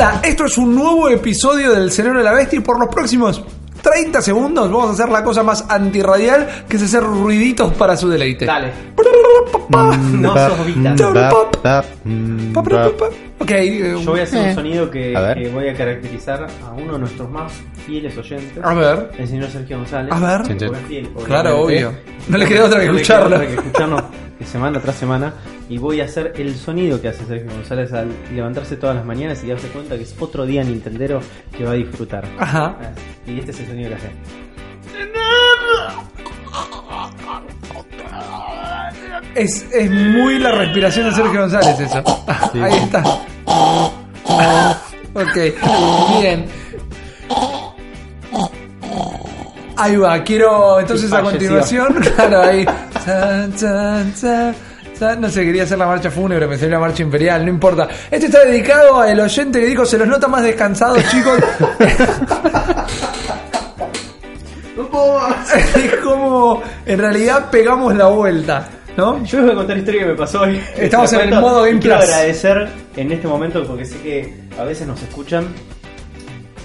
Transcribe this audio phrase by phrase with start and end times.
[0.00, 3.42] Hola, esto es un nuevo episodio del Cerebro de la Bestia y por los próximos
[3.82, 8.08] 30 segundos vamos a hacer la cosa más antirradial que es hacer ruiditos para su
[8.08, 8.44] deleite.
[8.46, 8.72] Dale.
[9.68, 10.94] Mm, No sos Vita.
[13.40, 14.48] Ok, eh, Yo voy a hacer Eh.
[14.50, 15.38] un sonido que, A ver.
[15.42, 17.52] que voy a caracterizar a uno de nuestros más
[17.84, 18.64] fieles oyentes.
[18.64, 19.10] a ver.
[19.18, 20.12] El señor Sergio González.
[20.12, 20.42] A ver.
[20.46, 21.24] Porque es fiel, obviamente.
[21.24, 21.92] Claro, obvio.
[22.28, 23.26] No le queda otra que No le escucharlo.
[23.30, 24.02] queda otra que escucharnos
[24.46, 25.34] semana tras semana.
[25.68, 29.44] Y voy a hacer el sonido que hace Sergio González al levantarse todas las mañanas
[29.44, 31.20] y darse cuenta que es otro día Nintendero
[31.56, 32.24] que va a disfrutar.
[32.38, 32.76] Ajá.
[33.26, 34.10] Y este es el sonido que hace.
[39.34, 42.24] Es, es muy la respiración de Sergio González eso.
[42.54, 43.04] Ahí está.
[45.14, 45.36] Ok,
[46.20, 46.46] bien.
[49.76, 52.64] Ahí va, quiero entonces Sí, a continuación, claro, ahí.
[53.04, 54.67] Chan, chan, chan, chan.
[55.00, 57.88] No sé, quería hacer la marcha fúnebre, me salió la marcha imperial, no importa.
[58.10, 61.38] Este está dedicado al oyente que dijo, se los nota más descansados, chicos.
[65.76, 69.24] es como, en realidad pegamos la vuelta, ¿no?
[69.24, 70.60] Yo les voy a contar la historia que me pasó hoy.
[70.76, 72.08] Estamos en el modo Game Quiero Plus.
[72.10, 75.46] agradecer en este momento porque sé que a veces nos escuchan.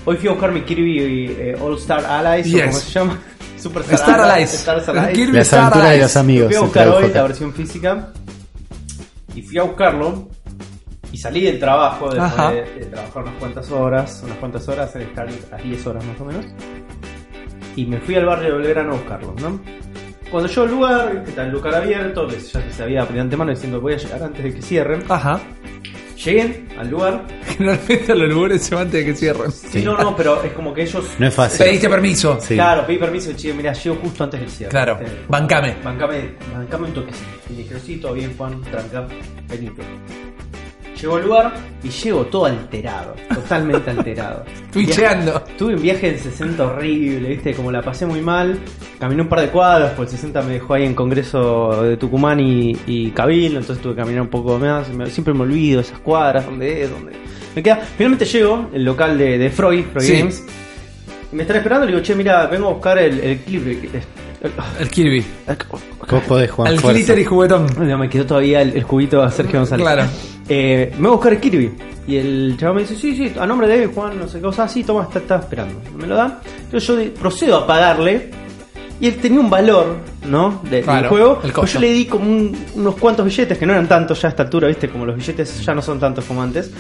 [0.06, 2.66] Hoy fui a buscar mi Kirby eh, All Star Allies, o Yes.
[2.66, 3.20] como se llama.
[3.58, 4.54] Super Star Allies.
[4.56, 5.18] Star Allies.
[5.18, 6.48] Kirby Las Star aventuras de los amigos.
[6.48, 7.14] Fui a buscar hoy acá.
[7.16, 8.10] la versión física
[9.36, 10.28] y fui a buscarlo
[11.12, 15.04] y salí del trabajo después de, de trabajar unas cuantas horas, unas cuantas horas, de
[15.04, 16.46] estar a 10 horas más o menos.
[17.76, 19.60] Y me fui al barrio de Belgrano a buscarlo, ¿no?
[20.32, 23.52] Cuando yo al lugar, que está el lugar abierto, que ya se sabía de antemano
[23.52, 25.40] diciendo voy a llegar antes de que cierren, Ajá.
[26.24, 27.26] Llegué al lugar.
[27.58, 29.52] Generalmente los lugares se van antes de que cierren.
[29.52, 31.06] Sí, no, no, pero es como que ellos.
[31.20, 31.66] No es fácil.
[31.66, 32.40] Pediste permiso.
[32.42, 32.56] Sí.
[32.56, 34.72] Claro, pedí permiso y che, mira, llego justo antes del cierre.
[34.72, 35.76] Claro, Eh, bancame.
[35.84, 37.26] Bancame, bancame un toquecito.
[37.50, 39.08] Y dije, sí, todo bien, Juan, tranca,
[39.50, 39.82] venite.
[41.04, 44.46] Llego al lugar y llego todo alterado, totalmente alterado.
[44.72, 45.44] Twitcheando.
[45.58, 48.58] Tuve un viaje en 60 horrible, viste, como la pasé muy mal.
[49.00, 52.40] Caminé un par de cuadras, porque el 60 me dejó ahí en Congreso de Tucumán
[52.40, 54.88] y, y Cabildo, entonces tuve que caminar un poco más.
[54.94, 57.12] Me- siempre me olvido esas cuadras, dónde es, dónde.
[57.54, 57.82] Me queda.
[57.98, 60.18] Finalmente llego, el local de, de Freud, Freud Sí.
[60.20, 60.46] Games.
[61.34, 63.62] Y me están esperando y le digo, che, mira, vengo a buscar el, el clip.
[64.44, 65.26] El- El Kirby.
[66.10, 66.72] Vos podés, Juan.
[66.72, 66.98] El fuerza.
[66.98, 67.66] glitter y juguetón.
[67.80, 69.84] no, me quedó todavía el, el juguito a Sergio González.
[69.86, 70.04] Claro.
[70.50, 71.72] Eh, me voy a buscar el Kirby.
[72.06, 74.68] Y el chaval me dice, sí, sí, a nombre de Juan, no sé qué cosa,
[74.68, 75.80] sí, toma, está, está esperando.
[75.98, 76.40] Me lo dan.
[76.66, 78.30] Entonces yo de- procedo a pagarle.
[79.00, 80.62] Y él tenía un valor, ¿no?
[80.70, 81.42] De- Claro, del juego.
[81.44, 84.28] el Pues yo le di como un- unos cuantos billetes, que no eran tantos ya
[84.28, 84.88] a esta altura, ¿viste?
[84.90, 86.72] Como los billetes ya no son tantos como antes.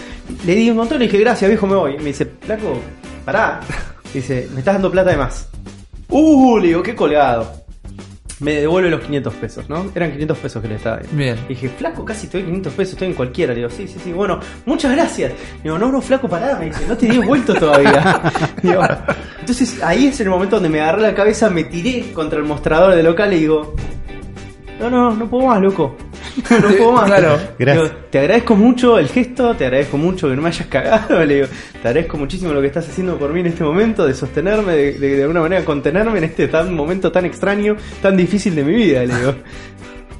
[0.46, 1.94] Le di un montón y le dije, gracias, viejo, me voy.
[1.96, 2.80] Y me dice, Flaco,
[3.26, 3.60] pará.
[4.14, 5.50] Dice, me estás dando plata de más.
[6.16, 7.52] Uh, le digo, qué colgado.
[8.40, 9.90] Me devuelve los 500 pesos, ¿no?
[9.96, 11.10] Eran 500 pesos que le estaba dando.
[11.14, 11.36] Bien.
[11.48, 13.54] Dije, flaco, casi te doy 500 pesos, estoy en cualquiera.
[13.54, 15.32] Le digo, sí, sí, sí, bueno, muchas gracias.
[15.64, 18.32] Digo, no, no, flaco, pará, me dice, no te di vuelto todavía.
[18.62, 18.82] Digo,
[19.40, 22.94] entonces ahí es el momento donde me agarré la cabeza, me tiré contra el mostrador
[22.96, 23.74] del local y digo,
[24.80, 25.96] no, no, no puedo más, loco.
[26.50, 27.06] No puedo más.
[27.06, 27.40] Claro.
[27.58, 27.90] Gracias.
[27.90, 31.24] Digo, te agradezco mucho el gesto, te agradezco mucho que no me hayas cagado.
[31.26, 34.14] Le digo, te agradezco muchísimo lo que estás haciendo por mí en este momento, de
[34.14, 38.56] sostenerme, de, de, de alguna manera contenerme en este tan momento tan extraño, tan difícil
[38.56, 39.06] de mi vida.
[39.06, 39.36] Le digo.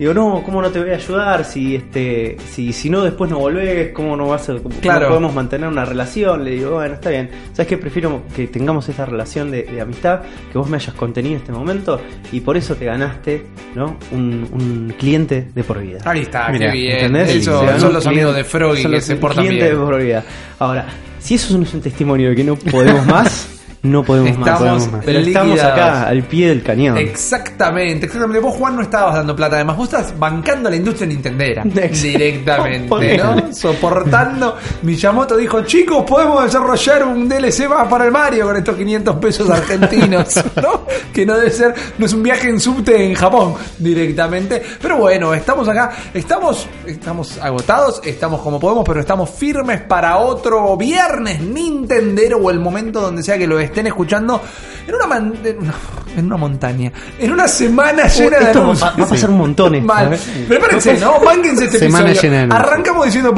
[0.04, 1.46] Digo, no, ¿cómo no te voy a ayudar?
[1.46, 5.08] Si este, si, si no después no volvés, ¿cómo no vas a cómo Claro.
[5.08, 6.44] podemos mantener una relación?
[6.44, 7.30] Le digo, bueno, está bien.
[7.54, 7.78] ¿Sabes qué?
[7.78, 10.22] Prefiero que tengamos esta relación de, de amistad,
[10.52, 12.02] que vos me hayas contenido en este momento,
[12.34, 13.96] y por eso te ganaste, ¿no?
[14.12, 16.00] Un, un cliente de por vida.
[16.04, 16.98] Ahí está, Mira, qué bien.
[16.98, 17.30] ¿Entendés?
[17.36, 19.80] Eso, son los cliente- amigos de Froggy son que los se portan clientes bien.
[19.80, 20.24] de por vida.
[20.60, 20.86] Ahora,
[21.20, 24.48] si eso no es un testimonio de que no podemos más, no podemos más.
[24.48, 25.06] Estamos podemos más.
[25.06, 26.98] Pero estamos acá, al pie del cañón.
[26.98, 28.40] Exactamente, exactamente.
[28.40, 29.58] Vos, Juan, no estabas dando plata.
[29.58, 31.64] Además, vos estás bancando la industria nintendera.
[31.66, 33.18] Directamente.
[33.18, 33.54] ¿no?
[33.54, 34.56] Soportando.
[34.84, 39.50] Miyamoto dijo, chicos, podemos desarrollar un DLC más para el Mario con estos 500 pesos
[39.50, 40.86] argentinos, ¿no?
[41.12, 44.64] Que no debe ser, no es un viaje en subte en Japón directamente.
[44.82, 50.78] Pero bueno, estamos acá, estamos, estamos agotados, estamos como podemos, pero estamos firmes para otro
[50.78, 54.40] viernes Nintendero o el momento donde sea que lo estén escuchando
[54.88, 55.72] en una, man- en
[56.18, 58.94] en una montaña, en una semana llena de va, anuncios.
[59.00, 60.14] va a pasar un montón esto, Mal.
[60.14, 60.20] ¿eh?
[60.48, 61.20] Prepárense, ¿no?
[61.20, 62.32] Mánquense este Semana episodio.
[62.32, 62.56] llena de.
[62.62, 63.34] Arrancamos diciendo.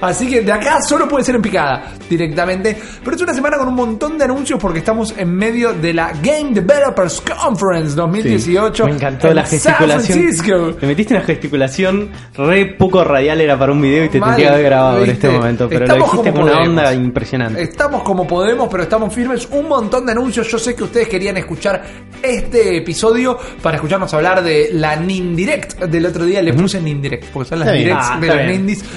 [0.00, 2.76] Así que de acá solo puede ser en picada directamente.
[3.02, 6.12] Pero es una semana con un montón de anuncios porque estamos en medio de la
[6.22, 8.84] Game Developers Conference 2018.
[8.86, 10.76] Me encantó en la gesticulación.
[10.80, 14.48] Me metiste una gesticulación re poco radial era para un video y te tenía que
[14.48, 15.68] haber grabado en este momento.
[15.68, 17.62] Pero Estamos lo dijiste como con una onda impresionante.
[17.62, 19.48] Estamos como podemos, pero estamos firmes.
[19.50, 20.48] Un montón de anuncios.
[20.48, 21.82] Yo sé que ustedes querían escuchar
[22.22, 25.80] este episodio para escucharnos hablar de la Nindirect.
[25.84, 27.84] Del otro día le puse Nindirect, porque son las bien.
[27.84, 28.36] directs Ah, de los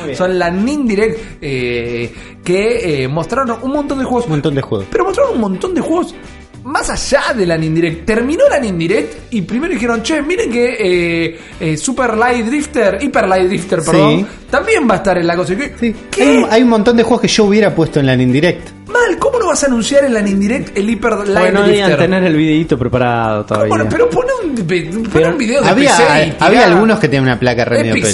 [0.06, 0.16] bien.
[0.16, 2.14] Son la Nindirect eh,
[2.44, 4.26] que eh, mostraron un montón de juegos.
[4.26, 4.88] Un montón de juegos.
[4.92, 6.16] Pero mostraron un montón de juegos
[6.64, 8.06] más allá de la Nindirect.
[8.06, 13.28] Terminó la Nindirect y primero dijeron, che, miren que eh, eh, Super Light Drifter, Hyper
[13.28, 14.26] Light Drifter, perdón, Sí.
[14.50, 15.54] también va a estar en la cosa.
[15.80, 15.94] Sí.
[16.20, 18.70] Hay, un- hay un montón de juegos que yo hubiera puesto en la Indirect.
[18.88, 21.98] Mal, ¿cómo no vas a anunciar en la Nindirect el Hyper Light Porque no debían
[21.98, 23.70] tener el videito preparado todavía.
[23.70, 27.08] Bueno, pero pone un, pone Pero un video de Había, PC y había algunos que
[27.08, 28.06] tenían una placa re medio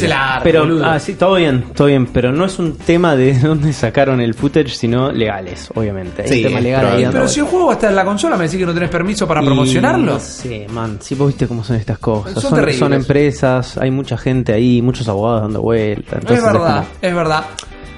[0.43, 4.19] Pero, ah, sí, todo bien, todo bien, pero no es un tema de dónde sacaron
[4.19, 6.27] el footage, sino legales, obviamente.
[6.27, 8.45] Sí, tema legal ahí Pero si el juego va a estar en la consola, me
[8.45, 10.13] decís que no tenés permiso para Y promocionarlo.
[10.13, 12.33] No sé, man, si vos viste cómo son estas cosas.
[12.33, 12.79] Son Son, terribles.
[12.79, 16.19] son empresas, hay mucha gente ahí, muchos abogados dando vueltas.
[16.23, 17.43] Es verdad, como- es verdad.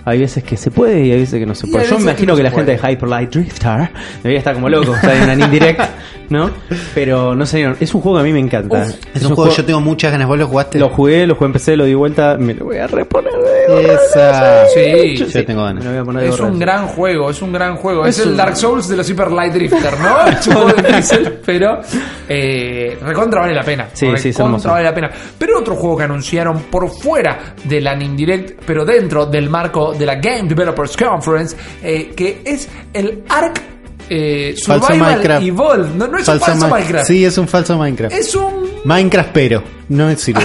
[0.05, 1.85] Hay veces que se puede y hay veces que no se puede.
[1.87, 3.89] Yo me imagino no que, la gente de Hyper Light Drifter
[4.21, 5.81] debería estar como loco, o sea, en una indirect,
[6.29, 6.51] ¿no?
[6.93, 8.83] Pero no sé, es un juego que a mí me encanta.
[8.83, 10.27] Uf, Es, un juego que yo tengo muchas ganas.
[10.27, 10.79] ¿Vos lo jugaste?
[10.79, 13.93] Lo jugué, lo jugué en PC, lo di vuelta, me lo voy a reponer de
[13.93, 14.65] Esa.
[14.67, 15.83] Sí, Yo Sí, tengo me ganas.
[15.85, 18.05] lo voy a poner de Es un gran juego, es un gran juego.
[18.05, 20.25] Es, Es el un- Dark Souls de los Hyper Light Drifter, ¿no?
[20.39, 21.81] Es un juego difícil, pero
[22.29, 23.87] eh, recontra vale la pena.
[23.93, 24.69] Sí, sí, es Recontra hermoso.
[24.69, 25.09] vale la pena.
[25.37, 30.05] Pero otro juego que anunciaron por fuera de la Nindirect, pero dentro del marco de
[30.05, 33.61] la Game Developers Conference, eh, que es el Ark
[34.07, 35.45] eh, Falso Survival Minecraft.
[35.45, 35.89] Evolved.
[35.95, 37.07] No, no es un Falso falso Mi- Minecraft.
[37.07, 38.13] Sí, es un falso Minecraft.
[38.15, 39.63] Es un Minecraft pero.
[39.89, 40.41] No me sirve.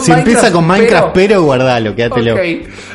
[0.00, 1.28] si empieza con Minecraft pero.
[1.28, 2.34] pero, guardalo, quédatelo.
[2.34, 2.40] Ok,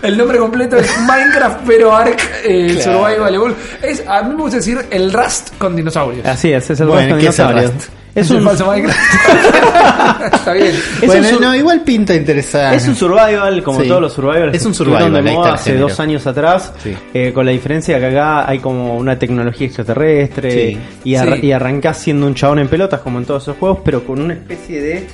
[0.03, 2.99] el nombre completo es Minecraft pero Ark eh, Claro.
[3.07, 3.55] Survival Evolved.
[3.81, 6.25] Es, a mí me gusta decir el Rust con dinosaurios.
[6.25, 7.89] Así es, es el Bueno, Rust con ¿qué es el dinosaurios.
[8.19, 8.99] Es un, falso Minecraft.
[10.33, 10.67] Está bien.
[11.01, 12.77] es bueno, un sur- no, igual pinta interesante.
[12.77, 13.87] Es un survival, como Sí.
[13.87, 14.55] todos los survivals.
[14.55, 15.87] Es un que estuvieron survival, de ahí moda está el hace género.
[15.87, 16.95] dos años atrás, Sí.
[17.13, 20.77] eh, con la diferencia que acá hay como una tecnología extraterrestre Sí.
[21.03, 21.45] y, ar- Sí.
[21.47, 24.33] y arrancás siendo un chabón en pelotas como en todos esos juegos, pero con una
[24.33, 25.07] especie de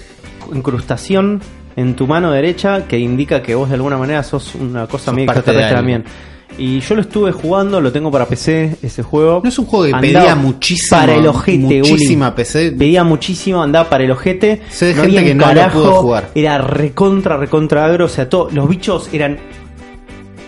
[0.53, 1.41] incrustación
[1.75, 5.13] en tu mano derecha que indica que vos de alguna manera sos una cosa Sos
[5.13, 5.79] medio parte de extraterrestre algo.
[5.79, 6.34] también.
[6.57, 9.41] Y yo lo estuve jugando, lo tengo para PC, ese juego.
[9.43, 12.33] No es un juego que Andaba pedía muchísimo- Para el ojete, muchísima.
[12.35, 12.71] PC.
[12.71, 14.61] Pedía muchísimo, andaba para el ojete.
[14.69, 16.29] Sé de no gente había que no lo pudo jugar.
[16.33, 18.05] Era recontra, recontra agro.
[18.05, 19.37] O sea, todo, los bichos eran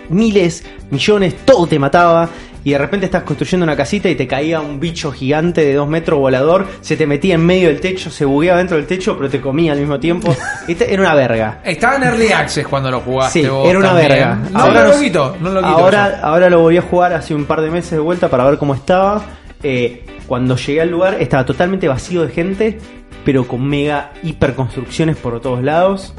[0.09, 2.29] miles, millones, todo te mataba.
[2.63, 5.87] Y de repente estás construyendo una casita y te caía un bicho gigante de dos
[5.87, 9.29] metros volador, se te metía en medio del techo, se bugueaba dentro del techo, pero
[9.29, 10.35] te comía al mismo tiempo.
[10.67, 11.61] Era una verga.
[11.63, 14.09] Estaba en Early Access cuando lo jugaste Sí, vos era una también.
[14.09, 14.39] verga.
[14.51, 15.71] No, Ahora no- lo quito, no lo quito.
[15.71, 16.25] Ahora, eso.
[16.25, 18.73] ahora lo volví a jugar hace un par de meses de vuelta para ver cómo
[18.75, 19.23] estaba.
[19.63, 22.79] Eh, cuando llegué al lugar estaba totalmente vacío de gente,
[23.23, 26.13] pero con mega hiperconstrucciones por todos lados.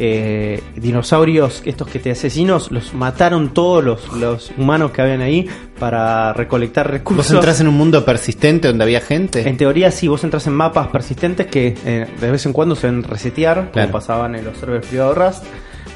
[0.00, 5.48] Eh, dinosaurios, estos que te asesinos, los mataron todos los, los humanos que habían ahí
[5.78, 7.26] para recolectar recursos.
[7.26, 9.48] Vos entras en un mundo persistente donde había gente.
[9.48, 12.88] En teoría, sí, vos entras en mapas persistentes que eh, de vez en cuando se
[12.88, 13.88] deben resetear, Claro.
[13.88, 15.44] como pasaban en los servers privados Rust.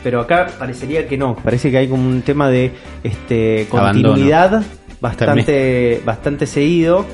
[0.04, 2.72] Pero acá parecería que no, parece que hay como un tema de
[3.02, 4.10] este Abandono.
[4.10, 4.62] continuidad
[5.00, 7.04] bastante, bastante seguido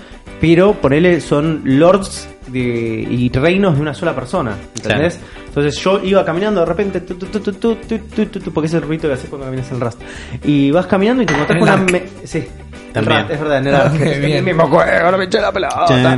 [0.41, 5.19] pero por son lords de, y reinos de una sola persona, ¿entendés?
[5.47, 9.29] Entonces yo iba caminando de repente, tu, tu, tu, porque es el ruido que haces
[9.29, 10.01] cuando caminas en Rust.
[10.45, 12.01] Y vas caminando y te encontrás con una...
[12.25, 12.47] sí.
[12.93, 13.27] También.
[13.29, 16.17] es verdad, en el, es el mismo juego, no me eché la pelota.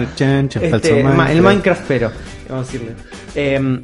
[0.60, 2.12] Este, el Minecraft, pero,
[2.50, 2.94] vamos a decirle.
[3.34, 3.82] Em,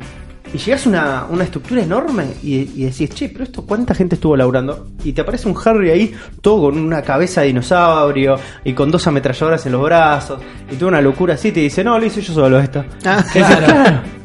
[0.52, 4.16] y llegas a una, una estructura enorme y, y decís, che, pero esto, ¿cuánta gente
[4.16, 4.88] estuvo laburando?
[5.04, 9.06] Y te aparece un Harry ahí, todo con una cabeza de dinosaurio y con dos
[9.06, 11.52] ametralladoras en los brazos y toda una locura así.
[11.52, 12.84] Te dice, no, lo hice yo solo esto.
[13.04, 14.21] Ah, dices, claro.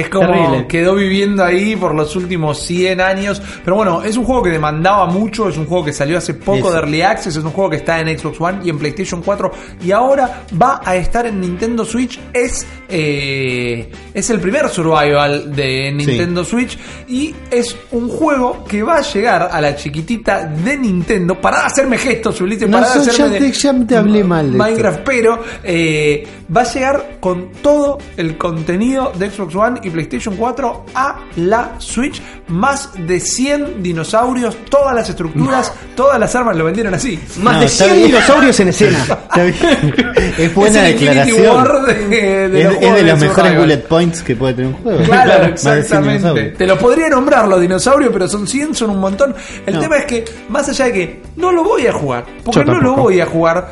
[0.00, 0.66] Es como Terrible.
[0.68, 3.40] quedó viviendo ahí por los últimos 100 años.
[3.64, 5.48] Pero bueno, es un juego que demandaba mucho.
[5.48, 7.36] Es un juego que salió hace poco de Early Access.
[7.36, 9.50] Es un juego que está en Xbox One y en PlayStation 4.
[9.84, 12.18] Y ahora va a estar en Nintendo Switch.
[12.32, 16.78] Es, eh, es el primer survival de Nintendo Switch.
[17.08, 21.40] Y es un juego que va a llegar a la chiquitita de Nintendo.
[21.40, 22.68] Para de hacerme gestos, Ulises.
[22.68, 26.62] No, de hacerme ya de- te- ya te hablé mal de Minecraft pero eh, va
[26.62, 32.20] a llegar con todo el contenido de Xbox One y PlayStation 4 a la Switch.
[32.48, 37.18] Más de 100 dinosaurios, todas las estructuras, todas las armas lo vendieron así.
[37.42, 38.06] Más No, de está 100 bien.
[38.08, 38.98] dinosaurios en escena.
[39.08, 39.56] Está bien.
[40.38, 41.56] Es buena Es el Infinity declaración.
[41.56, 43.58] War de, de es, los es de los de mejores survival.
[43.58, 45.02] bullet points que puede tener un juego.
[45.04, 46.44] Claro, 100 exactamente.
[46.56, 49.34] Te lo podría nombrar los dinosaurios, pero son 100, son un montón.
[49.66, 49.80] El No.
[49.80, 52.80] tema es que, más allá de que no lo voy a jugar, porque Yo no
[52.80, 53.70] lo voy a jugar,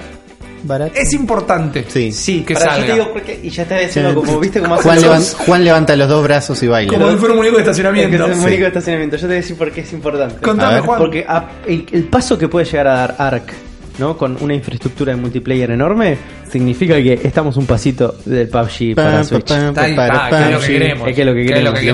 [0.67, 0.93] Barato.
[0.95, 1.85] es importante.
[1.89, 2.13] Sí.
[2.13, 2.87] Sí, Que yo salga.
[2.87, 6.09] te digo porque, y ya está diciendo como, viste, como Juan, levan- Juan levanta los
[6.09, 6.93] dos brazos y baila.
[6.93, 8.17] Como si fuera un muñeco de Es que estacionamiento.
[8.17, 8.47] es un Sí.
[8.47, 9.17] único de estacionamiento.
[9.17, 10.37] Yo te voy a decir por qué es importante.
[10.43, 10.85] Contame, A ver.
[10.85, 10.99] Juan.
[10.99, 13.53] Porque a- el, el paso que puede llegar a dar Ark,
[13.99, 14.17] ¿no?
[14.17, 16.17] Con una infraestructura de multiplayer enorme,
[16.51, 19.51] significa que estamos un pasito del PUBG para Switch.
[19.51, 21.09] Es lo que queremos.
[21.09, 21.81] Es que es lo que queremos.
[21.81, 21.93] que que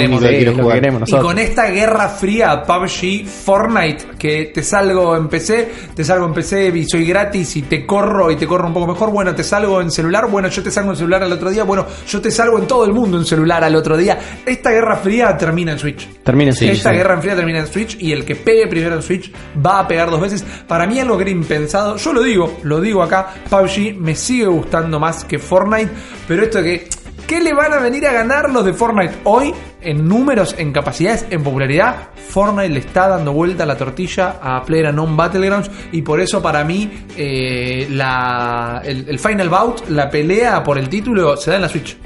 [1.07, 6.35] Y con esta guerra fría PUBG, Fortnite, que te salgo en PC, te salgo en
[6.35, 9.45] PC y soy gratis y te corro y te corro un poco mejor, bueno, te
[9.45, 12.31] salgo en celular, bueno, yo te salgo en celular al otro día, bueno, yo te
[12.31, 14.19] salgo en todo el mundo en celular al otro día.
[14.45, 16.09] Esta guerra fría termina en Switch.
[16.23, 16.97] Termina en Switch, Esta sí.
[16.97, 19.33] guerra fría termina en Switch y el que pegue primero en Switch
[19.65, 20.45] va a pegar dos veces.
[20.67, 24.47] Para mí algo que era impensado, yo lo digo, lo digo acá, PUBG me sigue
[24.47, 25.91] gustando más que Fortnite,
[26.27, 26.89] pero esto de que
[27.27, 31.27] ¿qué le van a venir a ganar los de Fortnite hoy en números, en capacidades,
[31.31, 32.11] en popularidad?
[32.15, 37.07] Fortnite le está dando vuelta la tortilla a PlayerUnknown Battlegrounds y por eso para mí
[37.17, 41.69] eh, la, el, el Final Bout, la pelea por el título se da en la
[41.69, 41.97] Switch.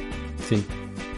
[0.48, 0.64] Sí,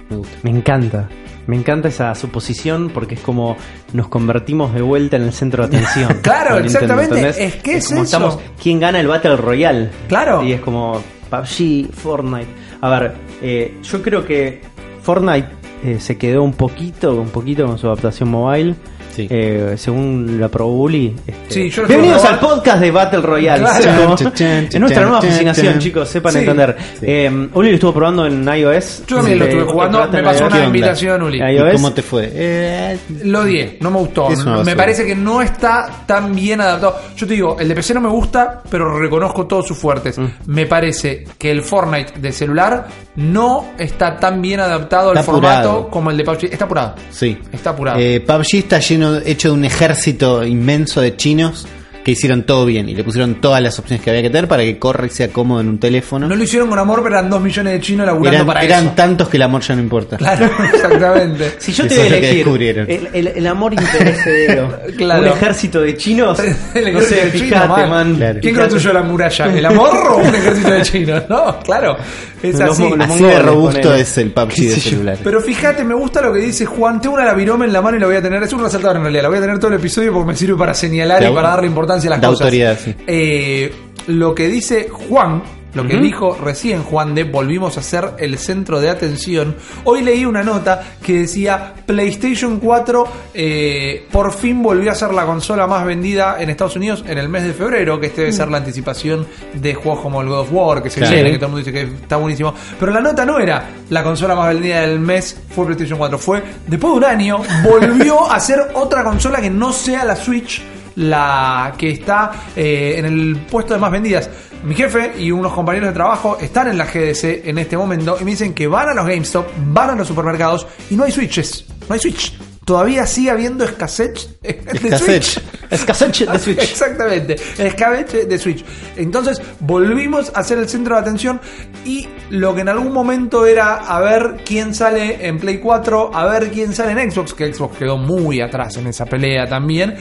[0.09, 0.37] me gusta.
[0.43, 1.09] Me encanta.
[1.49, 3.57] Me encanta esa suposición porque es como
[3.95, 6.19] nos convertimos de vuelta en el centro de atención.
[6.23, 7.45] Claro, Nintendo, exactamente.
[7.45, 8.05] Es que es como eso.
[8.05, 9.89] estamos, ¿Quién gana el Battle Royale?
[10.09, 10.43] Claro.
[10.45, 12.49] Y es como PUBG, Fortnite.
[12.83, 14.61] A ver, eh, yo creo que
[15.03, 15.49] Fortnite
[15.85, 18.75] eh, se quedó un poquito, un poquito con su adaptación mobile.
[19.19, 19.27] Sí.
[19.29, 21.13] Eh, según la Pro Bully.
[21.27, 23.63] este- Sí, yo lo Bienvenidos al podcast de Battle Royale.
[23.63, 24.15] Claro.
[24.15, 26.39] Es nuestra nueva fascinación, chicos, sepan Sí.
[26.39, 26.77] entender.
[27.01, 27.07] Sí.
[27.09, 29.03] Eh, Uli lo estuvo probando en iOS.
[29.09, 31.41] Yo también lo Eh, estuve jugando, me en pasó una invitación, Uli.
[31.43, 31.73] Ahí ¿Y ves.
[31.75, 32.31] cómo te fue?
[32.33, 34.29] Eh, Lo odié, no me gustó.
[34.65, 36.97] Me parece que no está tan bien adaptado.
[37.17, 40.17] Yo te digo, el de PC no me gusta, pero reconozco todos sus fuertes.
[40.17, 40.27] Mm.
[40.47, 45.59] Me parece que el Fortnite de celular no está tan bien adaptado al Está formato
[45.71, 45.89] apurado.
[45.91, 46.45] como el de PUBG.
[46.53, 46.95] Está apurado.
[47.11, 47.37] sí.
[47.53, 47.99] Está apurado.
[47.99, 51.67] Eh, PUBG está lleno, hecho de un ejército inmenso de chinos
[52.05, 54.63] que hicieron todo bien y le pusieron todas las opciones que había que tener para
[54.63, 56.27] que corra y sea cómodo en un teléfono.
[56.29, 58.85] no lo hicieron con amor, pero eran dos millones de chinos laburando eran para eran
[58.87, 58.95] eso.
[58.95, 60.17] tantos que el amor ya no importa.
[60.17, 61.53] Claro, exactamente.
[61.59, 62.49] Si yo te voy a elegir
[62.89, 65.23] el, el- el amor imperecedero, Claro.
[65.23, 67.91] un ejército de chinos, El no ejército sé, fíjate, man.
[67.91, 68.15] man.
[68.17, 68.39] Claro.
[68.41, 69.45] ¿Quién construyó la muralla?
[69.59, 71.23] ¿El amor o un ejército de chinos?
[71.29, 71.97] No, claro.
[72.43, 72.89] Es Los así.
[72.89, 75.19] los Así de robusto es el PUBG ¿Qué de celular.
[75.25, 77.01] Pero fíjate, me gusta lo que dice Juan.
[77.01, 78.41] Tengo una laviroma en la mano y la voy a tener.
[78.43, 79.23] Es un resaltador en realidad.
[79.25, 81.67] La voy a tener todo el episodio porque me sirve para señalar y para darle
[81.67, 82.41] importancia a las de cosas.
[82.43, 82.95] autoridad, sí.
[83.07, 83.73] Eh,
[84.09, 85.43] lo que dice Juan,
[85.75, 89.55] lo que dijo recién Juan de volvimos a ser el centro de atención.
[89.85, 95.25] Hoy leí una nota que decía PlayStation 4 eh, por fin volvió a ser la
[95.27, 98.49] consola más vendida en Estados Unidos en el mes de febrero, que este debe ser
[98.49, 101.15] la anticipación de juegos como el God of War, que se Claro.
[101.15, 102.55] viene, que todo el mundo dice que está buenísimo.
[102.81, 106.43] Pero la nota no era la consola más vendida del mes fue PlayStation 4, fue
[106.67, 110.61] después de un año volvió a ser otra consola que no sea la Switch
[110.99, 114.29] la que está eh, en el puesto de más vendidas.
[114.65, 118.25] Mi jefe y unos compañeros de trabajo están en la GDC en este momento y
[118.25, 121.65] me dicen que van a los GameStop, van a los supermercados y no hay Switches,
[121.89, 122.37] no hay Switch.
[122.65, 125.25] Todavía sigue habiendo escasez de Escasez.
[125.25, 125.45] Switch.
[125.71, 126.59] Escasez de Switch.
[126.63, 128.63] Exactamente, escabeche de Switch.
[128.97, 131.41] Entonces volvimos a ser el centro de atención
[131.87, 136.27] y lo que en algún momento era a ver quién sale en Play 4, a
[136.27, 139.97] ver quién sale en Xbox, que Xbox quedó muy atrás en esa pelea también.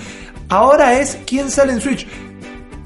[0.50, 2.08] Ahora es quién sale en Switch.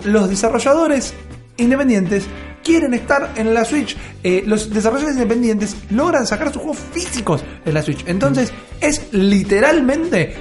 [0.03, 1.13] Los desarrolladores
[1.58, 2.25] independientes
[2.63, 3.96] quieren estar en la Switch.
[4.24, 8.03] Eh, los desarrolladores independientes logran sacar sus juegos físicos en la Switch.
[8.08, 10.36] Entonces es literalmente...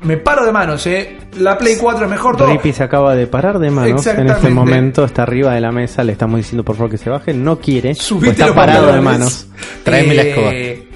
[0.00, 1.16] Me paro de manos, eh.
[1.38, 2.46] La Play 4 es mejor todo.
[2.46, 6.04] Rippy se acaba de parar de manos en este momento, está arriba de la mesa,
[6.04, 9.48] le estamos diciendo por favor que se baje, no quiere, pues está parado de manos.
[9.82, 10.87] Tráeme la Eh,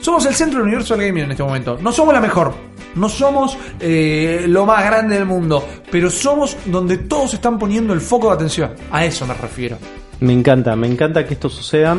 [0.00, 1.78] Somos el centro del universo del gaming en este momento.
[1.80, 2.54] No somos la mejor.
[2.94, 5.64] No somos eh, lo más grande del mundo.
[5.90, 8.72] Pero somos donde todos están poniendo el foco de atención.
[8.90, 9.76] A eso me refiero.
[10.20, 11.96] Me encanta, me encanta que esto suceda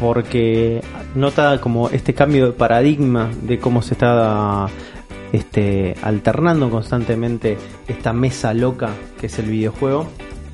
[0.00, 0.82] porque
[1.14, 4.66] nota como este cambio de paradigma de cómo se está
[5.32, 10.08] este, alternando constantemente esta mesa loca que es el videojuego.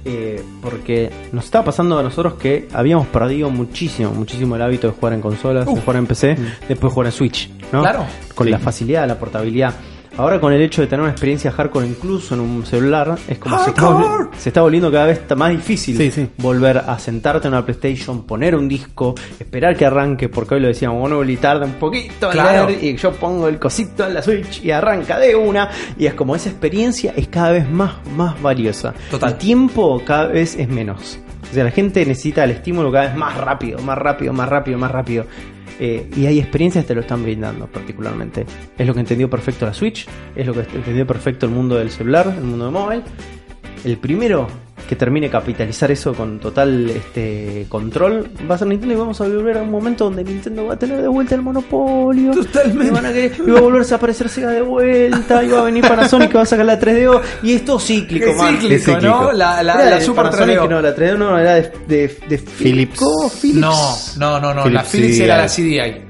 [0.05, 4.93] Eh, porque nos está pasando a nosotros que habíamos perdido muchísimo, muchísimo el hábito de
[4.95, 5.81] jugar en consolas, de Uf.
[5.81, 6.37] jugar en PC,
[6.69, 7.83] después jugar en Switch, ¿no?
[7.83, 8.05] Claro.
[8.35, 8.51] Con Sí.
[8.53, 9.75] la facilidad, la portabilidad.
[10.21, 13.59] Ahora con el hecho de tener una experiencia hardcore incluso en un celular, es como
[13.65, 16.29] se está, se está volviendo cada vez más difícil Sí, sí.
[16.37, 20.69] volver a sentarte en una PlayStation, poner un disco, esperar que arranque, porque hoy lo
[20.69, 22.67] decíamos, bueno, Uli tarda un poquito Claro.
[22.69, 26.13] leer, y yo pongo el cosito en la Switch y arranca de una, y es
[26.15, 28.93] como esa experiencia es cada vez más, más valiosa.
[29.11, 29.31] Total.
[29.33, 31.19] El tiempo cada vez es menos.
[31.51, 34.79] O sea, la gente necesita el estímulo cada vez más rápido, más rápido, más rápido,
[34.79, 35.25] más rápido.
[35.79, 38.45] Eh, y hay experiencias que te lo están brindando particularmente.
[38.77, 41.91] Es lo que entendió perfecto la Switch, es lo que entendió perfecto el mundo del
[41.91, 43.03] celular, el mundo de móvil.
[43.85, 44.47] El primero
[44.91, 49.21] que termine de capitalizar eso con total este control, va a ser Nintendo y vamos
[49.21, 52.33] a volver a un momento donde Nintendo va a tener de vuelta el monopolio.
[52.33, 52.87] Totalmente.
[52.87, 55.61] Y, van a querer- y va a volverse a aparecer Sega de vuelta, y va
[55.61, 58.55] a venir Panasonic que va a sacar la 3DO, y es todo cíclico, man.
[58.55, 59.07] cíclico, Es cíclico.
[59.07, 59.33] ¿no?
[59.33, 60.69] La, la, Era la de Super Panasonic, 3DO.
[60.69, 63.01] no, la 3DO no, era de, de, de Philips.
[63.41, 63.59] Philips.
[63.61, 64.69] No, no, no, no.
[64.69, 65.23] la Philips Philips CDI.
[65.23, 66.03] era la CDI.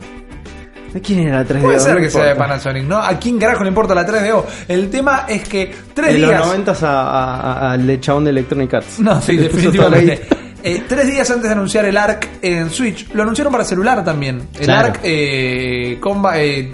[0.92, 1.60] ¿De quién era la 3DO?
[1.62, 2.34] Puede ser No que sea de.
[2.36, 2.98] Panasonic, ¿no?
[2.98, 4.44] ¿A quién carajo le importa la 3DO?
[4.68, 6.46] El tema es que tres De los días.
[6.46, 8.98] 90 a- a- a- al chabón de Electronic Arts.
[9.00, 10.20] No, sí, definitivamente.
[10.62, 14.42] Eh, tres días antes de anunciar el ARC en Switch, lo anunciaron para celular también.
[14.58, 14.88] El Claro.
[14.88, 16.70] ARC eh, comba, eh,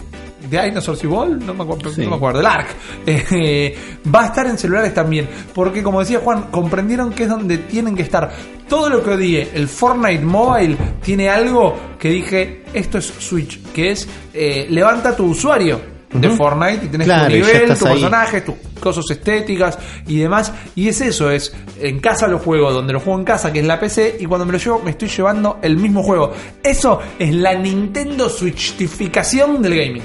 [0.50, 2.02] de Dinosaurs Ball, no me acuerdo, Sí.
[2.02, 2.68] no me acuerdo, el ARC
[3.06, 3.76] eh,
[4.14, 7.96] va a estar en celulares también, porque como decía Juan, comprendieron que es donde tienen
[7.96, 8.30] que estar.
[8.68, 13.92] Todo lo que odie el Fortnite Mobile tiene algo que dije, esto es Switch, que
[13.92, 15.80] es eh, levanta tu usuario
[16.12, 17.92] de Fortnite y tenés Claro, tu nivel, estás tu ahí.
[17.92, 20.52] personaje, tus cosas estéticas y demás.
[20.74, 23.66] Y es eso, es en casa lo juego, donde lo juego en casa, que es
[23.66, 26.32] la PC, y cuando me lo llevo me estoy llevando el mismo juego.
[26.62, 30.02] Eso es la Nintendo Switchificación del gaming.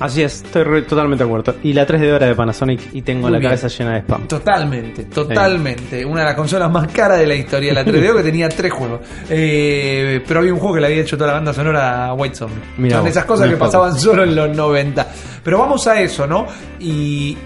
[0.00, 1.54] Así es, estoy re- totalmente de acuerdo.
[1.62, 3.50] Y la 3D era de Panasonic y tengo Muy la bien.
[3.50, 4.28] cabeza llena de spam.
[4.28, 6.04] Totalmente, totalmente.
[6.04, 9.00] Una de las consolas más caras de la historia, la 3DO que tenía tres juegos.
[9.28, 12.34] Eh, pero había un juego que le había hecho toda la banda sonora a White
[12.36, 12.60] Zombie.
[12.76, 15.06] Mirá Son vos, esas cosas que pasaban solo en los 90.
[15.42, 16.46] Pero vamos a eso, ¿no?
[16.78, 17.36] Y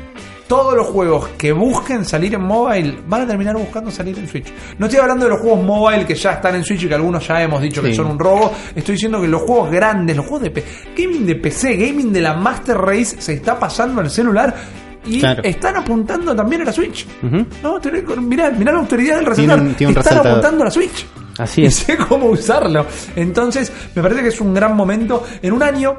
[0.52, 4.52] todos los juegos que busquen salir en mobile van a terminar buscando salir en Switch.
[4.76, 7.26] No estoy hablando de los juegos mobile que ya están en Switch y que algunos
[7.26, 8.52] ya hemos dicho que son un robo.
[8.74, 10.62] Estoy diciendo que los juegos grandes, los juegos de P
[10.94, 14.54] gaming de PC, gaming de la Master Race se está pasando al celular
[15.06, 15.42] y Claro.
[15.42, 17.06] están apuntando también a la Switch.
[17.22, 17.46] Ujú.
[17.62, 17.80] No,
[18.20, 19.60] mirá, mirá la autoridad del Tiene resaltador.
[19.68, 20.30] un- tiene un Están resaltador.
[20.38, 21.06] apuntando a la Switch.
[21.38, 21.74] Así Y es.
[21.76, 22.84] sé cómo usarlo.
[23.16, 25.94] Entonces, me parece que es un gran momento en un año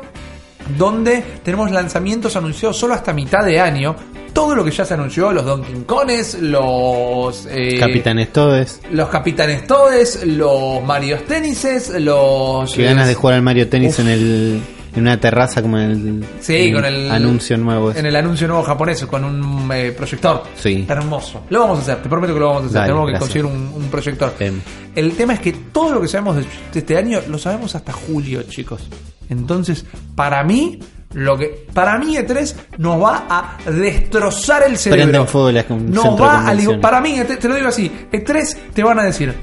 [0.77, 3.95] donde tenemos lanzamientos anunciados solo hasta mitad de año.
[4.33, 8.81] Todo lo que ya se anunció, los Donkey Kongs, los eh, Capitanes Todes.
[8.91, 13.99] los Capitanes Todes, los Mario Tenises, los Qué ganas de jugar al Mario Tennis Uf.
[13.99, 14.61] en el
[14.95, 17.91] en una terraza como en el, Sí, en con el anuncio nuevo.
[17.91, 17.99] ese.
[17.99, 20.43] En el anuncio nuevo japonés, con un eh, proyector.
[20.55, 20.85] Sí.
[20.87, 21.43] Hermoso.
[21.49, 22.75] Lo vamos a hacer, te prometo que lo vamos a hacer.
[22.75, 24.33] Dale, Tenemos que conseguir un, un proyector.
[24.39, 24.61] Bien.
[24.95, 27.91] El tema es que todo lo que sabemos de, de este año lo sabemos hasta
[27.93, 28.87] julio, chicos.
[29.29, 29.85] Entonces,
[30.15, 30.79] para mí,
[31.13, 35.25] lo que para mí E3 nos va a destrozar el cerebro.
[35.25, 38.55] Fuego la- un nos de va a para mí, E3 te lo digo así, E3
[38.73, 39.33] te van a decir,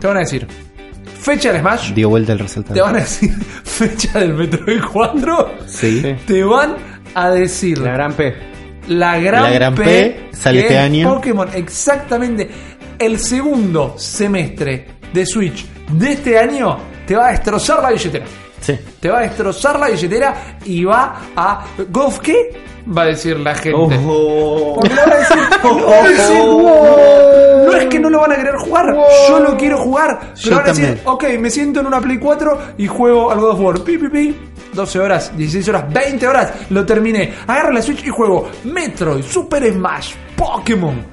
[0.00, 0.46] te van a decir
[1.22, 2.82] fecha del Smash, Dio vuelta el te resaltador.
[2.84, 3.30] van a decir
[3.64, 6.00] fecha del Metroid 4, Sí.
[6.02, 6.14] Sí.
[6.26, 6.76] te van
[7.14, 8.34] a decir La gran P.
[8.88, 11.14] la gran, La gran P sale que este es año.
[11.14, 12.50] Pokémon, exactamente.
[12.98, 18.24] El segundo semestre de Switch de este año te va a destrozar la billetera.
[18.60, 18.78] Sí.
[19.00, 21.64] Te va a destrozar la billetera y va a.
[21.90, 22.50] ¿Golf qué?
[22.96, 23.76] Va a decir la gente.
[23.76, 24.74] Ojo.
[24.80, 25.38] Porque le van a decir,
[27.72, 27.76] "Wow".
[27.78, 28.96] no es que no lo van a querer jugar,
[29.28, 30.18] yo lo quiero jugar.
[30.20, 31.02] Pero Yo van a decir, también.
[31.06, 33.80] ok, me siento en una Play 4 y juego al God of War.
[33.84, 34.36] Pi, pi, pi.
[34.72, 37.34] 12 horas, 16 horas, 20 horas, lo terminé.
[37.46, 41.04] Agarro la Switch y juego Metroid, Super Smash, Pokémon.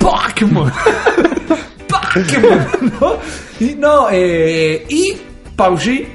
[0.00, 0.72] Pokémon.
[1.88, 2.66] Pokémon,
[3.00, 3.12] ¿no?
[3.60, 5.16] Y no, eh, y
[5.56, 6.06] PUBG.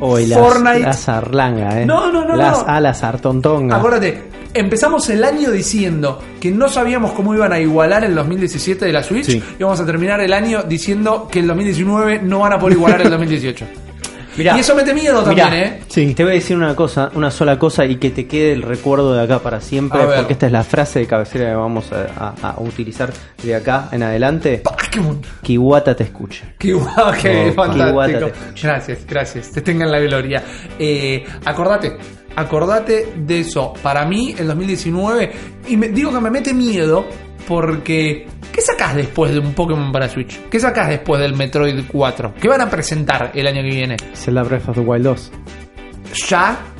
[0.00, 0.80] Hoy las, Fortnite.
[0.80, 1.86] la zarlanga, eh.
[1.86, 2.68] No, no, no, Las no.
[2.72, 3.76] alas sartontonga.
[3.76, 4.22] Acuérdate,
[4.54, 9.02] empezamos el año diciendo que no sabíamos cómo iban a igualar el 2017 de la
[9.02, 9.42] Switch Sí.
[9.58, 13.02] y vamos a terminar el año diciendo que el 2019 no van a poder igualar
[13.02, 13.66] el 2018.
[14.36, 14.56] Mirá.
[14.56, 15.80] y eso mete miedo Mirá, también, ¿eh?
[15.86, 16.12] Sí.
[16.12, 19.14] Te voy a decir una cosa, una sola cosa y que te quede el recuerdo
[19.14, 22.50] de acá para siempre, porque esta es la frase de cabecera que vamos a, a-
[22.50, 23.12] a utilizar
[23.44, 24.60] de acá en adelante.
[24.64, 25.20] Pokémon.
[25.40, 26.46] Kiwata te escucha.
[26.58, 28.18] Qué guau, qué Oh, qué guata fantástico.
[28.26, 28.66] te escucho.
[28.66, 29.50] Gracias, gracias.
[29.52, 30.42] Te tengan la gloria.
[30.80, 31.96] Eh, acordate,
[32.36, 33.72] acordate de eso.
[33.82, 35.32] Para mí, el 2019,
[35.68, 37.06] y me, digo que me mete miedo
[37.46, 38.26] porque.
[38.52, 40.48] ¿Qué sacás después de un Pokémon para Switch?
[40.48, 42.34] ¿Qué sacás después del Metroid 4?
[42.40, 43.96] ¿Qué van a presentar el año que viene?
[44.14, 45.32] Zelda Breath of the Wild 2.
[46.28, 46.73] ¿Ya?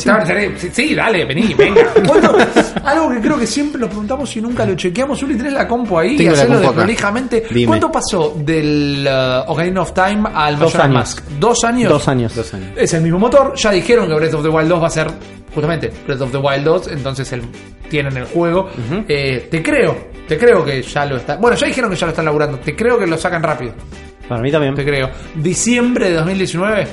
[0.00, 1.82] Sí, sí, dale, vení, venga.
[2.06, 2.36] ¿Cuánto-
[2.84, 5.22] algo que creo que siempre lo preguntamos y nunca lo chequeamos.
[5.22, 6.80] Uli, tenés la compu ahí y Tengo la hacerlo compu acá.
[6.82, 7.44] prolijamente.
[7.50, 7.66] Dime.
[7.66, 10.94] ¿Cuánto pasó del uh, Ocarina of Time al Dos Majora's años.
[10.94, 11.24] Mask?
[11.40, 11.88] ¿Dos años?
[11.90, 12.34] Dos años.
[12.34, 12.68] Dos años.
[12.76, 13.54] Es el mismo motor.
[13.56, 15.08] Ya dijeron que Breath of the Wild 2 va a ser
[15.54, 16.88] justamente Breath of the Wild 2.
[16.88, 17.42] Entonces el,
[17.88, 18.68] tienen el juego.
[19.08, 21.36] Eh, te creo, te creo que ya lo está.
[21.36, 22.58] Bueno, ya dijeron que ya lo están laburando.
[22.58, 23.72] Te creo que lo sacan rápido.
[24.28, 24.74] Para mí también.
[24.74, 25.08] Te creo.
[25.36, 26.86] Diciembre de 2019.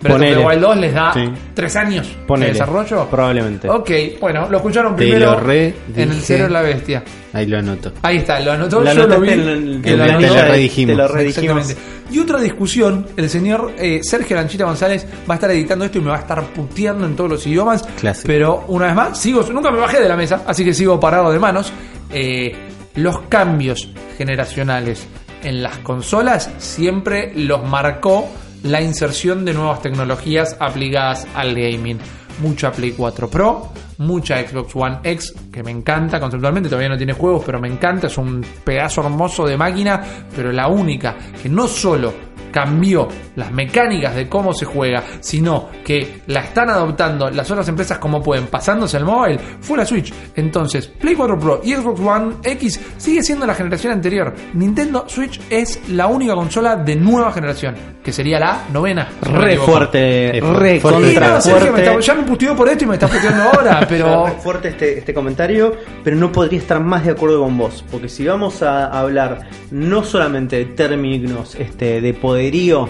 [0.00, 0.36] Breath Ponele.
[0.36, 1.20] of the Wild 2 les da Sí.
[1.54, 2.46] tres años Ponele.
[2.46, 3.06] de desarrollo.
[3.10, 3.68] Probablemente.
[3.68, 6.22] Ok, bueno, lo escucharon Te primero lo re en el dije.
[6.24, 7.04] cero de la bestia.
[7.34, 7.92] Ahí lo anoto.
[8.02, 9.28] Ahí está, lo anotó, La yo lo vi.
[9.30, 10.34] anotaste en el- que en lo la- anotó.
[10.34, 10.96] te lo redijimos.
[10.96, 11.58] Te lo redijimos.
[11.68, 12.00] Exactamente.
[12.12, 16.00] Y otra discusión, el señor eh, Sergio Lanchita González va a estar editando esto y
[16.00, 17.82] me va a estar puteando en todos los idiomas.
[18.00, 18.26] Clásico.
[18.26, 21.30] Pero una vez más, sigo, nunca me bajé de la mesa, así que sigo parado
[21.30, 21.72] de manos.
[22.12, 22.52] Eh,
[22.96, 25.06] los cambios generacionales
[25.44, 28.28] en las consolas siempre los marcó
[28.62, 31.98] la inserción de nuevas tecnologías aplicadas al gaming.
[32.40, 37.12] Mucha Play 4 Pro, mucha Xbox One X, que me encanta conceptualmente, todavía no tiene
[37.12, 40.00] juegos, pero me encanta, es un pedazo hermoso de máquina,
[40.34, 46.20] pero la única que no solo cambió las mecánicas de cómo se juega, sino que
[46.26, 50.12] la están adoptando las otras empresas como pueden, pasándose al mobile, fue la Switch.
[50.36, 54.34] Entonces, Play 4 Pro y Xbox One X sigue siendo la generación anterior.
[54.54, 59.08] Nintendo Switch es la única consola de nueva generación, que sería la novena.
[59.22, 61.00] Re fuerte, re fuerte.
[61.08, 63.42] Sí, contra no, Sergio, me está- ya me puteó por esto y me está puteando
[63.44, 65.72] ahora, pero Re fuerte este, este comentario,
[66.04, 67.84] pero no podría estar más de acuerdo con vos.
[67.90, 72.88] Porque si vamos a hablar no solamente de términos este, de poderío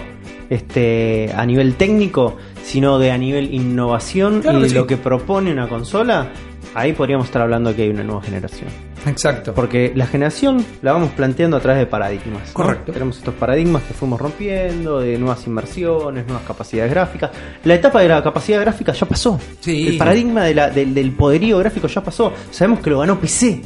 [0.49, 4.75] este, a nivel técnico, sino de a nivel innovación Claro y sí.
[4.75, 6.29] lo que propone una consola,
[6.73, 8.69] ahí podríamos estar hablando de que hay una nueva generación.
[9.05, 9.53] Exacto.
[9.53, 12.47] Porque la generación la vamos planteando a través de paradigmas.
[12.49, 12.53] ¿no?
[12.53, 12.91] Correcto.
[12.93, 17.31] Tenemos estos paradigmas que fuimos rompiendo, de nuevas inversiones, nuevas capacidades gráficas.
[17.65, 19.39] La etapa de la capacidad gráfica ya pasó.
[19.59, 19.87] Sí.
[19.87, 22.31] El paradigma de la- del, del poderío gráfico ya pasó.
[22.51, 23.61] Sabemos que lo ganó PC.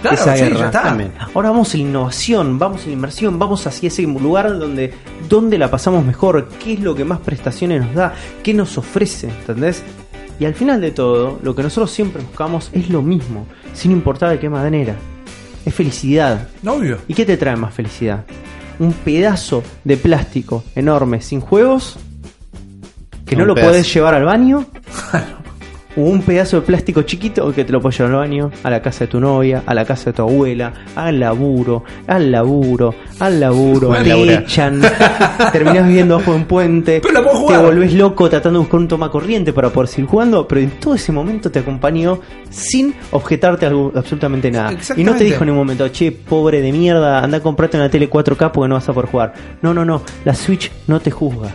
[0.00, 0.58] Claro, esa sí, guerra.
[0.58, 0.82] ya está.
[0.82, 1.12] También.
[1.34, 4.92] Ahora vamos a la innovación, vamos a la inversión, vamos hacia ese lugar donde,
[5.28, 9.28] donde la pasamos mejor, qué es lo que más prestaciones nos da, qué nos ofrece,
[9.28, 9.82] ¿entendés?
[10.38, 14.30] Y al final de todo, lo que nosotros siempre buscamos es lo mismo, sin importar
[14.30, 14.96] de qué manera.
[15.66, 16.48] Es felicidad.
[16.66, 16.98] Obvio.
[17.06, 18.24] ¿Y qué te trae más felicidad?
[18.78, 21.98] Un pedazo de plástico enorme sin juegos
[23.26, 23.70] que no lo pedazo.
[23.70, 24.66] podés llevar al baño.
[25.96, 29.00] Un pedazo de plástico chiquito que te lo puedes llevar al baño, a la casa
[29.00, 33.92] de tu novia, a la casa de tu abuela, al laburo, al laburo, al laburo,
[33.94, 34.42] te laburar.
[34.44, 34.80] echan,
[35.52, 39.52] terminás viviendo bajo un puente, Pero te volvés loco tratando de buscar un toma corriente
[39.52, 44.50] para poder seguir jugando, pero en todo ese momento te acompañó sin objetarte algo- absolutamente
[44.50, 44.72] nada.
[44.96, 47.90] Y no te dijo en un momento, che, pobre de mierda, anda a comprarte una
[47.90, 49.34] tele 4K porque no vas a poder jugar.
[49.60, 51.48] No, no, no, la Switch no te juzga.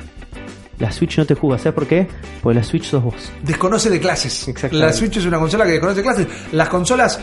[0.79, 2.07] La Switch no te juzga, ¿sabes por qué?
[2.41, 3.31] Porque la Switch sos vos.
[3.43, 4.47] Desconoce de clases.
[4.47, 4.85] Exactamente.
[4.85, 6.27] La Switch es una consola que desconoce de clases.
[6.51, 7.19] Las consolas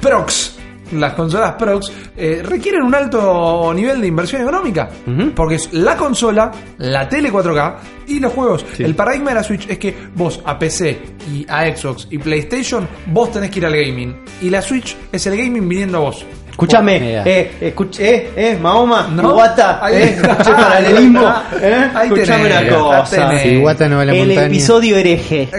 [0.00, 0.56] Prox,
[0.92, 4.90] las consolas Prox, eh, requieren un alto nivel de inversión económica.
[5.34, 7.76] Porque es la consola, la tele 4K
[8.08, 8.64] y los juegos.
[8.76, 8.84] Sí.
[8.84, 10.98] El paradigma de la Switch es que vos a PC
[11.32, 14.14] y a Xbox y PlayStation, vos tenés que ir al gaming.
[14.42, 16.26] Y la Switch es el gaming viniendo a vos.
[16.54, 19.44] Escúchame, eh, escuché, eh, eh, Mahoma, No.
[19.44, 19.80] Eh, está.
[19.90, 23.26] escuché paralelismo, eh, Ahí escuchame una cosa.
[23.28, 23.42] tenés.
[23.42, 24.46] Si Iwata no va a la El montaña.
[24.46, 25.48] episodio hereje.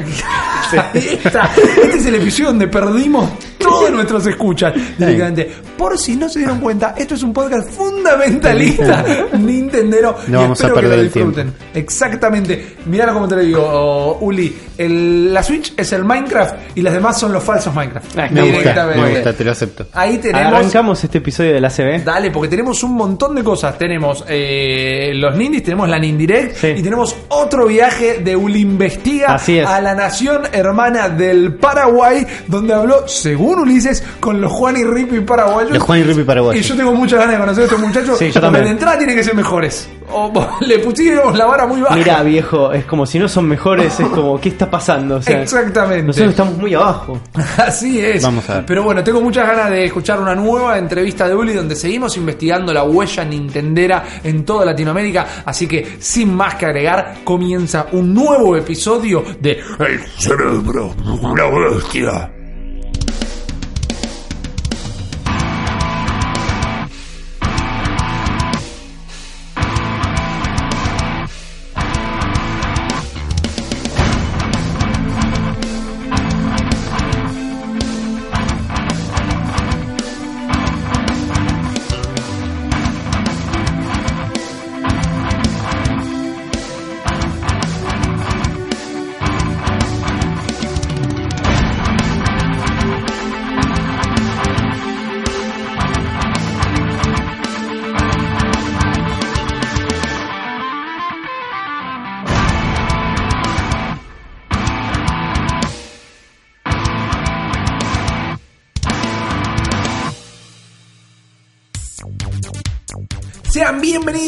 [0.94, 3.30] Este es el episodio donde perdimos
[3.70, 5.52] todos nuestros escuchas directamente.
[5.78, 10.16] Por si no se dieron cuenta, esto es un podcast fundamentalista Nintendero.
[10.28, 11.32] No y vamos a espero que lo el tiempo.
[11.42, 11.54] disfruten.
[11.74, 12.76] Exactamente.
[12.86, 14.56] Mirá como te lo digo, oh, Uli.
[14.78, 18.18] El- la Switch es el Minecraft y las demás son los falsos Minecraft.
[18.18, 19.02] Ah, Me gusta, Directamente.
[19.02, 19.88] me gusta, te lo acepto.
[19.94, 20.54] Ahí tenemos.
[20.54, 22.04] Arrancamos este episodio de la CB.
[22.04, 23.78] Dale, porque tenemos un montón de cosas.
[23.78, 26.68] Tenemos eh, los Nindis, tenemos la Nindirect Sí.
[26.78, 29.66] y tenemos otro viaje de Uli Investiga Así es.
[29.68, 35.20] a la nación hermana del Paraguay, donde habló, según Ulises, con los Juan y Ripi
[35.22, 35.72] paraguayos.
[35.72, 36.66] Los Juan y Ripi paraguayos.
[36.66, 38.18] Y yo tengo muchas ganas de conocer a estos muchachos.
[38.18, 38.66] Sí, yo también.
[38.66, 39.90] de entrada tienen que ser mejores.
[40.12, 41.96] O le pusimos la vara muy baja.
[41.96, 45.16] Mira, viejo, es como si no son mejores, es como, ¿qué está pasando?
[45.16, 46.04] O sea, Exactamente.
[46.04, 47.20] Nosotros estamos muy abajo.
[47.58, 48.24] Así es.
[48.24, 48.66] Vamos a ver.
[48.66, 52.72] Pero bueno, tengo muchas ganas de escuchar una nueva entrevista de Uli donde seguimos investigando
[52.74, 55.44] la huella nintendera en toda Latinoamérica.
[55.46, 62.35] Así que, sin más que agregar, comienza un nuevo episodio de El cerebro, una bestia.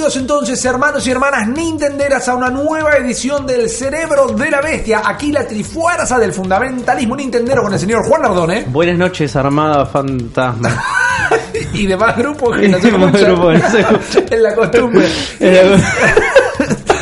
[0.07, 5.01] Bienvenidos entonces, hermanos y hermanas nintenderas, a una nueva edición del Cerebro de la Bestia.
[5.05, 10.81] Aquí la trifuerza del fundamentalismo nintendero con el señor Juan Nardone Buenas noches, Armada Fantasma.
[11.73, 13.35] y demás grupos que no se Y demás escuchan.
[13.35, 14.25] grupos que no se escuchan.
[14.33, 15.07] en la costumbre.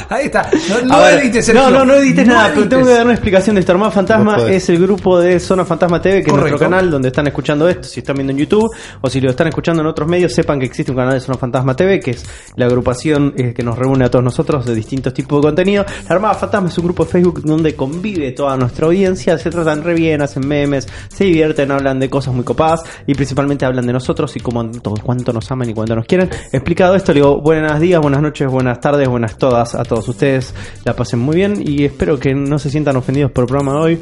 [0.10, 0.50] Ahí está.
[0.70, 3.62] No, no edites, no, no, no edites nada, pero tengo que dar una explicación de
[3.62, 3.72] esto.
[3.72, 7.28] Armada Fantasma es el grupo de Zona Fantasma TV, que es nuestro canal donde están
[7.28, 7.88] escuchando esto.
[7.88, 8.70] Si están viendo en YouTube
[9.02, 11.38] o si lo están escuchando en otros medios, sepan que existe un canal de Zona
[11.38, 15.13] Fantasma TV, que es la agrupación eh, que nos reúne a todos nosotros de distintos
[15.13, 15.86] tipos de contenido.
[16.08, 19.84] La Armada Fantasma es un grupo de Facebook donde convive toda nuestra audiencia, se tratan
[19.84, 23.94] re bien, hacen memes, se divierten, hablan de cosas muy copadas y principalmente hablan de
[23.94, 26.30] nosotros y cómo, todo, cuánto nos aman y cuánto nos quieren.
[26.52, 30.54] Explicado esto, le digo buenos días, buenas noches, buenas tardes, buenas todas a todos ustedes.
[30.84, 33.80] La pasen muy bien y espero que no se sientan ofendidos por el programa de
[33.80, 34.02] hoy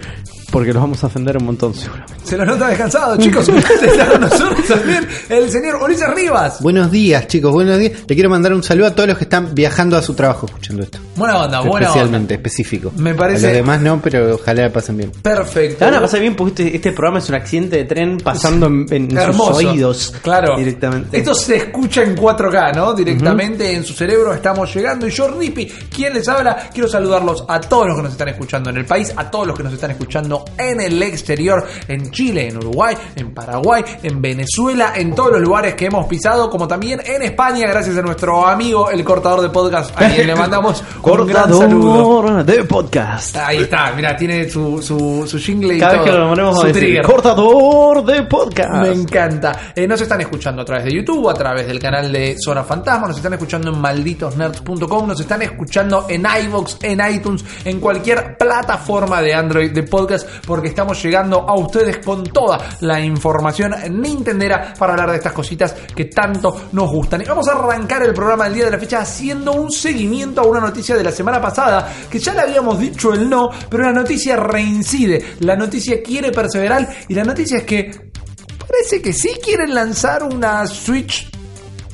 [0.51, 2.13] porque los vamos a ofender un montón seguramente.
[2.23, 3.49] Se lo nota descansado, chicos.
[3.49, 6.61] Está con nosotros también el señor Ulises Rivas.
[6.61, 7.93] Buenos días, chicos, buenos días.
[8.07, 10.83] Le quiero mandar un saludo a todos los que están viajando a su trabajo escuchando
[10.83, 10.99] esto.
[11.15, 11.87] Buena onda, buena onda.
[11.87, 12.91] Especialmente, específico.
[12.97, 15.11] Me parece- A los demás no, pero ojalá la pasen bien.
[15.23, 15.77] Perfecto.
[15.79, 18.67] Te van a pasar bien porque este, este programa es un accidente de tren pasando
[18.67, 20.55] en, en sus oídos Claro.
[20.55, 21.17] directamente.
[21.17, 22.93] Esto se escucha en 4K, ¿no?
[22.93, 25.07] Directamente en su cerebro estamos llegando.
[25.07, 26.69] Y yo, Rippy, ¿quién les habla?
[26.73, 29.57] Quiero saludarlos a todos los que nos están escuchando en el país, a todos los
[29.57, 34.93] que nos están escuchando en el exterior, en Chile, en Uruguay, en Paraguay, en Venezuela,
[34.95, 38.89] en todos los lugares que hemos pisado, como también en España, gracias a nuestro amigo,
[38.89, 42.03] el cortador de podcast, a quien le mandamos un gran saludo.
[42.21, 43.35] Cortador de podcast.
[43.37, 46.63] Ahí está, mira, tiene su, su, su jingle y Cada vez que lo ponemos su
[46.63, 47.05] a decir trigger.
[47.05, 48.71] cortador de podcast.
[48.81, 49.73] Me encanta.
[49.75, 53.07] Eh, nos están escuchando a través de YouTube, a través del canal de Zona Fantasma,
[53.07, 59.21] nos están escuchando en malditosnerds.com, nos están escuchando en iVoox, en iTunes, en cualquier plataforma
[59.21, 64.93] de Android de podcast, porque estamos llegando a ustedes con toda la información nintendera para
[64.93, 67.21] hablar de estas cositas que tanto nos gustan.
[67.21, 70.45] Y vamos a arrancar el programa del día de la fecha haciendo un seguimiento a
[70.45, 73.93] una noticia de la semana pasada, que ya le habíamos dicho el no, pero la
[73.93, 78.13] noticia reincide, la noticia quiere perseverar y la noticia es que
[78.73, 81.29] Parece que sí quieren lanzar una Switch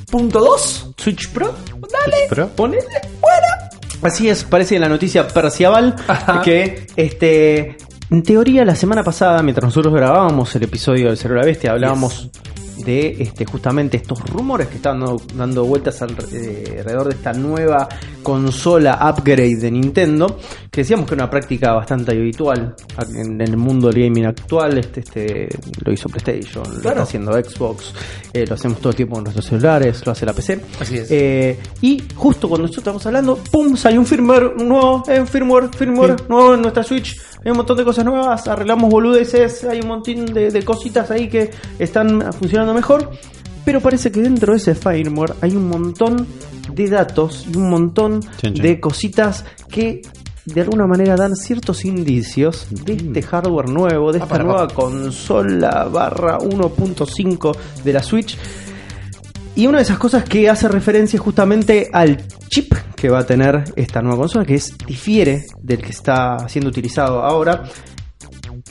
[0.09, 0.93] punto .2.
[0.97, 1.53] Switch Pro.
[1.91, 2.47] Dale, Pro.
[2.55, 3.01] Ponele.
[3.19, 3.58] Bueno.
[4.01, 6.41] Así es, parece la noticia perciabal Ajá.
[6.41, 7.77] que este
[8.11, 11.71] en teoría la semana pasada mientras nosotros grabábamos el episodio del Cerebro de la Bestia
[11.71, 12.29] hablábamos
[12.85, 17.33] de este justamente estos rumores que estaban dando, dando vueltas al- eh, alrededor de esta
[17.33, 17.87] nueva
[18.23, 20.37] consola upgrade de Nintendo
[20.69, 22.75] que decíamos que era una práctica bastante habitual
[23.15, 25.49] en, en el mundo del gaming actual este, este
[25.83, 27.93] lo hizo PlayStation lo está haciendo Xbox
[28.33, 31.11] eh, lo hacemos todo el tiempo con nuestros celulares lo hace la PC Así es.
[31.11, 33.75] eh, y justo cuando nosotros estamos hablando, ¡pum!
[33.75, 37.15] salió un firmware nuevo, en firmware, firmware nuevo en nuestra Switch.
[37.43, 41.29] Hay un montón de cosas nuevas, arreglamos boludeces, hay un montón de, de cositas ahí
[41.29, 43.11] que están funcionando mejor.
[43.65, 46.25] Pero parece que dentro de ese firmware hay un montón
[46.73, 50.01] de datos y un montón de cositas que
[50.45, 54.75] de alguna manera dan ciertos indicios de este hardware nuevo, de esta para, nueva para.
[54.75, 58.37] consola barra 1.5 de la Switch.
[59.59, 63.25] Y una de esas cosas que hace referencia es justamente al chip que va a
[63.25, 67.63] tener esta nueva consola, que es difiere del que está siendo utilizado ahora.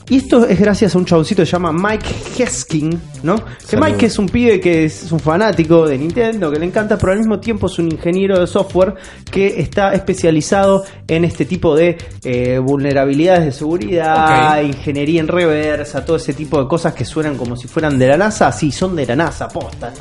[0.09, 3.35] Y esto es gracias a un chaboncito que se llama Mike Heskin, ¿no?
[3.69, 3.77] Que.
[3.77, 7.19] Mike es un pibe que es un fanático de Nintendo, que le encanta, pero al
[7.19, 8.95] mismo tiempo es un ingeniero de software
[9.31, 16.17] que está especializado en este tipo de eh, vulnerabilidades de seguridad, ingeniería en reversa, todo
[16.17, 19.05] ese tipo de cosas que suenan como si fueran de la NASA, sí, son de
[19.05, 19.93] la NASA, posta.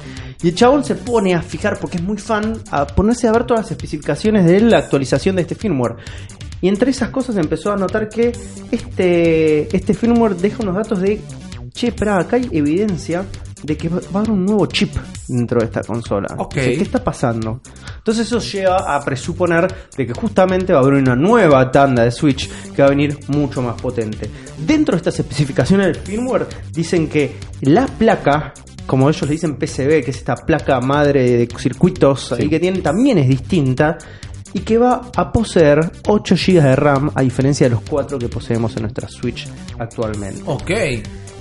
[0.42, 3.44] Y el chabón se pone a fijar, porque es muy fan, a ponerse a ver
[3.44, 5.96] todas las especificaciones de la actualización de este firmware.
[6.60, 8.32] Y entre esas cosas empezó a notar que
[8.70, 11.20] este, este firmware deja unos datos de,
[11.72, 13.24] che, pero acá hay evidencia
[13.62, 14.94] de que va a haber un nuevo chip
[15.26, 16.28] dentro de esta consola.
[16.38, 16.56] Ok.
[16.56, 17.60] O sea, ¿Qué está pasando?
[17.96, 19.66] Entonces eso lleva a presuponer
[19.96, 23.18] de que justamente va a haber una nueva tanda de Switch que va a venir
[23.28, 24.30] mucho más potente.
[24.58, 28.52] Dentro de estas especificaciones del firmware dicen que la placa,
[28.86, 32.82] como ellos le dicen PCB, que es esta placa madre de circuitos ahí que tienen,
[32.82, 33.98] también es distinta
[34.54, 38.28] y que va a poseer 8 GB de RAM a diferencia de los 4 que
[38.28, 39.46] poseemos en nuestra Switch
[39.78, 40.42] actualmente.
[40.46, 40.70] Ok.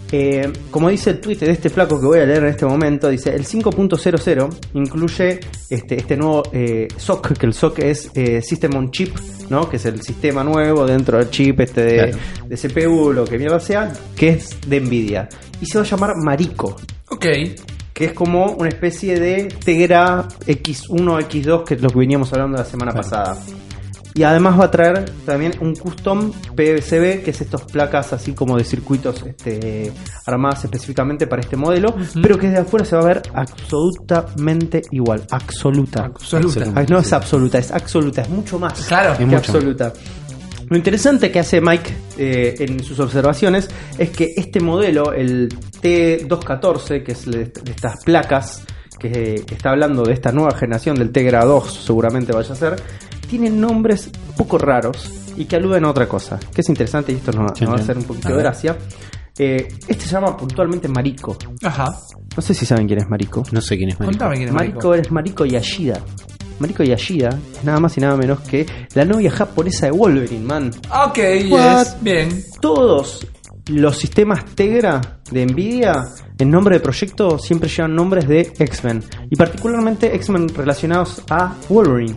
[0.09, 3.09] Eh, como dice el tweet de este flaco que voy a leer en este momento,
[3.09, 5.39] dice el 5.00 incluye
[5.69, 9.13] este, este nuevo eh, SOC, que el SOC es eh, System on Chip,
[9.49, 9.69] ¿no?
[9.69, 12.17] que es el sistema nuevo dentro del chip este de, Claro.
[12.47, 15.27] de CPU, lo que mierda sea, que es de Nvidia.
[15.59, 16.75] Y se va a llamar Marico,
[17.09, 17.25] Ok.
[17.97, 22.55] Que es como una especie de Tegra X1, X2, que es lo que veníamos hablando
[22.55, 23.35] la semana pasada.
[24.13, 28.55] Y además va a traer también un custom PCB, que es estas placas así como
[28.55, 29.91] de circuitos este,
[30.27, 35.23] armadas específicamente para este modelo, pero que desde afuera se va a ver absolutamente igual.
[35.31, 36.05] Absoluta.
[36.05, 36.65] Absoluta.
[36.87, 39.17] No es absoluta, es absoluta, es mucho más Claro.
[39.17, 39.37] que mucho.
[39.37, 39.91] absoluta.
[40.69, 47.03] Lo interesante que hace Mike eh, en sus observaciones es que este modelo, el T214,
[47.03, 48.65] que es de de estas placas
[48.99, 52.75] que está hablando de esta nueva generación del Tegra 2, seguramente vaya a ser,
[53.29, 57.15] tienen nombres un poco raros y que aluden a otra cosa, que es interesante y
[57.15, 58.77] esto nos, va a hacer un poquito de gracia.
[59.37, 61.37] Eh, este se llama puntualmente Mariko.
[61.61, 61.85] Ajá.
[62.35, 63.43] No sé si saben quién es Mariko.
[63.51, 64.17] No sé quién es Mariko.
[64.17, 64.95] Contame quién es Mariko Mariko.
[64.95, 66.01] es Mariko Yashida.
[66.59, 70.71] Mariko Yashida es nada más y nada menos que la novia japonesa de Wolverine, man.
[71.07, 71.97] Ok, yes.
[72.01, 72.43] Bien.
[72.61, 73.27] Todos
[73.69, 76.05] los sistemas Tegra de Nvidia
[76.37, 82.15] en nombre de proyecto siempre llevan nombres de X-Men y particularmente X-Men relacionados a Wolverine.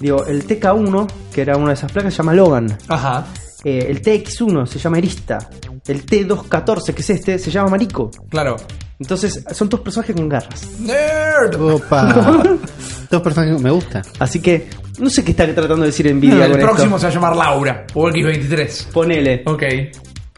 [0.00, 2.78] Digo, el TK1, que era una de esas placas, se llama Logan.
[2.88, 3.26] Ajá.
[3.64, 5.38] Eh, el TX1 se llama Erista.
[5.86, 8.10] El T214, que es este, se llama Mariko.
[8.28, 8.56] Claro.
[9.04, 10.66] Entonces, son todos personajes con garras.
[10.80, 11.60] Nerd.
[11.60, 12.42] Opa.
[13.10, 14.00] Dos personajes me gusta.
[14.18, 17.10] Así que, no sé qué está tratando de decir Nvidia el con próximo esto.
[17.10, 17.86] se va a llamar Laura.
[17.92, 18.86] O X23.
[18.92, 19.42] Ponele.
[19.44, 19.62] Ok.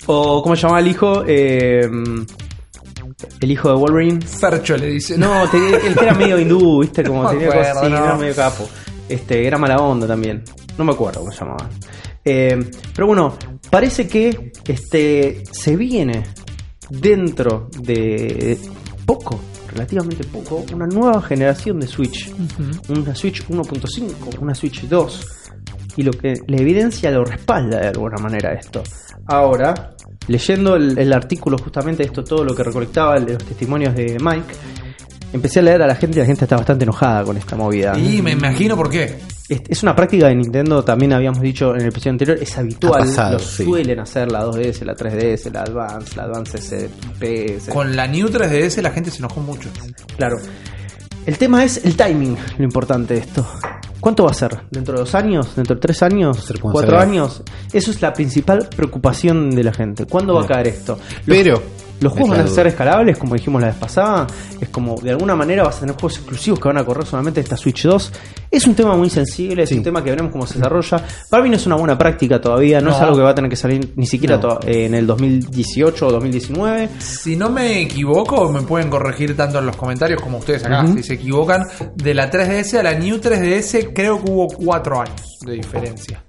[0.07, 1.23] O, ¿cómo se llama el hijo?
[1.27, 1.89] Eh,
[3.41, 4.21] el hijo de Wolverine.
[4.21, 5.17] Fercho le dice.
[5.17, 8.05] No, te- el que era medio hindú, viste, como No tenía acuerdo, cosas así, no.
[8.05, 8.69] era medio capo.
[9.09, 10.43] Este, era mala onda también.
[10.77, 11.69] No me acuerdo cómo se llamaba.
[12.25, 12.59] Eh,
[12.95, 13.37] pero bueno,
[13.71, 16.25] parece que este se viene
[16.91, 18.59] dentro de
[19.05, 19.39] poco,
[19.73, 22.33] relativamente poco, una nueva generación de Switch.
[22.89, 25.27] Una Switch 1.5, una Switch 2.
[25.97, 28.83] Y lo que la evidencia lo respalda de alguna manera esto.
[29.27, 29.95] Ahora,
[30.29, 34.55] leyendo el, el artículo justamente de esto, todo lo que recolectaba, los testimonios de Mike,
[35.33, 37.99] empecé a leer a la gente y la gente está bastante enojada con esta movida.
[37.99, 39.19] Y me imagino por qué.
[39.49, 43.03] Es, es una práctica de Nintendo, también habíamos dicho en el episodio anterior, es habitual.
[43.03, 43.65] Ha pasado, lo sí.
[43.65, 47.59] suelen hacer la 2DS, la 3DS, la Advance, la Advance SP.
[47.73, 49.69] Con la New 3DS la gente se enojó mucho.
[50.17, 50.37] Claro.
[51.27, 53.47] El tema es el timing, lo importante de esto.
[54.01, 54.57] ¿Cuánto va a ser?
[54.71, 55.57] ¿Dentro de dos años?
[55.57, 56.53] ¿Dentro de tres años?
[56.61, 57.43] ¿Cuatro años?
[57.73, 60.07] Eso es la principal preocupación de la gente.
[60.07, 60.99] ¿Cuándo va a caer esto?
[61.25, 61.63] Los- Pero.
[62.01, 64.27] Los juegos van a ser escalables, como dijimos la vez pasada.
[64.61, 67.41] Es como, de alguna manera vas a tener juegos exclusivos que van a correr solamente
[67.41, 68.13] esta Switch 2.
[68.51, 69.79] Es un tema muy sensible, es Sí.
[69.79, 71.03] un tema que veremos cómo se desarrolla.
[71.31, 73.51] Para mí no es una buena práctica todavía, no, es algo que va a tener
[73.51, 74.59] que salir ni siquiera No.
[74.67, 76.89] eh, en el 2018 o 2019.
[76.99, 81.03] Si no me equivoco, me pueden corregir tanto en los comentarios como ustedes acá, si
[81.03, 81.63] se equivocan.
[81.97, 86.23] De la 3DS a la New 3DS creo que hubo cuatro años de diferencia.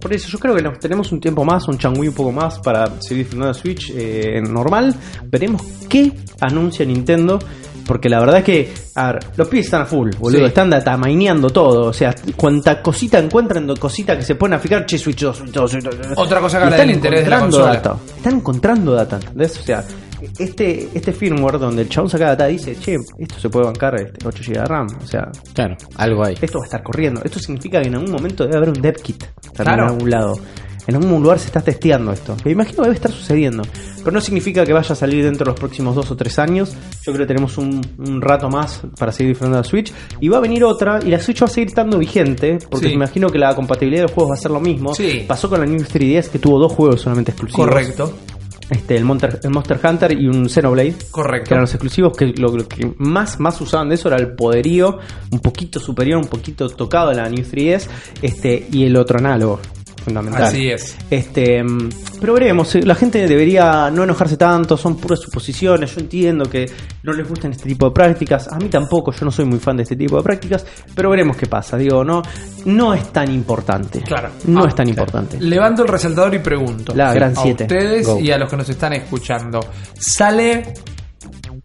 [0.00, 2.58] Por eso yo creo que nos tenemos un tiempo más, un changüí un poco más
[2.60, 4.94] para seguir de Switch eh, normal.
[5.24, 7.38] Veremos qué anuncia Nintendo.
[7.86, 10.38] Porque la verdad es que, a ver, los pibes están a full, boludo.
[10.42, 10.44] Sí.
[10.44, 11.88] Están datamaineando todo.
[11.88, 15.50] O sea, cuanta cosita encuentran, cosita que se pueden a fijar, che, Switch 2, Switch
[15.50, 15.96] 2, Switch 2.
[16.14, 17.72] Otra cosa que habla del interés de la consola.
[17.72, 17.96] data.
[18.16, 19.58] Están encontrando data, ¿entendés?
[19.58, 19.84] O sea,
[20.38, 24.26] este, este firmware donde el chabón saca data dice, che, esto se puede bancar este,
[24.26, 24.86] 8 GB de RAM.
[25.02, 26.34] O sea, Claro, algo hay.
[26.40, 27.20] esto va a estar corriendo.
[27.24, 29.18] Esto significa que en algún momento debe haber un dev kit
[29.54, 29.82] también Claro.
[29.84, 30.34] en algún lado.
[30.86, 32.34] En algún lugar se está testeando esto.
[32.44, 33.62] Me imagino que debe estar sucediendo.
[33.98, 36.74] Pero no significa que vaya a salir dentro de los próximos dos o tres años.
[37.04, 39.92] Yo creo que tenemos un, un rato más para seguir disfrutando de la Switch.
[40.20, 40.98] Y va a venir otra.
[41.04, 42.58] Y la Switch va a seguir estando vigente.
[42.68, 42.92] Porque Sí.
[42.92, 44.94] me imagino que la compatibilidad de los juegos va a ser lo mismo.
[44.94, 45.24] Sí.
[45.28, 47.68] Pasó con la New 3DS que tuvo dos juegos solamente exclusivos.
[47.68, 48.12] Correcto,
[48.70, 51.50] Este, el, Monster, el Monster Hunter y un Xenoblade que correcto.
[51.50, 54.98] eran los exclusivos que lo, lo que más, más usaban de eso era el poderío
[55.32, 57.88] un poquito superior, un poquito tocado a la New 3DS
[58.22, 59.60] este, y el otro análogo
[60.00, 60.42] fundamental.
[60.44, 60.96] Así es.
[61.10, 61.88] Este, mm,
[62.20, 66.70] pero veremos, eh, la gente debería no enojarse tanto, son puras suposiciones, yo entiendo que
[67.02, 69.76] no les gustan este tipo de prácticas, a mí tampoco, yo no soy muy fan
[69.76, 72.22] de este tipo de prácticas, pero veremos qué pasa, digo, no,
[72.66, 74.00] no es tan importante.
[74.02, 74.30] Claro.
[74.46, 75.38] No Ah, es tan importante.
[75.40, 76.92] Levanto el resaltador y pregunto.
[76.94, 77.64] La gran a siete.
[77.64, 78.20] ustedes Go.
[78.20, 79.60] y a los que nos están escuchando.
[79.98, 80.74] Sale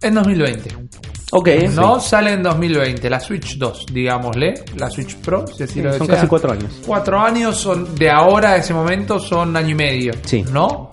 [0.02, 0.70] en 2020.
[1.32, 3.10] Ok, No sale en 2020.
[3.10, 4.54] La Switch 2, digámosle.
[4.78, 6.72] La Switch Pro, si así Sí, lo son casi cuatro años.
[6.86, 10.14] Cuatro años son de ahora a ese momento son año y medio.
[10.24, 10.44] Sí.
[10.52, 10.90] ¿No?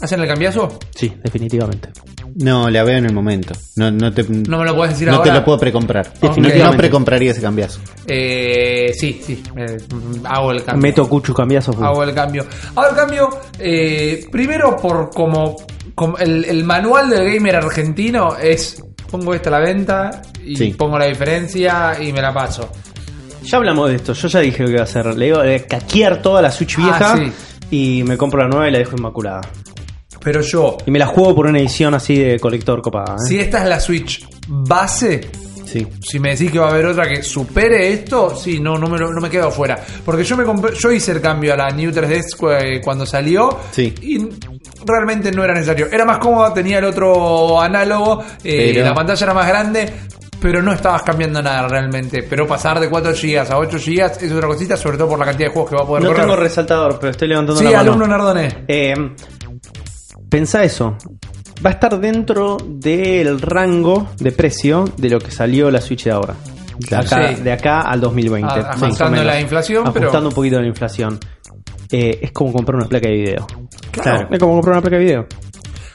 [0.00, 0.78] ¿Hacen el cambiazo?
[0.94, 1.88] Sí, definitivamente.
[2.38, 3.54] No, la veo en el momento.
[3.76, 5.32] No, no te, No me lo puedes decir no ahora.
[5.32, 6.12] te lo puedo precomprar.
[6.20, 6.58] Definitivamente.
[6.72, 7.80] No precompraría ese cambiazo.
[8.06, 9.42] Eh, sí, sí.
[9.56, 9.78] eh,
[10.24, 10.82] hago el cambio.
[10.82, 11.72] Meto cuchu cambiazo.
[11.82, 12.44] Hago el cambio.
[12.74, 15.56] Hago el cambio, eh, primero por como,
[15.94, 20.74] como el, el manual del gamer argentino es pongo esta a la venta y Sí.
[20.76, 22.70] pongo la diferencia y me la paso.
[23.44, 25.06] Ya hablamos de esto, yo ya dije lo que iba a hacer.
[25.16, 27.32] Le digo, eh, caquear toda la Switch vieja Ah, sí.
[27.70, 29.42] y me compro la nueva y la dejo inmaculada.
[30.22, 33.14] Pero yo, Y me la juego por una edición así de colector copada.
[33.14, 33.18] ¿eh?
[33.28, 35.20] si esta es la Switch base,
[35.64, 35.86] Sí.
[36.00, 38.98] si me decís que va a haber otra que supere esto, sí, no, no me,
[38.98, 39.78] lo- no me quedo afuera.
[40.04, 43.04] Porque yo me compré- yo hice el cambio a la New 3DS cu- eh, cuando
[43.06, 43.92] salió Sí.
[44.02, 44.18] y
[44.86, 45.88] realmente no era necesario.
[45.90, 49.92] Era más cómodo, tenía el otro análogo, eh, Pero- la pantalla era más grande,
[50.40, 52.22] pero no estabas cambiando nada realmente.
[52.22, 55.24] Pero pasar de 4 GB a 8 GB es otra cosita, sobre todo por la
[55.24, 56.22] cantidad de juegos que va a poder No correr.
[56.24, 57.80] tengo resaltador, pero estoy levantando sí, la mano.
[57.92, 58.64] alumno Nardone.
[58.68, 58.94] Eh,
[60.28, 60.96] pensá eso.
[61.64, 66.10] Va a estar dentro del rango de precio de lo que salió la Switch de
[66.12, 66.34] ahora.
[66.94, 67.42] Acá- Sí.
[67.42, 68.52] De acá al 2020.
[68.52, 69.26] Ah, más o ajustando menos.
[69.26, 71.18] la inflación, pero- Ajustando un poquito la inflación.
[71.90, 73.46] Eh, es como comprar una placa de video.
[73.90, 74.28] Claro.
[74.30, 75.26] Es como comprar una placa de video.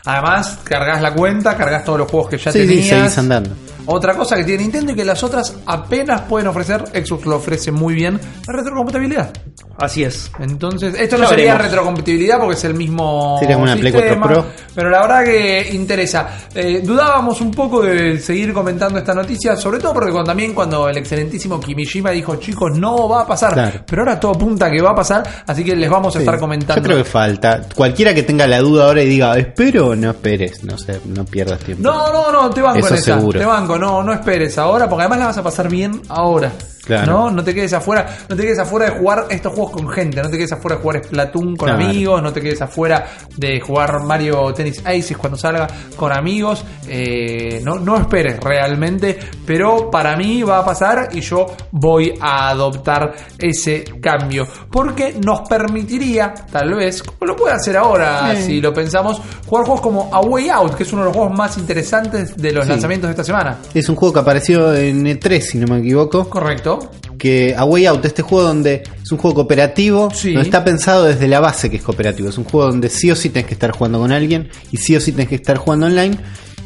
[0.05, 2.87] Además, cargas la cuenta, cargas todos los juegos que ya Sí, sí, tenías.
[2.87, 3.51] seguís andando.
[3.85, 7.71] Otra cosa que tiene Nintendo y que las otras apenas pueden ofrecer, Xbox lo ofrece
[7.71, 9.31] muy bien, la retrocompatibilidad.
[9.77, 10.31] Así es.
[10.39, 11.71] Entonces, esto no Ya sería veremos.
[11.71, 14.51] retrocompatibilidad porque es el mismo Sería una Play sistema, 4 Pro.
[14.75, 16.27] pero la verdad que interesa.
[16.53, 20.87] Eh, dudábamos un poco de seguir comentando esta noticia, sobre todo porque cuando, también cuando
[20.87, 23.79] el excelentísimo Kimishima dijo, chicos, no va a pasar, Claro.
[23.87, 26.25] pero ahora todo apunta que va a pasar, así que les vamos a Sí.
[26.25, 26.75] estar comentando.
[26.81, 27.61] Yo creo que falta.
[27.75, 31.59] Cualquiera que tenga la duda ahora y diga, espero, no esperes, no sé, no pierdas
[31.61, 31.81] tiempo.
[31.83, 33.15] No, no, no, te banco Eso en esa.
[33.17, 33.39] seguro.
[33.39, 36.51] Te banco, no, no esperes ahora, porque además la vas a pasar bien ahora.
[36.85, 37.11] Claro.
[37.11, 37.31] ¿No?
[37.31, 40.29] No te quedes afuera, no te quedes afuera de jugar estos juegos con gente, no
[40.29, 41.83] te quedes afuera de jugar Splatoon con Claro.
[41.85, 43.05] amigos, no te quedes afuera
[43.37, 46.65] de jugar Mario Tennis Aces cuando salga con amigos.
[46.87, 52.49] Eh, no, no esperes realmente, pero para mí va a pasar y yo voy a
[52.49, 54.47] adoptar ese cambio.
[54.69, 58.43] Porque nos permitiría, tal vez, como lo puede hacer ahora, Sí.
[58.43, 61.37] si lo pensamos, jugar juegos como A Way Out, que es uno de los juegos
[61.37, 62.71] más interesantes de los Sí.
[62.71, 63.57] lanzamientos de esta semana.
[63.73, 66.27] Es un juego que apareció en E3, si no me equivoco.
[66.29, 66.70] Correcto.
[67.17, 70.33] Que A Way Out, este juego donde es un juego cooperativo, Sí.
[70.33, 72.29] no está pensado desde la base que es cooperativo.
[72.29, 74.95] Es un juego donde sí o sí tenés que estar jugando con alguien y sí
[74.95, 76.17] o sí tenés que estar jugando online.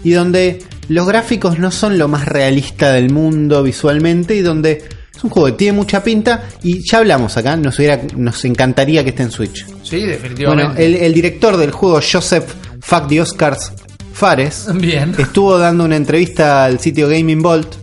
[0.03, 4.83] Y donde los gráficos no son lo más realista del mundo visualmente y donde
[5.15, 9.03] es un juego que tiene mucha pinta y ya hablamos acá, nos, hubiera, nos encantaría
[9.03, 9.65] que esté en Switch.
[9.83, 10.65] Sí, definitivamente.
[10.75, 12.45] Bueno, el, el director del juego, Joseph
[12.81, 13.71] Fuck the Oscars
[14.13, 15.13] Fares, Bien.
[15.17, 17.75] estuvo dando una entrevista al sitio Gaming Vault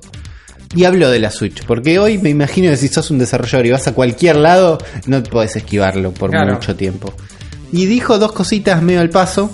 [0.75, 1.65] y habló de la Switch.
[1.65, 5.23] Porque hoy me imagino que si sos un desarrollador y vas a cualquier lado, no
[5.23, 6.55] podés esquivarlo por Claro.
[6.55, 7.13] mucho tiempo.
[7.73, 9.51] Y dijo dos cositas medio al paso.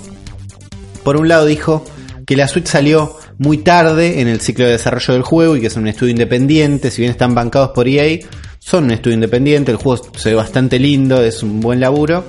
[1.03, 1.85] Por un lado dijo
[2.25, 5.67] que la Switch salió muy tarde en el ciclo de desarrollo del juego y que
[5.67, 8.19] es un estudio independiente, si bien están bancados por EA,
[8.59, 12.25] son un estudio independiente, el juego se ve bastante lindo, es un buen laburo.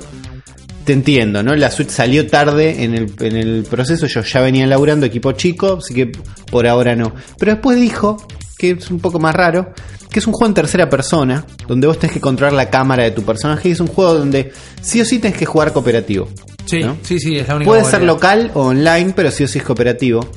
[0.84, 1.54] Te entiendo, ¿no?
[1.56, 5.78] La Switch salió tarde en el, en el proceso, ellos ya venían laburando equipo chico,
[5.82, 6.12] así que
[6.50, 7.12] por ahora no.
[7.38, 8.24] Pero después dijo,
[8.60, 9.72] que es un poco más raro,
[10.10, 13.12] que es un juego en tercera persona, donde vos tenés que controlar la cámara de
[13.12, 14.52] tu personaje y es un juego donde
[14.82, 16.28] sí o sí tenés que jugar cooperativo.
[16.66, 16.96] sí, ¿no?
[17.02, 19.64] sí, sí, es la única Puede ser local o online, pero sí o sí es
[19.64, 20.28] cooperativo.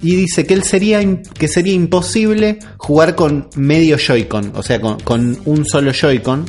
[0.00, 1.00] Y dice que él sería
[1.34, 6.44] que sería imposible jugar con medio Joy-Con, o sea, con, con un solo Joy-Con,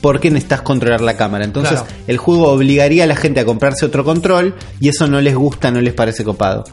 [0.00, 1.44] porque necesitas controlar la cámara.
[1.44, 1.96] Entonces, Claro.
[2.06, 5.70] el juego obligaría a la gente a comprarse otro control y eso no les gusta,
[5.72, 6.64] no les parece copado.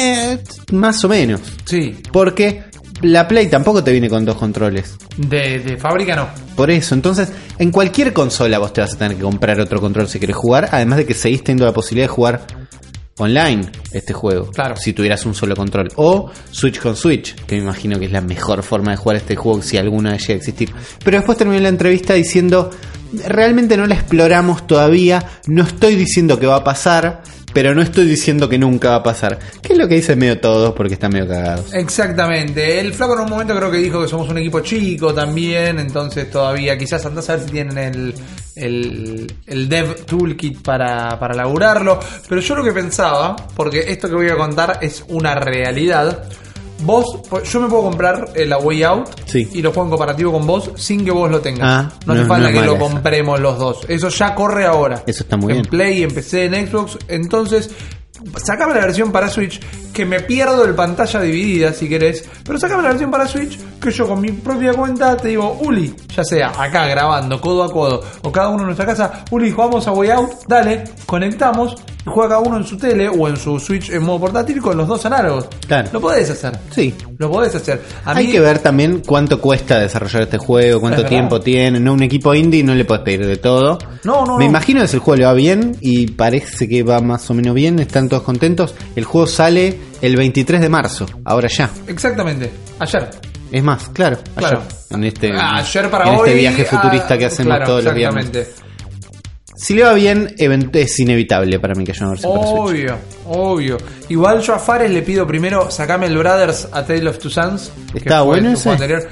[0.00, 0.38] Eh,
[0.72, 2.64] más o menos, Sí, porque
[3.02, 4.96] la Play tampoco te viene con dos controles.
[5.16, 6.28] de, de fábrica no.
[6.56, 10.08] Por eso, entonces, en cualquier consola vos te vas a tener que comprar otro control
[10.08, 12.46] si querés jugar, además de que seguís teniendo la posibilidad de jugar
[13.18, 14.50] online este juego.
[14.50, 14.76] Claro.
[14.76, 15.88] Si tuvieras un solo control.
[15.96, 19.36] O Switch con Switch, que me imagino que es la mejor forma de jugar este
[19.36, 20.70] juego si alguna llega a existir.
[21.04, 22.70] Pero después terminé la entrevista diciendo,
[23.26, 27.22] realmente no la exploramos todavía, no estoy diciendo que va a pasar,
[27.52, 29.38] pero no estoy diciendo que nunca va a pasar.
[29.62, 31.72] Que es lo que dicen medio todos porque están medio cagados.
[31.74, 32.80] Exactamente.
[32.80, 36.30] El flaco en un momento creo que dijo que somos un equipo chico también, entonces
[36.30, 38.14] todavía quizás andás a ver si tienen el,
[38.56, 41.98] el, el dev toolkit para, para laburarlo.
[42.28, 46.28] Pero yo lo que pensaba, porque esto que voy a contar es una realidad.
[46.82, 47.06] Vos,
[47.50, 49.48] yo me puedo comprar el Way Out Sí.
[49.52, 51.60] y lo juego en comparativo con vos sin que vos lo tengas.
[51.62, 53.80] Ah, no hace no- falta no que lo compremos los dos.
[53.88, 55.02] Eso ya corre ahora.
[55.06, 55.70] Eso está muy en bien.
[55.70, 56.98] Play, en PC, en Xbox.
[57.08, 57.70] Entonces,
[58.36, 59.60] sacame la versión para Switch,
[59.92, 62.24] que me pierdo el pantalla dividida si querés.
[62.44, 65.94] Pero sacame la versión para Switch, que yo con mi propia cuenta te digo, Uli,
[66.14, 69.86] ya sea acá grabando, codo a codo, o cada uno en nuestra casa, Uli, jugamos
[69.86, 71.74] a Way Out, dale, conectamos
[72.06, 75.04] juega uno en su tele o en su Switch en modo portátil con los dos
[75.06, 75.46] análogos.
[75.66, 75.88] Claro.
[75.92, 76.58] Lo podés hacer.
[76.70, 77.82] Sí, Lo podés hacer.
[78.04, 81.16] A Hay mí- que ver también cuánto cuesta desarrollar este juego, cuánto Es verdad.
[81.18, 81.78] tiempo tiene.
[81.80, 83.78] No, un equipo indie no le puedes pedir de todo.
[84.04, 84.50] No, no, Me no.
[84.50, 87.54] imagino que si el juego le va bien y parece que va más o menos
[87.54, 88.74] bien, están todos contentos.
[88.96, 91.68] El juego sale el 23 de marzo, ahora ya.
[91.86, 92.50] Exactamente.
[92.78, 93.10] Ayer.
[93.52, 94.48] Es más, claro, ayer.
[94.50, 94.62] Claro.
[94.90, 96.28] En este, Ayer para en hoy.
[96.28, 98.26] este viaje futurista ah, que hacemos claro, todos los viernes.
[98.26, 98.69] exactamente.
[99.60, 102.60] Si le va bien, es inevitable para mí que haya una versión para Switch.
[102.60, 103.76] Obvio, obvio.
[104.08, 107.70] Igual yo a Fares le pido primero, sacame el Brothers a Tale of Two Sons.
[107.92, 108.70] ¿Está bueno ese?
[108.70, 109.06] anterior.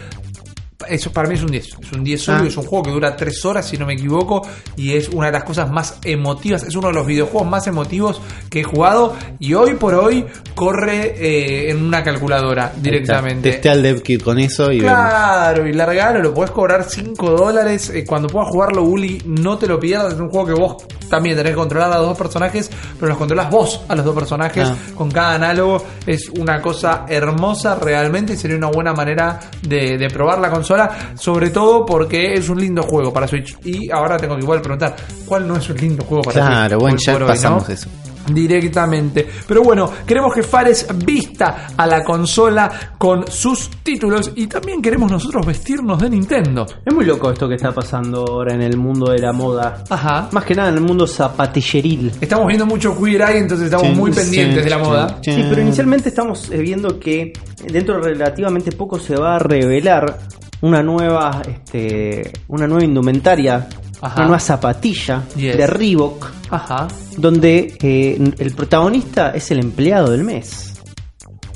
[0.86, 1.66] Eso para mí es un 10.
[1.82, 2.48] Es un 10 sólido, Ah.
[2.48, 5.32] es un juego que dura 3 horas, si no me equivoco, y es una de
[5.32, 6.62] las cosas más emotivas.
[6.62, 9.16] Es uno de los videojuegos más emotivos que he jugado.
[9.40, 10.24] Y hoy por hoy
[10.54, 13.50] corre eh, en una calculadora directamente.
[13.50, 14.92] Testé al DevKit con eso y vemos.
[15.00, 17.90] Claro, y largalo, lo podés cobrar 5 dólares.
[17.92, 20.12] eh, cuando puedas jugarlo, Uli, no te lo pierdas.
[20.14, 20.76] Es un juego que vos
[21.10, 22.70] también tenés que controlar a los dos personajes,
[23.00, 24.76] pero los controlas vos a los dos personajes Ah.
[24.94, 25.84] con cada análogo.
[26.06, 31.14] Es una cosa hermosa realmente y sería una buena manera de, de probar la consola,
[31.14, 33.56] sobre todo porque es un lindo juego para Switch.
[33.64, 34.94] Y ahora tengo que igual preguntar,
[35.26, 36.46] ¿cuál no es un lindo juego para Switch?
[36.46, 37.74] Claro, bueno, ya hoy, pasamos ¿no?
[37.74, 37.88] eso.
[38.32, 39.26] directamente.
[39.46, 45.10] Pero bueno, queremos que Fares vista a la consola con sus títulos y también queremos
[45.10, 46.66] nosotros vestirnos de Nintendo.
[46.84, 49.84] Es muy loco esto que está pasando ahora en el mundo de la moda.
[49.88, 50.28] Ajá.
[50.32, 52.12] Más que nada en el mundo zapatilleril.
[52.20, 55.18] Estamos viendo mucho Queer Eye, entonces estamos muy pendientes de la moda.
[55.22, 57.32] Sí, pero inicialmente estamos eh, viendo que
[57.72, 60.18] dentro de relativamente poco se va a revelar
[60.62, 63.68] una nueva, este, una nueva indumentaria,
[64.00, 64.14] Ajá.
[64.16, 65.56] una nueva zapatilla Yes.
[65.56, 66.88] de Reebok, Ajá.
[67.16, 70.64] donde eh, el protagonista es el empleado del mes.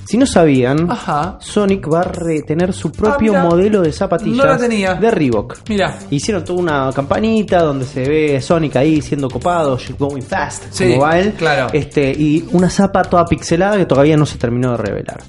[0.05, 1.39] Si no sabían, Ajá.
[1.41, 5.61] Sonic va a re- tener su propio Ah, modelo de zapatillas No de Reebok.
[5.71, 5.99] Mira.
[6.11, 11.03] Hicieron toda una campanita donde se ve Sonic ahí siendo copado, going fast, Sí, como
[11.03, 11.33] va él.
[11.33, 11.69] claro.
[11.73, 15.23] Este, y una zapa toda pixelada que todavía no se terminó de revelar.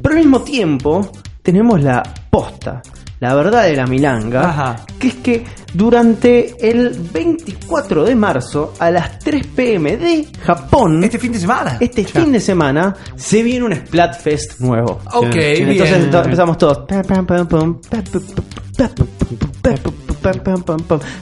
[0.00, 1.10] Pero al mismo tiempo,
[1.42, 2.80] tenemos la posta,
[3.20, 4.76] la verdad de la milanga, Ajá.
[4.98, 11.18] que es que durante el 24 de marzo a las 3 pm de Japón, Este
[11.18, 11.76] fin de semana.
[11.80, 12.20] este Ya.
[12.20, 15.00] fin de semana, se viene un Splatfest nuevo.
[15.14, 15.68] Ok, bien.
[15.70, 16.84] Entonces to- empezamos todos.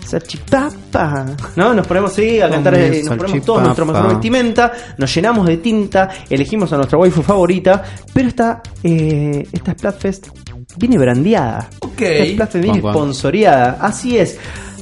[0.06, 1.26] Salchipapa.
[1.56, 1.74] ¿No?
[1.74, 6.08] Nos ponemos a cantar, eh, nos ponemos todos nuestra mejor vestimenta, nos llenamos de tinta,
[6.28, 7.82] elegimos a nuestra waifu favorita,
[8.12, 10.28] pero esta, eh, esta Splatfest
[10.76, 11.68] viene brandeada.
[11.80, 12.02] Ok.
[12.32, 12.80] Splatfest viene.
[13.80, 14.38] Así es.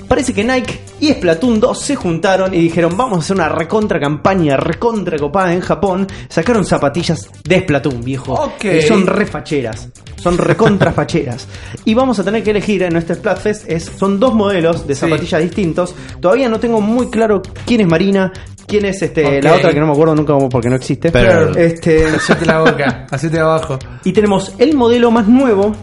[0.09, 4.01] Parece que Nike y Splatoon 2 se juntaron y dijeron vamos a hacer una recontra
[4.01, 6.09] campaña, recontra copada en Japón.
[6.28, 8.35] Sacaron zapatillas de Splatoon, viejo.
[8.35, 8.64] Ok.
[8.64, 9.89] Y son re facheras.
[10.16, 11.47] Son recontra facheras.
[11.85, 13.70] Y vamos a tener que elegir en nuestro Splatfest.
[13.70, 15.01] Es, son dos modelos de Sí.
[15.03, 15.95] zapatillas distintos.
[16.20, 18.33] Todavía no tengo muy claro quién es Marina,
[18.71, 21.11] quién es este la otra que no me acuerdo nunca porque no existe.
[21.11, 21.57] Pearl.
[21.59, 23.79] Este, Hacete la boca, hacete abajo.
[24.05, 25.75] y tenemos el modelo más nuevo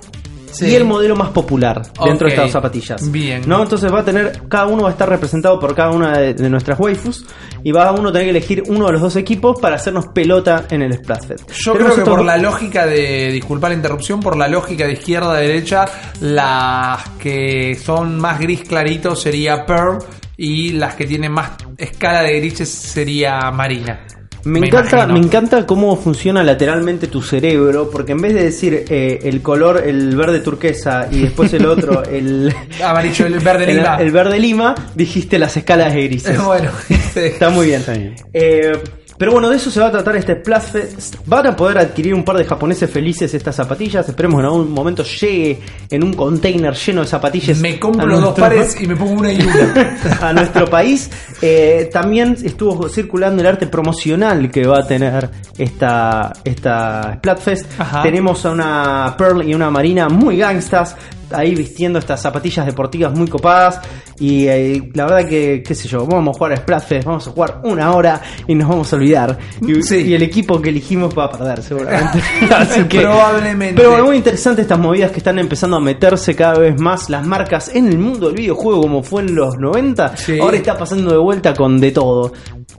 [0.50, 0.68] Sí.
[0.70, 3.12] y el modelo más popular dentro de estas zapatillas.
[3.12, 3.44] Bien.
[3.46, 3.62] ¿No?
[3.62, 6.50] Entonces va a tener, cada uno va a estar representado por cada una de, de
[6.50, 7.26] nuestras waifus
[7.64, 10.66] y va a uno tener que elegir uno de los dos equipos para hacernos pelota
[10.72, 11.52] en el Splatfest.
[11.52, 14.94] Yo Tenemos creo que por la lógica de, disculpa la interrupción, por la lógica de
[14.94, 15.86] izquierda a derecha,
[16.22, 20.00] las que son más gris clarito sería Pearl
[20.38, 24.06] y las que tienen más escala de grises sería Marina.
[24.44, 25.14] Me, encanta, imagino.
[25.14, 29.84] me encanta cómo funciona lateralmente tu cerebro, porque en vez de decir eh, el color,
[29.86, 33.96] el verde turquesa y después el otro, el, Amarillo, el verde el- lima.
[34.00, 36.42] el verde lima, dijiste las escalas de grises.
[36.46, 36.70] bueno.
[37.16, 37.84] Está muy bien.
[38.32, 38.72] Eh,
[39.18, 41.16] pero bueno, de eso se va a tratar este Splatfest.
[41.26, 44.08] Van a poder adquirir un par de japoneses felices estas zapatillas.
[44.08, 45.60] Esperemos en algún momento llegue
[45.90, 47.58] en un container lleno de zapatillas.
[47.60, 49.98] me compro dos nuestro- pares y me pongo una y una.
[50.22, 51.10] a nuestro país.
[51.42, 57.80] Eh, también estuvo circulando el arte promocional que va a tener esta, esta Splatfest.
[57.80, 58.04] Ajá.
[58.04, 60.96] Tenemos a una Pearl y una Marina muy gangstas.
[61.32, 63.80] Ahí vistiendo estas zapatillas deportivas muy copadas.
[64.20, 67.32] Y eh, la verdad que, qué sé yo, vamos a jugar a Splatfest, vamos a
[67.32, 69.38] jugar una hora y nos vamos a olvidar.
[69.62, 69.98] Y, Sí.
[69.98, 72.20] y el equipo que elegimos va a perder, seguramente.
[72.56, 73.76] Así que- Probablemente.
[73.76, 77.26] Pero bueno, muy interesante estas movidas que están empezando a meterse cada vez más las
[77.28, 80.18] marcas en el mundo del videojuego como fue en los 90.
[80.18, 80.40] Sí.
[80.40, 82.34] Ahora está pasando de vuelta con de todo.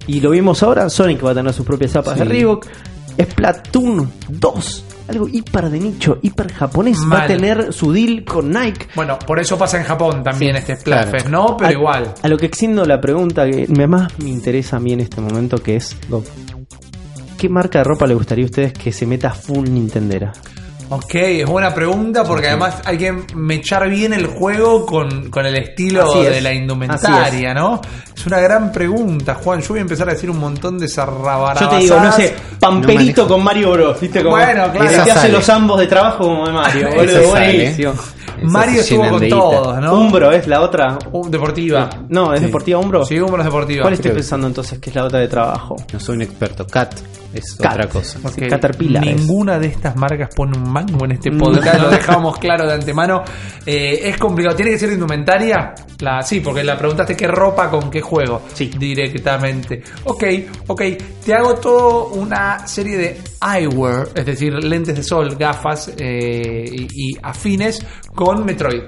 [0.06, 2.20] Y lo vimos ahora, Sonic va a tener sus propias zapas Sí.
[2.20, 2.66] de Reebok.
[3.20, 8.88] Splatoon 2, algo hiper de nicho, hiper japonés, va a tener su deal con Nike.
[8.94, 11.56] Bueno, por eso pasa en Japón también Sí, este Splatfest, ¿no?
[11.56, 12.14] Pero a, igual.
[12.22, 15.58] A lo que extiendo la pregunta que más me interesa a mí en este momento
[15.58, 15.96] que es
[17.38, 20.32] ¿Qué marca de ropa le gustaría a ustedes que se meta full Nintendera?
[20.90, 25.54] Ok, es buena pregunta porque además hay que mechar bien el juego con, con el
[25.56, 26.30] estilo Así es.
[26.30, 27.80] de la indumentaria, ¿no?
[28.16, 29.60] Es una gran pregunta, Juan.
[29.60, 31.60] Yo voy a empezar a decir un montón de zarrabarabasadas.
[31.60, 34.00] Yo te digo, no sé, Pamperito No con Mario Bros.
[34.00, 34.22] ¿Viste?
[34.22, 34.88] Como Bueno, claro.
[34.88, 36.88] el que Esa hace los ambos de trabajo como de Mario.
[36.94, 37.92] Boludo, buenísimo.
[38.42, 40.00] Mario Esas estuvo con todos, ¿no?
[40.00, 40.98] Umbro es la otra.
[41.12, 41.88] Uh, deportiva.
[42.08, 42.46] No, es Sí.
[42.46, 43.04] deportiva Umbro.
[43.04, 43.82] Sí, Umbro es deportiva.
[43.82, 45.76] ¿Cuál estoy Creo pensando entonces que es la otra de trabajo?
[45.92, 46.66] No soy un experto.
[46.66, 46.94] Cat.
[47.34, 47.72] es Cat.
[47.74, 48.18] otra cosa.
[48.20, 49.16] Sí, Ok, Caterpillar es.
[49.16, 51.38] Ninguna de estas marcas pone un mango en este Mm.
[51.38, 53.22] podcast, lo dejamos claro de antemano.
[53.66, 55.74] Eh, es complicado, tiene que ser indumentaria.
[56.00, 58.42] La, sí, porque la preguntaste qué ropa con qué juego.
[58.54, 58.70] Sí.
[58.78, 59.82] Directamente.
[60.04, 60.24] Ok,
[60.68, 60.82] ok.
[61.24, 63.20] Te hago todo una serie de
[63.56, 67.84] eyewear, es decir, lentes de sol, gafas eh, y, y afines
[68.18, 68.82] con Metroid.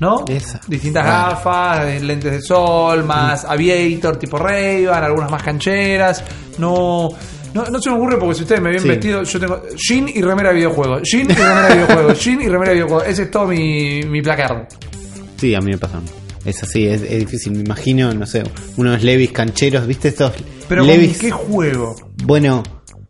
[0.00, 0.24] ¿No?
[0.26, 0.60] Esa.
[0.66, 6.24] Distintas gafas, eh, lentes de sol, más aviator, tipo ray algunas más cancheras.
[6.58, 7.10] No,
[7.54, 8.88] no, no se me ocurre porque si ustedes me ven Sí.
[8.88, 11.00] vestido, yo tengo jean y remera de videojuego.
[11.02, 12.12] Jean y remera de videojuego.
[12.14, 13.02] jean y remera de videojuego.
[13.04, 14.66] Ese es todo mi, mi placard.
[15.36, 16.00] Sí, a mí me pasa.
[16.44, 17.52] Es así, es, es difícil.
[17.52, 18.42] Me imagino, no sé,
[18.78, 20.32] unos Levis cancheros, ¿viste estos
[20.66, 21.12] Pero Levis?
[21.12, 21.94] ¿con qué juego?
[22.24, 22.62] Bueno,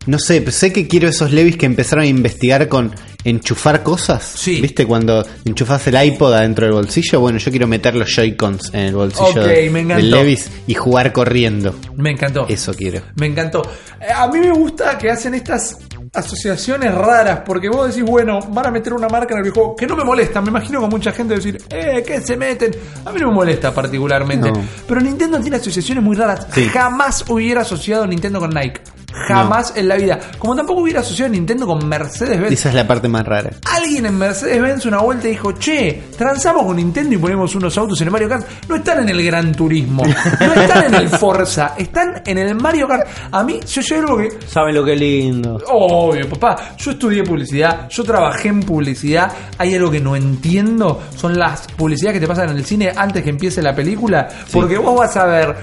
[0.07, 2.91] no sé, sé que quiero esos Levis que empezaron a investigar con
[3.23, 4.23] enchufar cosas.
[4.35, 4.59] Sí.
[4.61, 7.19] ¿Viste cuando enchufas el iPod adentro del bolsillo?
[7.19, 11.75] Bueno, yo quiero meter los Joy-Cons en el bolsillo de- del Levis y jugar corriendo.
[11.97, 12.47] Me encantó.
[12.49, 13.01] Eso quiero.
[13.15, 13.61] Me encantó.
[13.99, 15.77] Eh, A mí me gusta que hacen estas
[16.13, 19.87] asociaciones raras, porque vos decís, bueno, van a meter una marca en el videojuego que
[19.87, 20.41] no me molesta.
[20.41, 22.71] Me imagino con mucha gente decir, eh, ¿qué se meten?
[23.05, 24.51] A mí no me molesta particularmente.
[24.51, 24.61] No.
[24.87, 26.47] Pero Nintendo tiene asociaciones muy raras.
[26.53, 26.65] Sí.
[26.69, 28.81] Jamás hubiera asociado Nintendo con Nike.
[29.11, 30.19] Jamás en la vida.
[30.39, 32.53] Como tampoco hubiera asociado Nintendo con Mercedes-Benz.
[32.53, 33.51] Esa es la parte más rara.
[33.69, 38.07] Alguien en Mercedes-Benz una vuelta dijo, che, transamos con Nintendo y ponemos unos autos en
[38.07, 38.47] el Mario Kart.
[38.67, 42.87] No están en el Gran Turismo, no están en el Forza, están en el Mario
[42.87, 43.07] Kart.
[43.31, 44.29] A mí, yo yo algo que...
[44.47, 45.61] ¿Saben lo que lindo?
[45.69, 49.31] Obvio, papá, yo estudié publicidad, yo trabajé en publicidad.
[49.57, 53.23] Hay algo que no entiendo, son las publicidades que te pasan en el cine antes
[53.23, 54.27] que empiece la película.
[54.51, 55.55] Porque vos vas a ver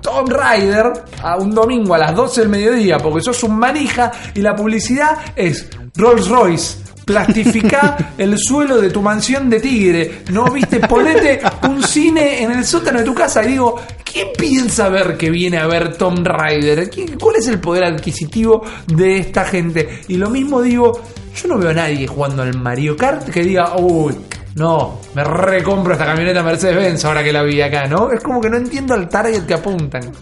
[0.00, 0.92] Tom Rider
[1.22, 5.18] a un domingo a las 12 del mediodía porque sos un manija y la publicidad
[5.36, 6.78] es Rolls Royce.
[7.04, 10.22] Plastifica el suelo de tu mansión de tigre.
[10.32, 13.76] No viste, ponete un cine en el sótano de tu casa y digo,
[14.10, 16.88] ¿quién piensa ver que viene a ver Tom Rider?
[16.88, 20.00] ¿Quién- ¿Cuál es el poder adquisitivo de esta gente?
[20.08, 20.98] Y lo mismo digo,
[21.36, 24.14] yo no veo a nadie jugando al Mario Kart que diga, uy,
[24.56, 28.10] no, me recompro esta camioneta Mercedes-Benz ahora que la vi acá, ¿no?
[28.12, 30.12] Es como que no entiendo al target que apuntan.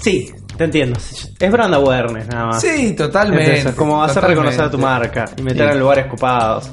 [0.00, 0.98] Sí, te entiendo.
[0.98, 2.60] Es brand awareness nada más.
[2.60, 3.58] Sí, totalmente.
[3.58, 4.42] eso, es como hacer totalmente.
[4.42, 5.72] reconocer a tu marca y meter Sí.
[5.74, 6.70] en lugares copados.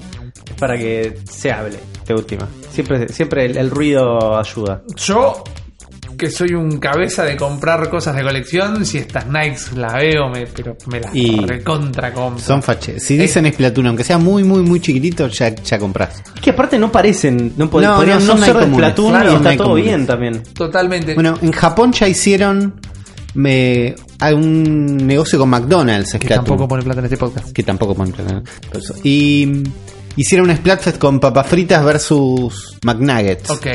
[0.48, 2.48] Es para que se hable de última.
[2.70, 4.82] Siempre, siempre el, el ruido ayuda.
[4.96, 5.44] Yo,
[6.18, 10.48] que soy un cabeza de comprar cosas de colección, si estas Nikes las veo, me,
[10.48, 12.44] pero me las Y recontra compro.
[12.44, 13.00] Son fache.
[13.00, 16.22] Si dicen Splatoon, aunque sea muy, muy, muy chiquitito, ya, ya compras.
[16.36, 18.74] Es que aparte no parecen, no, pod- No, podrían no, no, son ser de.
[18.74, 19.86] Splatoon Claro, y está todo comunes.
[19.86, 20.44] bien también.
[20.54, 21.14] Totalmente.
[21.14, 22.74] Bueno, en Japón ya hicieron
[23.34, 26.46] me, hay un negocio con McDonald's, que Splatoon.
[26.46, 27.52] tampoco pone plata en este podcast.
[27.52, 28.42] que tampoco ponen plata.
[29.04, 29.64] Y
[30.16, 33.50] hicieron un Splatfest con papas fritas versus McNuggets.
[33.50, 33.68] Ok.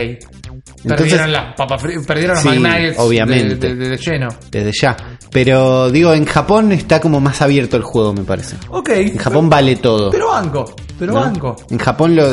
[0.82, 3.54] Entonces- perdieron las papas perdieron los Sí, McNuggets de- obviamente.
[3.68, 4.28] De, de- de lleno.
[4.50, 4.96] Desde ya.
[5.30, 8.56] Pero digo, en Japón está como más abierto el juego, me parece.
[8.70, 8.88] Ok.
[8.90, 10.10] En Japón vale todo.
[10.10, 11.20] Pero banco, pero ¿no?
[11.20, 11.56] banco.
[11.70, 12.32] En Japón lo-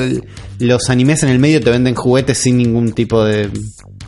[0.59, 3.49] los animes en el medio te venden juguetes sin ningún tipo de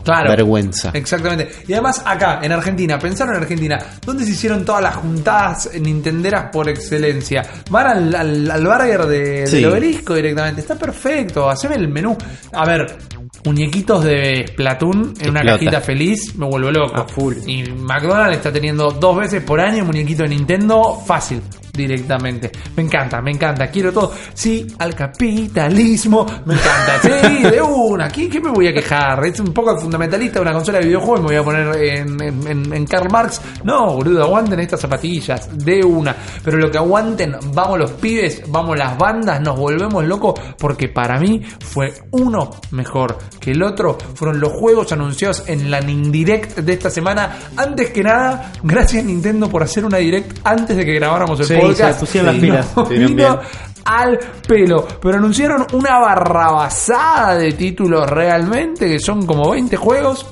[0.04, 0.30] Claro.
[0.30, 0.90] vergüenza.
[0.94, 1.48] Exactamente.
[1.68, 6.50] Y además acá, en Argentina, pensaron en Argentina, ¿dónde se hicieron todas las juntadas nintenderas
[6.52, 7.42] por excelencia?
[7.70, 9.56] Van al, al, al burger de, Sí.
[9.56, 10.60] del obelisco directamente.
[10.60, 11.48] Está perfecto.
[11.48, 12.16] Haceme el menú.
[12.52, 12.96] A ver,
[13.44, 15.52] muñequitos de Splatoon en una Explota.
[15.58, 17.00] cajita feliz, me vuelvo loco.
[17.00, 17.34] A full.
[17.46, 21.40] Y McDonald's está teniendo dos veces por año muñequito de Nintendo fácil.
[21.80, 22.50] Directamente.
[22.76, 23.68] Me encanta, me encanta.
[23.68, 24.12] Quiero todo.
[24.34, 26.26] Sí, al capitalismo.
[26.44, 27.00] Me encanta.
[27.02, 28.08] Sí, de una.
[28.08, 29.24] ¿Qué, qué me voy a quejar?
[29.26, 31.20] Es un poco fundamentalista una consola de videojuegos.
[31.20, 33.40] Me voy a poner en, en- en- en Karl Marx.
[33.64, 35.48] No, boludo, aguanten estas zapatillas.
[35.64, 36.14] De una.
[36.44, 40.34] Pero lo que aguanten, vamos los pibes, vamos las bandas, nos volvemos locos.
[40.58, 43.96] Porque para mí fue uno mejor que el otro.
[44.14, 47.38] Fueron los juegos anunciados en la Nindirect de esta semana.
[47.56, 51.54] Antes que nada, gracias Nintendo por hacer una direct antes de que grabáramos el Sí,
[51.54, 51.69] podcast.
[51.74, 52.66] Se pusieron las pilas.
[52.76, 53.48] Nos Estuvieron vino bien.
[53.84, 54.86] al pelo.
[55.00, 60.26] Pero anunciaron una barrabasada de títulos realmente, que son como 20 juegos.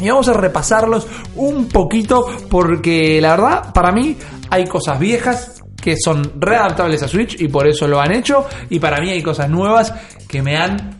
[0.00, 1.06] Y vamos a repasarlos
[1.36, 4.16] un poquito porque la verdad, para mí
[4.50, 8.46] hay cosas viejas que son readaptables a Switch y por eso lo han hecho.
[8.70, 9.92] Y para mí hay cosas nuevas
[10.28, 10.97] que me han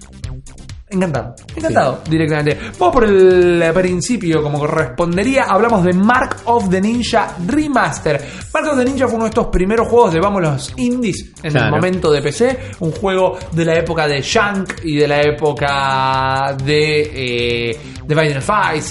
[0.91, 2.59] Encantado, encantado directamente.
[2.79, 5.45] Vamos por el principio, como correspondería.
[5.45, 8.19] Hablamos de Mark of the Ninja Remaster.
[8.55, 11.57] Mark of the Ninja fue uno de estos primeros juegos de, vamos, los indies en
[11.57, 12.59] el momento de PC.
[12.81, 17.77] Un juego de la época de Shank y de la época de, eh,
[18.07, 18.83] de Final Fight,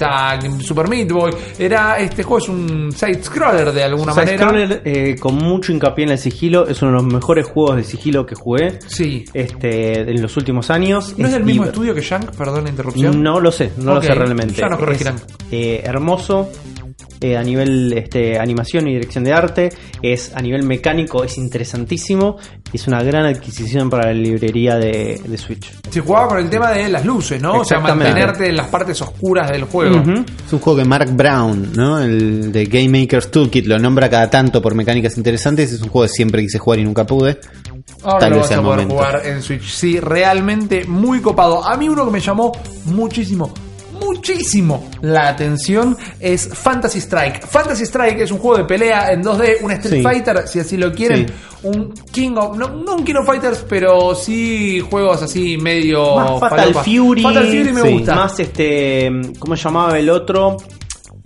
[0.61, 1.31] Super Meat Boy.
[1.57, 4.37] Era, este juego es un side-scroller de alguna manera.
[4.37, 7.83] Side-scroller, eh, con mucho hincapié en el sigilo, es uno de los mejores juegos de
[7.83, 9.25] sigilo que jugué Sí.
[9.33, 11.15] este, en los últimos años.
[11.17, 12.35] ¿No es del mismo diver- estudio que Shank?
[12.35, 13.23] Perdón la interrupción.
[13.23, 14.55] No lo sé, no lo sé realmente.
[14.55, 15.15] ya nos corregirán.
[15.15, 16.49] Es, eh, hermoso,
[17.21, 19.69] eh, a nivel este, animación y dirección de arte,
[20.01, 22.38] es a nivel mecánico, es interesantísimo
[22.71, 25.71] y es una gran adquisición para la librería de, de Switch.
[25.89, 27.59] Se jugaba con el tema de las luces, ¿no?
[27.59, 29.97] O sea, mantenerte en las partes oscuras del juego.
[30.45, 31.99] Es un juego que Mark Brown, ¿no?
[31.99, 35.71] El de Game Maker's Toolkit, lo nombra cada tanto por mecánicas interesantes.
[35.71, 37.39] Es un juego que siempre quise jugar y nunca pude.
[38.07, 38.95] Ahora Tal lo vez vas sea a poder momento.
[38.95, 39.69] jugar en Switch.
[39.69, 41.63] Sí, realmente muy copado.
[41.67, 42.51] A mí uno que me llamó
[42.85, 43.51] muchísimo,
[43.99, 47.45] muchísimo la atención es Fantasy Strike.
[47.45, 50.01] Fantasy Strike es un juego de pelea en 2D, un Street Sí.
[50.03, 51.27] Fighter, si así lo quieren.
[51.27, 51.33] Sí.
[51.63, 52.55] Un King of...
[52.57, 56.15] No, no un King of Fighters, pero sí juegos así medio...
[56.15, 56.73] Más Fatal.
[56.75, 57.23] Fury.
[57.23, 57.91] Fatal Fury me Sí.
[57.93, 58.15] gusta.
[58.15, 59.11] Más este.
[59.39, 60.57] ¿Cómo se llamaba el otro?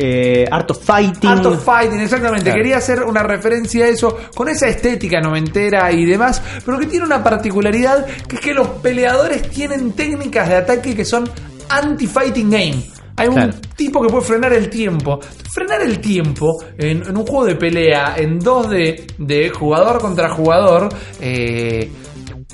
[0.03, 1.29] Eh, Art of Fighting.
[1.29, 2.45] Art of Fighting, exactamente.
[2.45, 2.57] Claro.
[2.57, 7.05] Quería hacer una referencia a eso con esa estética noventera y demás, pero que tiene
[7.05, 11.29] una particularidad que es que los peleadores tienen técnicas de ataque que son
[11.69, 12.83] anti-fighting game.
[13.17, 15.19] Hay un tipo que puede frenar el tiempo.
[15.53, 20.89] Frenar el tiempo en, en un juego de pelea en 2D de jugador contra jugador
[21.19, 21.91] eh,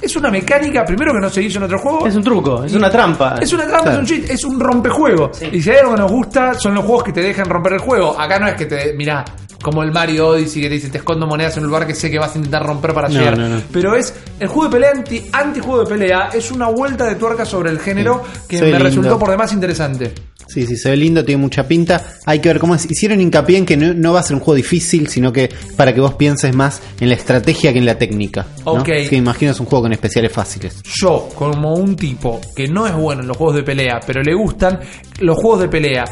[0.02, 2.08] es una mecánica, primero que no se hizo en otro juego.
[2.08, 3.36] Es un truco, es una trampa.
[3.42, 4.02] Es una trampa, Claro.
[4.04, 5.32] es un cheat, es un rompejuego.
[5.52, 7.80] Y si hay algo que nos gusta, son los juegos que te dejan romper el
[7.80, 8.20] juego.
[8.20, 8.94] Acá no es que te.
[8.94, 9.24] Mirá,
[9.68, 12.10] como el Mario Odyssey que te dice te escondo monedas en un lugar que sé
[12.10, 13.38] que vas a intentar romper para No, llegar.
[13.38, 13.62] no, no.
[13.70, 17.44] Pero es el juego de pelea anti, anti-juego de pelea, es una vuelta de tuerca
[17.44, 20.14] sobre el género que Se me resultó por demás interesante.
[20.48, 22.02] Sí, sí, se ve lindo, tiene mucha pinta.
[22.26, 22.90] Hay que ver cómo es.
[22.90, 25.94] Hicieron hincapié en que no, no va a ser un juego difícil, sino que para
[25.94, 28.46] que vos pienses más en la estrategia que en la técnica.
[28.64, 28.86] Ok.
[29.10, 30.82] Que imagino es un juego con especiales fáciles.
[30.84, 34.34] Yo, como un tipo que no es bueno en los juegos de pelea, pero le
[34.34, 34.80] gustan
[35.20, 36.06] los juegos de pelea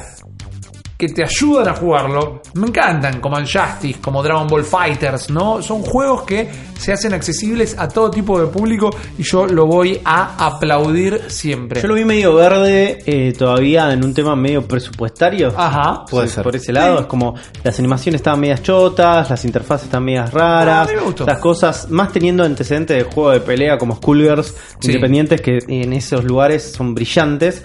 [0.98, 5.62] que te ayudan a jugarlo, me encantan, como Justice, como Dragon Ball Fighters, ¿no?
[5.62, 10.00] Son juegos que se hacen accesibles a todo tipo de público y yo lo voy
[10.06, 11.82] a aplaudir siempre.
[11.82, 15.54] Yo lo vi medio verde eh, todavía en un tema medio presupuestario.
[15.58, 16.06] Ajá.
[16.10, 16.44] Puede Sí, ser.
[16.44, 17.02] Por ese lado, Sí.
[17.04, 21.40] es como las animaciones estaban medias chotas, las interfaces estaban medias raras, Ah, me las
[21.40, 24.88] cosas, más teniendo antecedentes de juego de pelea como Skullgirls Sí.
[24.92, 27.62] independientes que en esos lugares son brillantes.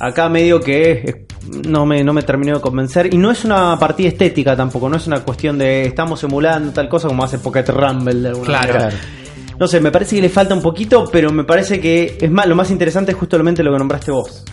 [0.00, 1.26] Acá medio que
[1.66, 3.12] no me, no me terminó de convencer.
[3.12, 6.88] Y no es una partida estética tampoco, no es una cuestión de estamos emulando tal
[6.88, 8.72] cosa como hace Pocket Rumble de alguna Claro.
[8.74, 8.96] manera.
[9.58, 12.46] No sé, me parece que le falta un poquito, pero me parece que es más,
[12.46, 14.44] lo más interesante es justamente lo que nombraste vos.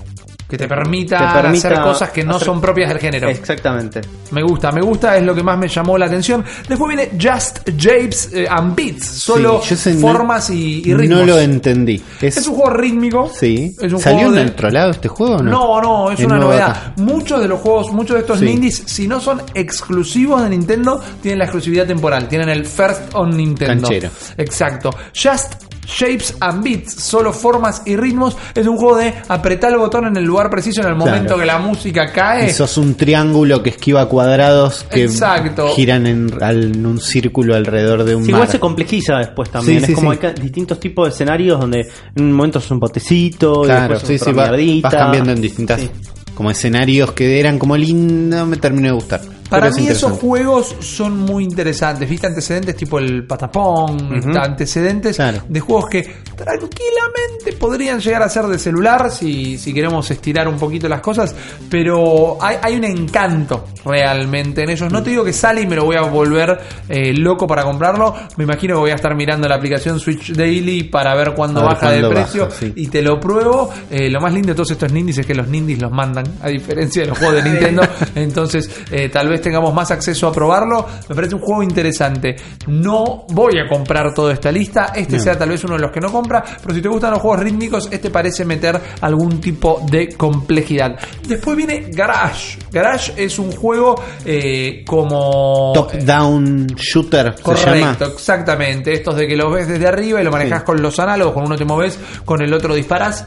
[0.47, 3.27] Que te permita, hacer cosas que no hacer- son propias del género.
[3.29, 4.01] Exactamente.
[4.31, 6.43] Me gusta, me gusta, es lo que más me llamó la atención.
[6.69, 11.19] Después viene Just Japes eh, and Beats, solo Sí, no- formas y, y ritmos.
[11.19, 11.99] No lo entendí.
[12.21, 13.31] Es, Es un juego rítmico.
[13.33, 13.75] sí.
[13.81, 15.51] Es un ¿Salió juego en de- otro lado este juego o no?
[15.51, 16.69] No, no, es Es una novedad.
[16.69, 16.93] acá.
[16.97, 18.45] Muchos de los juegos, muchos de estos Sí.
[18.45, 22.27] indies, si no son exclusivos de Nintendo, tienen la exclusividad temporal.
[22.27, 23.87] Tienen el first on Nintendo.
[23.87, 24.09] Canchero.
[24.37, 24.91] Exacto.
[25.13, 25.55] Just
[25.87, 30.17] Shapes and Beats, solo formas y ritmos, es un juego de apretar el botón en
[30.17, 31.39] el lugar preciso en el momento Claro.
[31.41, 32.47] que la música cae.
[32.47, 35.67] Y sos un triángulo que esquiva cuadраdos que Exacto.
[35.75, 38.39] giran en, un círculo alrededor de un Sí, mar.
[38.39, 39.79] igual se complejiza después también.
[39.79, 40.19] Sí, es sí, como sí.
[40.23, 44.07] hay distintos tipos de escenarios donde en un momento es un botecito, y Claro, después
[44.07, 44.87] sí, es sí, otra va- mierdita.
[44.89, 45.89] vas cambiando en distintas Sí.
[46.33, 49.21] como escenarios que eran como lindos, me terminó de gustar.
[49.49, 52.09] Para mí esos juegos son muy interesantes.
[52.09, 54.37] Viste antecedentes tipo el Patapón, Ujú.
[54.39, 55.43] antecedentes Claro.
[55.47, 56.01] de juegos que
[56.35, 61.35] tranquilamente podrían llegar a ser de celular si, si queremos estirar un poquito las cosas,
[61.69, 64.91] pero hay, hay un encanto realmente en ellos.
[64.91, 66.57] No te digo que sale y me lo voy a volver
[66.89, 68.13] eh, loco para comprarlo.
[68.37, 71.69] Me imagino que voy a estar mirando la aplicación Switch Daily para ver cuándo ver
[71.69, 72.73] baja de precio sí.
[72.75, 73.69] y te lo pruebo.
[73.91, 76.47] Eh, lo más lindo de todos estos nindies es que los nindies los mandan, a
[76.49, 77.83] diferencia de los juegos de Nintendo.
[78.15, 80.85] Entonces, eh, tal vez tengamos más acceso a probarlo.
[81.09, 82.35] Me parece un juego interesante.
[82.67, 84.91] No voy a comprar toda esta lista.
[84.95, 85.23] Este No.
[85.23, 86.43] sea tal vez uno de los que no compra.
[86.61, 90.95] Pero si te gustan los juegos rítmicos, este parece meter algún tipo de complejidad.
[91.27, 92.57] Después viene Garage.
[92.71, 95.71] Garage es un juego eh, como.
[95.73, 97.95] Top down shooter se llama.
[97.95, 98.93] Correcto, exactamente.
[98.93, 100.65] Estos de que lo ves desde arriba y lo manejas Sí.
[100.65, 103.25] con los análogos, con uno te moves, con el otro disparas.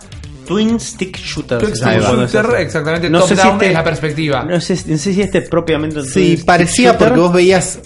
[0.48, 1.58] Twin Stick Shooter.
[1.58, 4.44] Twin Stick Shooter, exactamente, No top sé si down este- es la perspectiva.
[4.44, 7.78] No sé, no sé si este es propiamente Twin Sí, Stick parecía porque vos veías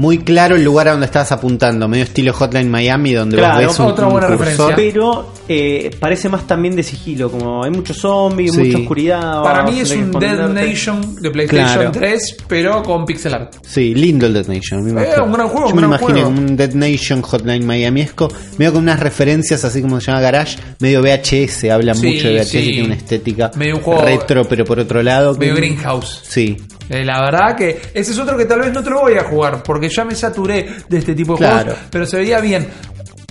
[0.00, 3.66] muy claro el lugar a donde estabas apuntando, medio estilo Hotline Miami, donde Claro, vos
[3.66, 4.46] ves un, otra un buena cursor.
[4.46, 4.76] referencia.
[4.76, 8.60] Pero eh, parece más también de sigilo, como hay muchos zombies, Sí.
[8.62, 9.42] mucha oscuridad.
[9.42, 10.48] Para mí es un Dead.
[10.48, 11.90] Nation de PlayStation Claro.
[11.92, 13.56] 3, pero con pixel art.
[13.62, 14.82] Sí, lindo el Dead Nation.
[14.84, 16.22] me Eh, un gran juego, Yo un me gran juego.
[16.24, 20.56] como un Dead Nation Hotline Miamiesco, medio con unas referencias así como se llama Garage,
[20.78, 22.62] medio VHS, habla Sí, mucho de VHS, sí.
[22.70, 25.34] tiene una estética Medio un juego- retro, pero por otro lado.
[25.34, 26.22] Medio que- Greenhouse.
[26.26, 26.56] Sí,
[26.90, 29.22] Eh, la verdad que ese es otro que tal vez no te lo voy a
[29.24, 31.62] jugar porque ya me saturé de este tipo de Claro.
[31.70, 32.68] juegos, pero se veía bien.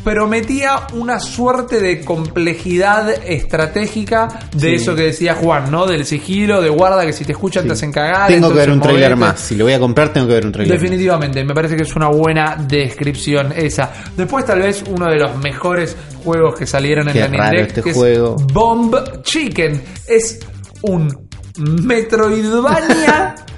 [0.01, 4.75] prometía una suerte de complejidad estratégica de Sí.
[4.75, 5.85] eso que decía Juan, ¿no?
[5.85, 8.29] Del sigilo, de guarda que si te escuchan te hacen cagar.
[8.29, 9.41] Tengo que ver un trailer más.
[9.41, 10.73] Si lo voy a comprar, tengo que ver un trailer.
[10.73, 10.81] más.
[10.81, 13.91] Definitivamente, me parece que es una buena descripción esa.
[14.15, 17.83] Después tal vez uno de los mejores juegos que salieron en la raro Direct, este
[17.83, 18.37] que juego.
[18.39, 19.83] es Bomb Chicken.
[20.07, 20.39] Es
[20.83, 23.35] un Metroidvania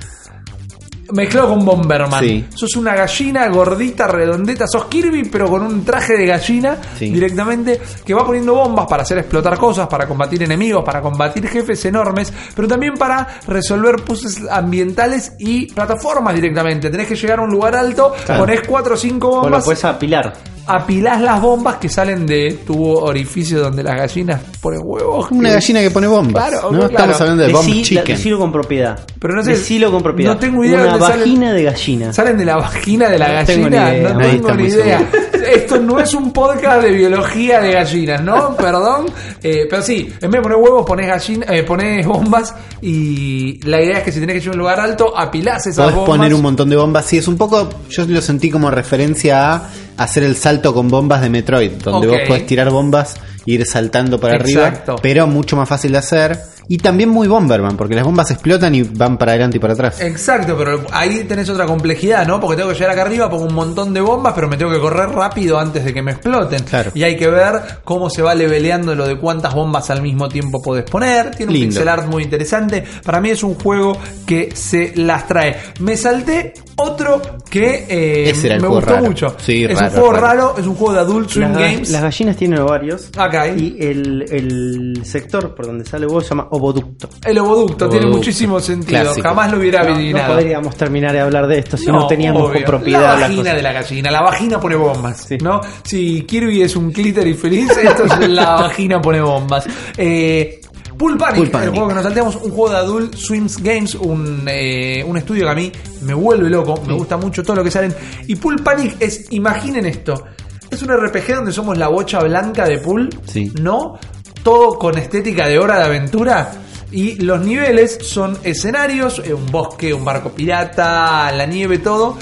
[1.13, 2.23] mezclado con Bomberman.
[2.23, 2.45] Sí.
[2.55, 7.09] Sos una gallina gordita, redondeta, sos Kirby pero con un traje de gallina Sí.
[7.09, 11.83] directamente que va poniendo bombas para hacer explotar cosas, para combatir enemigos, para combatir jefes
[11.85, 16.89] enormes, pero también para resolver puzzles ambientales y plataformas directamente.
[16.89, 18.41] Tenés que llegar a un lugar alto, Claro.
[18.41, 20.33] ponés 4 o 5 O lo bombas, puedes apilar.
[20.67, 25.29] apilás las bombas que salen de tu orificio donde las gallinas ponen huevos.
[25.31, 26.49] Una que- gallina que pone bombas.
[26.49, 26.87] Claro, no claro.
[26.91, 28.03] estamos hablando de bomb chicken.
[28.05, 28.99] Decilo con propiedad.
[29.19, 30.33] Pero no sé- Decilo con propiedad.
[30.33, 32.13] no tengo idea Una dónde salen- vagina de gallina.
[32.13, 33.45] Salen de la vagina de la No gallina.
[33.53, 34.01] tengo ni idea.
[34.13, 35.09] No Nadie tengo ni idea.
[35.51, 38.55] Esto no es un podcast de biología de gallinas, ¿no?
[38.57, 39.07] Perdón.
[39.43, 42.53] Eh, pero sí, en vez de poner huevos, pones gallina, eh, pones bombas.
[42.81, 45.77] Y la idea es que si tenés que ir a un lugar alto, apilás esas
[45.85, 46.17] Podés bombas.
[46.17, 47.05] poner un montón de bombas.
[47.05, 47.69] Sí, es un poco.
[47.89, 49.63] Yo lo sentí como referencia a
[49.97, 54.19] hacer el salto con bombas de Metroid, donde vos podés tirar bombas e ir saltando
[54.19, 54.91] para Exacto.
[54.93, 56.37] arriba, pero mucho más fácil de hacer.
[56.73, 59.99] Y también muy Bomberman, porque las bombas explotan y van para adelante y para atrás.
[59.99, 62.39] Exacto, pero ahí tenés otra complejidad, ¿no?
[62.39, 64.79] Porque tengo que llegar acá arriba, pongo un montón de bombas, pero me tengo que
[64.79, 66.63] correr rápido antes de que me exploten.
[66.63, 66.91] Claro.
[66.93, 70.61] Y hay que ver cómo se va leveleando lo de cuántas bombas al mismo tiempo
[70.61, 71.31] podés poner.
[71.35, 71.73] Tiene un Lindo.
[71.73, 72.85] pixel art muy interesante.
[73.03, 75.57] Para mí es un juego que se las trae.
[75.81, 79.05] Me salté otro que eh, Ese era el me juego gustó raro.
[79.07, 79.35] mucho.
[79.39, 80.25] Sí, es raro, un juego raro.
[80.25, 80.55] raro.
[80.57, 81.89] es un juego de Adult Swim Las, Games.
[81.89, 83.09] las gallinas tienen ovarios.
[83.17, 83.55] Acá, ¿eh?
[83.57, 87.09] Y el, el sector por donde sale el huevo se llama ovoducto.
[87.25, 89.01] El ovoducto tiene muchísimo sentido.
[89.01, 89.27] Clásico.
[89.27, 90.33] Jamás lo hubiera No, no adivinado.
[90.35, 92.53] podríamos terminar de hablar de esto si no, teníamos obvio.
[92.53, 94.11] con propiedad la vagina de la gallina.
[94.11, 95.37] La vagina pone bombas, Sí.
[95.39, 95.59] ¿no?
[95.83, 99.65] Si Kirby es un clítoris feliz, esto es la vagina pone bombas.
[99.97, 100.59] Eh,
[100.97, 101.67] Pool Panic, Pool Panic.
[101.69, 105.45] el juego que nos salteamos, un juego de Adult Swims Games, un, eh, un estudio
[105.45, 105.71] que a mí
[106.03, 107.93] me vuelve loco, me gusta mucho todo lo que salen.
[108.27, 110.25] Y Pool Panic es, imaginen esto,
[110.69, 113.51] es un RPG donde somos la bocha blanca de Pool, Sí.
[113.61, 113.97] ¿no?
[114.43, 116.51] Todo con estética de hora de aventura.
[116.91, 122.17] Y los niveles son escenarios, eh, un bosque, un barco pirata, la nieve, todo.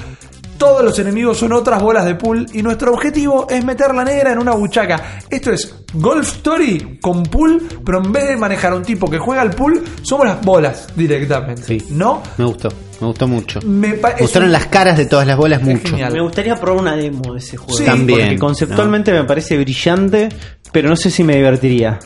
[0.58, 4.34] Todos los enemigos son otras bolas de pool y nuestro objetivo es meter la negra
[4.34, 5.22] en una buchaca.
[5.30, 9.18] Esto es Golf Story con pool, pero en vez de manejar a un tipo que
[9.18, 11.64] juega al pool, somos las bolas directamente.
[11.64, 11.86] Sí.
[11.90, 12.22] ¿No?
[12.38, 12.70] Me gustó,
[13.02, 13.60] me gustó mucho.
[13.64, 15.90] Me gustaron un- las caras de todas las bolas mucho.
[15.90, 16.14] genial.
[16.14, 17.74] Me gustaría probar una demo de ese juego.
[17.78, 17.86] Sí.
[17.86, 20.30] También, Porque conceptualmente me parece brillante,
[20.72, 21.98] pero no sé si me divertiría.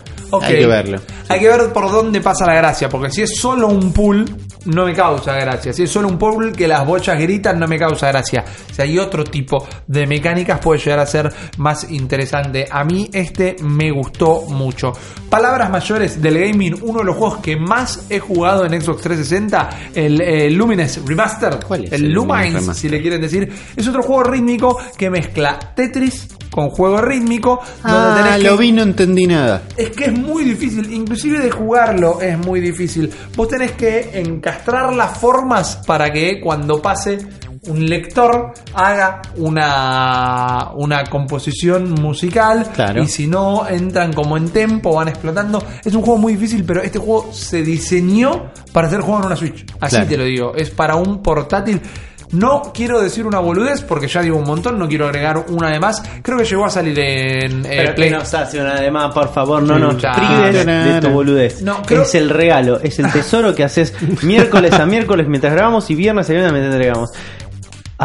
[0.42, 1.00] Hay que verlo.
[1.30, 4.26] Hay que ver por dónde pasa la gracia, porque si es solo un pool,
[4.66, 5.72] no me causa gracia.
[5.74, 8.44] Si es solo un pool que las bochas gritan, no me causa gracia.
[8.72, 12.66] Si hay otro tipo de mecánicas, puede llegar a ser más interesante.
[12.72, 14.94] A mí este me gustó mucho.
[15.30, 19.70] Palabras mayores del gaming, uno de los juegos que más he jugado en Xbox 360,
[19.96, 21.64] el eh, Lumines Remastered.
[21.68, 23.52] ¿Cuál es el el Lumines, si le quieren decir.
[23.76, 27.60] Es otro juego rítmico que mezcla Tetris con juego rítmico.
[27.84, 29.64] donde Ah, tenés lo que- vi, no entendí nada.
[29.76, 33.12] es que es muy difícil, inclusive de jugarlo es muy difícil.
[33.36, 37.18] Vos tenés que encastrar las formas para que cuando pase
[37.68, 43.04] un lector haga una, una composición musical Claro.
[43.04, 45.64] y si no entran como en tempo, van explotando.
[45.84, 49.36] Es un juego muy difícil, pero este juego se diseñó para ser jugado en una
[49.36, 49.66] Switch.
[49.80, 50.10] Así Claro.
[50.10, 51.82] te lo digo, es para un portátil.
[52.32, 55.80] No quiero decir una boludez porque ya digo un montón, no quiero agregar una de
[55.80, 56.02] más.
[56.24, 59.14] Creo que llegó a salir en eh, Pero Play- que nos hace una de más,
[59.14, 61.62] por favor, no nos prives de tu boludez.
[61.62, 63.94] No, creo- Es el regalo, es el tesoro que haces
[64.24, 67.12] miércoles a miércoles mientras grabamos y viernes a viernes mientras grabamos.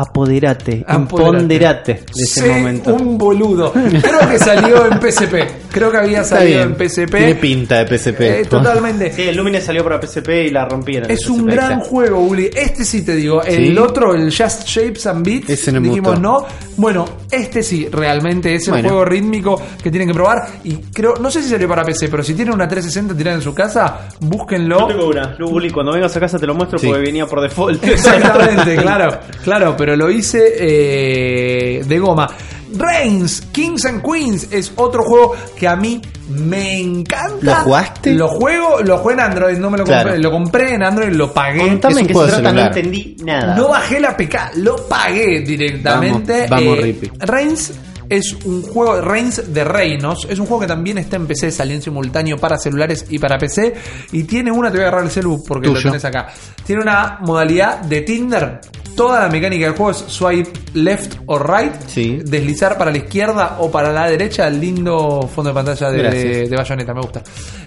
[0.00, 1.36] Apoderate, Apoderate.
[1.38, 2.94] empoderate de ese Sé momento.
[2.94, 3.72] un boludo.
[3.72, 5.34] Creo que salió en PSP.
[5.78, 6.76] Creo que había Está salido bien.
[6.80, 7.10] en PSP.
[7.16, 8.20] Tiene pinta de PSP.
[8.20, 9.12] Eh, totalmente.
[9.12, 11.10] Sí, el Lumines salió para PSP y la rompieron.
[11.10, 12.50] Es un gran juego, Uli.
[12.54, 13.42] Este sí te digo.
[13.42, 13.78] El Sí.
[13.78, 16.22] otro, el Just Shapes and Beats, Ese no me dijimos gustó.
[16.22, 16.46] no.
[16.76, 18.88] Bueno, este sí, realmente es el Bueno.
[18.88, 20.48] juego rítmico que tienen que probar.
[20.64, 23.42] Y creo, no sé si salió para PC, pero si tienen una 360 tirada en
[23.42, 24.80] su casa, búsquenlo.
[24.80, 25.36] Yo tengo una.
[25.40, 26.86] Uli, cuando vengas a casa te lo muestro Sí.
[26.88, 27.82] porque venía por default.
[27.86, 32.28] Exactamente, claro, claro, pero lo hice eh, de goma.
[32.76, 37.36] Reigns, Kings and Queens es otro juego que a mí me encanta.
[37.40, 38.12] ¿Lo jugaste?
[38.12, 40.10] Lo juego, lo jugué en Android, no me lo Claro.
[40.10, 41.68] compré, lo compré en Android, lo pagué.
[41.68, 43.54] Contame juego se de trata, no entendí nada.
[43.54, 46.46] No bajé la PK, lo pagué directamente.
[46.48, 47.00] Vamos, vamos, Eh.
[47.20, 47.72] Reigns
[48.08, 51.74] es un juego, Reigns de Reinos, es un juego que también está en PC, salió
[51.74, 53.74] en simultáneo para celulares y para PC.
[54.12, 56.28] Y tiene una, te voy a agarrar el celu porque lo tenés acá.
[56.64, 58.60] Tiene una modalidad de Tinder.
[58.96, 61.72] Toda la mecánica del juego es swipe left o right.
[61.86, 62.18] Sí.
[62.24, 64.50] Deslizar para la izquierda o para la derecha.
[64.50, 67.22] Lindo fondo de pantalla de, de, de Bayonetta, me gusta.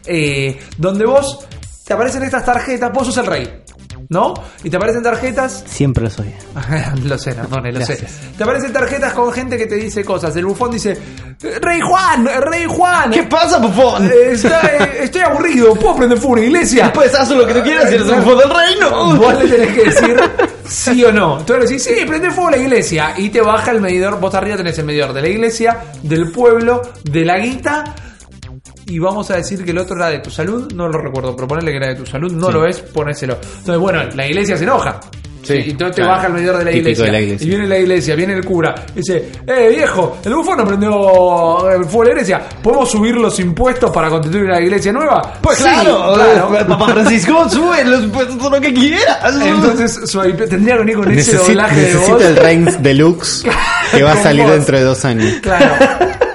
[0.05, 1.47] Eh, donde vos
[1.85, 3.63] te aparecen estas tarjetas, vos sos el rey.
[4.12, 4.34] ¿No?
[4.62, 6.34] Y te aparecen tarjetas Siempre lo soy.
[7.05, 7.99] lo sé, Nardone, lo Gracias.
[8.12, 8.28] sé.
[8.38, 10.36] Te aparecen tarjetas con gente que te dice cosas.
[10.36, 10.97] El bufón dice:
[11.62, 13.12] Rey Juan, Rey Juan.
[13.30, 14.05] pasa, bufón?
[14.12, 16.91] Eh, está- eh, estoy aburrido, ¿puedo prender fuego en una iglesia?
[16.91, 19.16] Pues haz lo que tú quieras y eres el bufón del reino.
[19.16, 20.22] Vos le tenés que decir
[20.68, 21.38] sí o no.
[21.45, 23.14] Tú le decís, sí, prende fuego la iglesia.
[23.16, 24.20] Y te baja el medidor.
[24.20, 27.95] Vos arriba tenés el medidor de la iglesia, del pueblo, de la guita.
[28.88, 30.71] Y vamos a decir que el otro era de tu salud.
[30.73, 32.32] No lo recuerdo, pero ponerle que era de tu salud.
[32.32, 32.53] No Sí.
[32.53, 33.34] lo es, ponéselo.
[33.59, 34.99] Entonces, bueno, la iglesia se enoja.
[35.43, 37.05] Sí, y entonces te baja el medidor de la, iglesia.
[37.05, 37.47] de la iglesia.
[37.47, 38.75] Y viene la iglesia, viene el cura.
[38.93, 42.41] Dice, eh, viejo, el bufón no prendió el fuego de la iglesia.
[42.61, 45.34] ¿Podemos subir los impuestos para constituir una iglesia nueva?
[45.41, 46.59] Pues Sí, claro, claro.
[46.59, 49.36] eh, Papá Francisco, sube los impuestos todo lo que quieras.
[49.43, 52.01] Entonces, su tendría que venir con ese doblaje de voz.
[52.09, 53.43] necesito el Reigns Deluxe
[53.91, 55.34] que va a salir dentro de dos años.
[55.41, 55.73] Claro.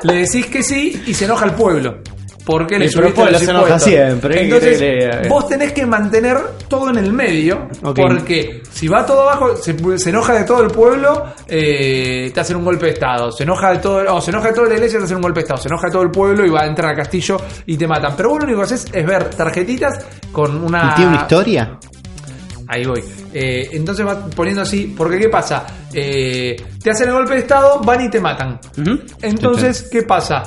[0.02, 1.98] Le decís que sí y se enoja el pueblo.
[2.46, 4.44] Porque le El subiste pueblo los se enoja siempre, ¿eh?
[4.44, 6.38] Entonces, ¿Qué quiere que- vos tenés que mantener
[6.68, 7.66] todo en el medio.
[8.08, 12.56] Porque si va todo abajo, se, se enoja de todo el pueblo, eh, te hacen
[12.56, 13.32] un golpe de estado.
[13.32, 15.40] Se enoja de todo, o se enoja de toda la iglesia, te hacen un golpe
[15.40, 15.60] de estado.
[15.60, 17.36] Se enoja de todo el pueblo y va a entrar al castillo
[17.66, 18.14] y te matan.
[18.16, 20.90] Pero vos lo único que haces es ver tarjetitas con una.
[20.92, 21.78] ¿Y tiene una historia?
[22.68, 23.02] Ahí voy.
[23.32, 25.64] Eh, entonces va poniendo así, porque ¿qué pasa?
[25.92, 28.58] Eh, te hacen el golpe de estado, van y te matan.
[29.22, 30.42] Entonces, ¿qué pasa?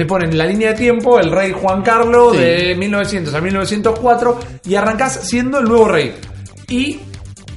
[0.00, 2.38] Te ponen la línea de tiempo, el rey Juan Carlos Sí.
[2.42, 6.14] de 1900 a 1904 y arrancás siendo el nuevo rey.
[6.70, 7.00] Y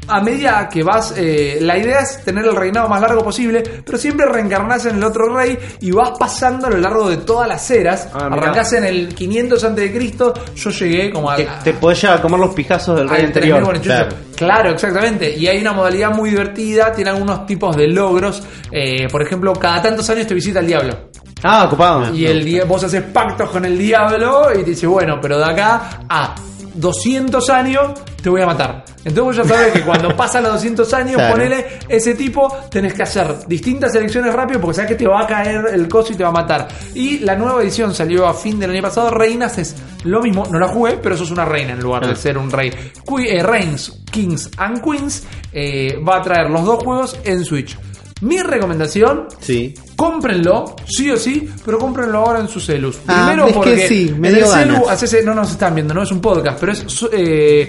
[0.09, 3.97] a medida que vas, eh, la idea es tener el reinado más largo posible, pero
[3.97, 7.71] siempre reencarnás en el otro rey y vas pasando a lo largo de todas las
[7.71, 8.09] eras.
[8.13, 12.01] Ah, arrancás en el 500 antes de Cristo, yo llegué como a Te, te podés
[12.01, 13.63] ya comer los pijazos del rey anterior.
[13.63, 14.17] 3048.
[14.35, 14.35] Claro.
[14.35, 14.71] Claro.
[14.71, 15.33] exactamente.
[15.37, 18.43] Y hay una modalidad muy divertida, tiene algunos tipos de logros.
[18.69, 21.12] Eh, por ejemplo, cada tantos años te visita el diablo.
[21.43, 22.13] Ah, ocupado.
[22.13, 25.45] Y el dia- vos haces pactos con el diablo y te dice, bueno, pero de
[25.45, 26.35] acá a
[26.75, 27.91] 200 años
[28.21, 28.83] te voy a matar.
[29.05, 31.33] Entonces vos ya sabes que cuando pasan los 200 años, Claro.
[31.33, 35.27] ponele ese tipo, tenés que hacer distintas elecciones rápido porque sabes que te va a
[35.27, 36.67] caer el coso y te va a matar.
[36.95, 40.57] Y la nueva edición salió a fin del año pasado, Reinas es lo mismo, no
[40.57, 42.15] la jugué, pero sos una reina en lugar de Ah.
[42.15, 42.71] ser un rey.
[43.27, 47.77] Eh, Reigns, Kings and Queens eh, va a traer los dos juegos en Switch.
[48.21, 49.73] Mi recomendación Sí.
[49.95, 52.97] Cómprenlo, sí o sí, pero cómprenlo ahora en sus celus.
[53.07, 55.75] Ah, Primero es que porque sí, me en dio el celu haces- no nos están
[55.75, 57.67] viendo, no es un podcast, pero es su- eh,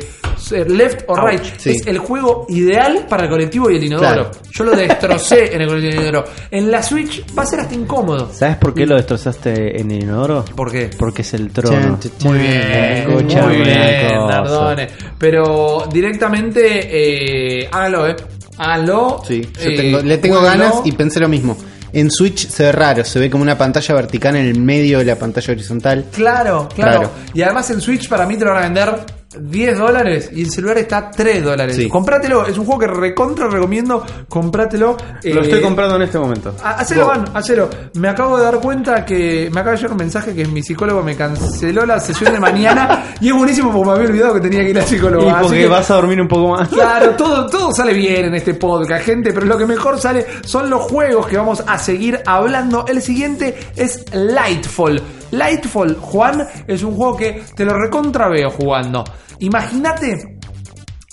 [0.53, 1.43] eh, Left or Right.
[1.59, 1.71] sí.
[1.71, 4.31] Es el juego ideal para el colectivo y el inodoro.
[4.31, 4.31] Claro.
[4.51, 6.25] Yo lo destrocé en el colectivo y el inodoro.
[6.51, 8.31] En la Switch va a ser hasta incómodo.
[8.33, 10.45] ¿Sabes por qué lo destrozaste en el inodoro?
[10.57, 10.91] ¿Por qué?
[10.99, 11.99] Porque es el trono.
[12.25, 14.27] Muy bien, Escucha muy bien, cosa.
[14.27, 14.89] Nardone.
[15.19, 18.17] Pero directamente, eh, háganlo, eh.
[18.59, 19.23] Háganlo.
[19.27, 21.57] Sí, yo eh, tengo- le tengo ganas y pensé lo mismo.
[21.93, 25.05] En Switch se ve raro, se ve como una pantalla vertical en el medio de
[25.05, 26.07] la pantalla horizontal.
[26.13, 27.11] Claro, claro, Claro.
[27.35, 28.97] Y además en Switch para mí te lo van a vender
[29.41, 31.77] 10 dólares y en celular está 3 dólares.
[31.77, 31.89] Sí.
[31.89, 34.05] Comprátelo, es un juego que recontra recomiendo.
[34.29, 34.97] Comprátelo.
[35.23, 36.55] Lo Eh, estoy comprando en este momento.
[36.63, 37.69] ha- Hacelo, Van, hacelo.
[37.95, 41.03] Me acabo de dar cuenta que me acaba de llegar un mensaje que mi psicólogo
[41.03, 44.61] me canceló la sesión de mañana y es buenísimo porque me había olvidado que tenía
[44.61, 45.25] que ir al psicólogo.
[45.27, 46.69] Y Así porque que- vas a dormir un poco más.
[46.69, 50.69] Claro, todo, todo sale bien en este podcast, gente, pero lo que mejor sale son
[50.71, 52.85] los juegos que vamos a seguir hablando.
[52.87, 55.03] El siguiente es Lightfall.
[55.37, 59.05] Lightfall, Juan, es un juego que te lo recontra veo jugando.
[59.41, 60.39] Imagínate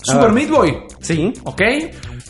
[0.02, 0.32] Super.
[0.32, 1.32] Meat Boy, Sí.
[1.44, 1.62] ¿ok?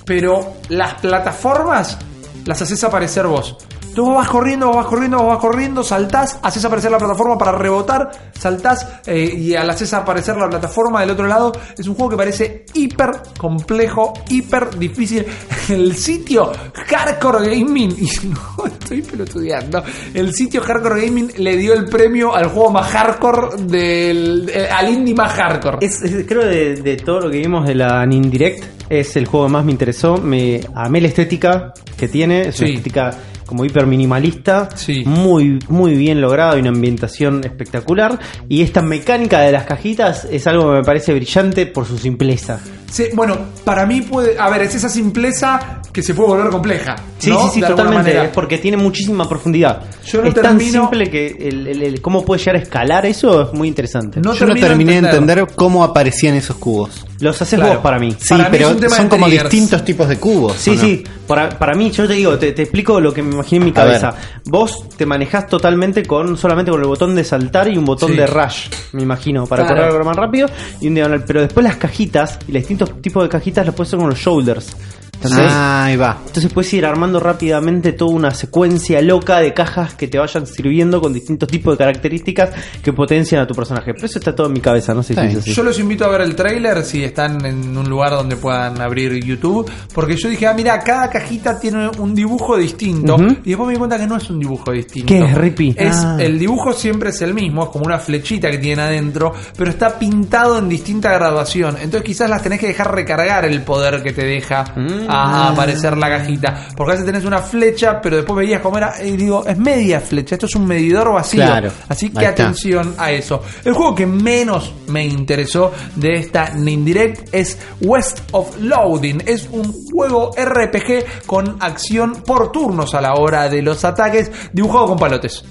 [0.05, 1.99] Pero las plataformas
[2.45, 3.57] las haces aparecer vos.
[3.95, 8.87] Tú vas corriendo, vas corriendo, vas corriendo, saltás, haces aparecer la plataforma para rebotar, saltás
[9.07, 11.53] eh, y al haces aparecer la plataforma del otro lado.
[11.77, 15.27] Es un juego que parece hiper complejo, hiper difícil.
[15.69, 19.83] El sitio Hardcore Gaming, y no estoy pelotudeando,
[20.15, 24.51] el sitio Hardcore Gaming le dio el premio al juego más hardcore del.
[24.53, 25.79] eh, al indie más hardcore.
[25.81, 29.47] Es, es- creo de, de todo lo que vimos de la Nindirect, es el juego
[29.47, 30.17] que más me interesó.
[30.17, 32.65] Me amé la estética que tiene, es Sí.
[32.65, 33.11] una estética
[33.47, 35.05] como hiper minimalista, Sí.
[35.07, 38.19] muy, muy bien lograda y una ambientación espectacular.
[38.49, 42.61] Y esta mecánica de las cajitas es algo que me parece brillante por su simpleza.
[42.93, 44.39] Sí, bueno, para mí puede.
[44.39, 46.95] A ver, es esa simpleza que se puede volver compleja.
[47.19, 47.45] Sí, ¿no?
[47.47, 48.31] sí, sí, De totalmente.
[48.35, 49.83] porque tiene muchísima profundidad.
[50.05, 53.07] Yo no es tan termino- simple que el, el- el cómo puede llegar a escalar
[53.07, 54.21] eso es muy interesante.
[54.21, 55.39] No Yo no terminé de entender.
[55.39, 57.07] entender cómo aparecían esos cubos.
[57.21, 57.75] Los haces Claro.
[57.75, 58.15] vos para mí.
[58.19, 59.51] Sí, Para mí pero es un tema son de como triggers.
[59.51, 60.53] distintos tipos de cubos.
[60.59, 61.05] Sí, sí.
[61.27, 63.73] Para, para mí, yo te digo, te, te explico lo que me imaginé en mi
[63.73, 64.15] cabeza.
[64.47, 68.17] Vos te manejás totalmente con solamente con el botón de saltar y un botón Sí.
[68.17, 69.77] de rush, me imagino, para Claro.
[69.83, 70.49] correr algo más rápido
[70.81, 71.25] y un diagonal.
[71.27, 74.11] Pero después las cajitas y las distintas distintos tipos de cajitas los puedes hacer con
[74.11, 74.77] los shoulders.
[75.23, 75.51] ¿Entendés?
[75.53, 76.19] Ah, ahí va.
[76.27, 81.01] Entonces puedes ir armando rápidamente toda una secuencia loca de cajas que te vayan sirviendo
[81.01, 82.51] con distintos tipos de características
[82.83, 83.93] que potencian a tu personaje.
[83.95, 85.53] Pero eso está todo en mi cabeza, no sé Está si es así.
[85.55, 89.13] Yo los invito a ver el trailer si están en un lugar donde puedan abrir
[89.25, 89.71] YouTube.
[89.95, 93.17] Porque yo dije, ah, mira, cada cajita tiene un dibujo distinto.
[93.45, 95.09] Y después me di cuenta que no es un dibujo distinto.
[95.09, 95.75] ¿Qué es, Rippy?
[95.79, 96.17] Es, Ah.
[96.19, 99.99] El dibujo siempre es el mismo, es como una flechita que tiene adentro, pero está
[99.99, 101.77] pintado en distinta graduación.
[101.77, 105.07] Entonces quizás las tenés que dejar recargar el poder que te deja Mm.
[105.13, 106.69] A, a aparecer la cajita.
[106.77, 108.95] Porque a veces tenés una flecha, pero después veías cómo era.
[109.05, 111.45] Y digo, es media flecha, esto es un medidor vacío.
[111.45, 111.71] Claro.
[111.89, 113.43] Así que atención a eso.
[113.65, 119.23] El juego que menos me interesó de esta Nindirect es West of Loading.
[119.27, 124.87] Es un juego RPG con acción por turnos a la hora de los ataques, dibujado
[124.87, 125.45] con palotes.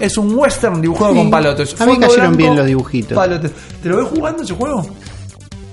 [0.00, 1.18] Es un western dibujado Sí.
[1.18, 1.80] con palotes.
[1.80, 3.16] A mí Fondo cayeron bien los dibujitos.
[3.16, 3.52] Palotes.
[3.82, 4.86] ¿Te lo ves jugando ese juego?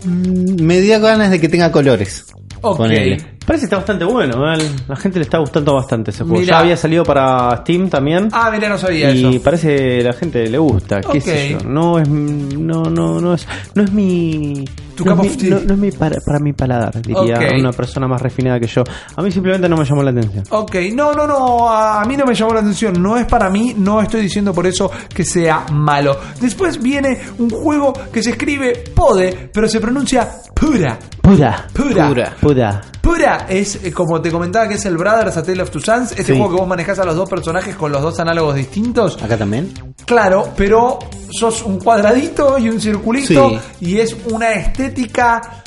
[0.04, 2.26] Mm, Me dio ganas de que tenga colores.
[2.62, 2.78] Ok.
[2.78, 3.35] Ponele.
[3.46, 4.58] Parece que está bastante bueno, ¿eh?
[4.88, 6.40] la gente le está gustando bastante ese juego.
[6.40, 6.56] Mirá.
[6.56, 8.30] Ya había salido para Steam también.
[8.32, 9.44] Ah, mira, no sabía y eso.
[9.44, 11.24] parece que la gente le gusta, qué Ok.
[11.24, 11.70] sé yo.
[11.70, 14.66] No es no no no es no es mi
[14.96, 15.58] Tu no, cup es of mi, tea.
[15.60, 18.84] no, no es mi para, para mi paladar, diría una persona más refinada que yo.
[19.16, 20.44] A mí simplemente no me llamó la atención.
[20.50, 23.50] Ok, no, no, no, a a mí no me llamó la atención, no es para
[23.50, 26.18] mí, no estoy diciendo por eso que sea malo.
[26.42, 30.98] Después viene un juego que se escribe Pode, pero se pronuncia Pura.
[31.22, 31.68] Pura.
[31.74, 32.08] Pura.
[32.08, 32.34] Pura.
[32.42, 32.82] Pura.
[33.02, 36.12] Pura es, eh, como te comentaba, que es el Brothers A Tale of Two Sons,
[36.12, 36.32] este Sí.
[36.38, 39.22] juego que vos manejás a los dos personajes con los dos análogos distintos.
[39.22, 39.72] Acá también.
[40.06, 41.00] Claro, pero
[41.32, 45.62] sos un cuadradito y un circulito y es una estética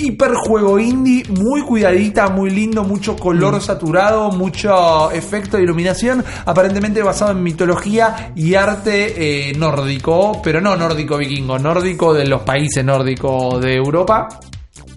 [0.00, 3.60] hiper juego indie, muy cuidadita, muy lindo, mucho color Mm.
[3.60, 10.76] saturado, mucho efecto de iluminación, aparentemente basado en mitología y arte eh, nórdico, pero no
[10.76, 14.28] nórdico vikingo, nórdico de los países nórdicos de Europa.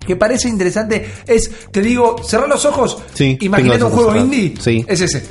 [0.05, 4.83] Que parece interesante es, te digo, cerrar los ojos, Sí, imagínate un juego indie, Sí.
[4.87, 5.23] es ese.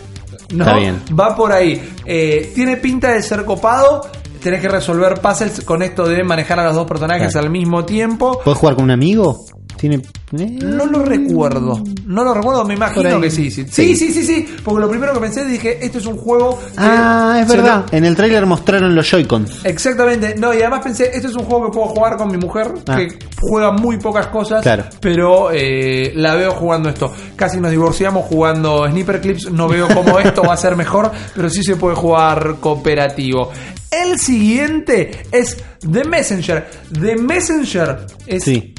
[0.54, 0.64] ¿no?
[0.64, 1.00] Está bien.
[1.18, 1.80] Va por ahí.
[2.04, 4.02] Eh, tiene pinta de ser copado.
[4.42, 7.46] Tenés que resolver puzzles con esto de manejar a los dos personajes Claro.
[7.46, 8.40] al mismo tiempo.
[8.42, 9.44] ¿Puedes jugar con un amigo?
[9.80, 9.96] Tiene.
[9.96, 11.82] eh, No lo recuerdo.
[12.04, 13.64] No lo recuerdo, me imagino que sí, sí.
[13.70, 13.96] Sí.
[13.96, 14.46] Sí, sí.
[14.62, 16.58] Porque lo primero que pensé dije, esto es un juego.
[16.58, 17.86] que Ah, es verdad.
[17.90, 19.64] En el tráiler mostraron los Joy-Cons.
[19.64, 22.74] Exactamente, no, y además pensé, esto es un juego que puedo jugar con mi mujer,
[22.88, 22.96] Ah.
[22.98, 23.08] que
[23.40, 24.84] juega muy pocas cosas, Claro.
[25.00, 27.10] pero eh, la veo jugando esto.
[27.36, 31.48] Casi nos divorciamos jugando Sniper Clips, no veo cómo esto va a ser mejor, pero
[31.48, 33.50] sí se puede jugar cooperativo.
[33.90, 35.56] El siguiente es
[35.90, 36.68] The Messenger.
[36.92, 38.74] The Messenger es Sí.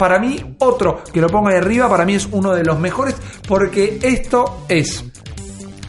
[0.00, 3.14] Para mí otro que lo ponga de arriba, para mí es uno de los mejores,
[3.46, 5.04] porque esto es...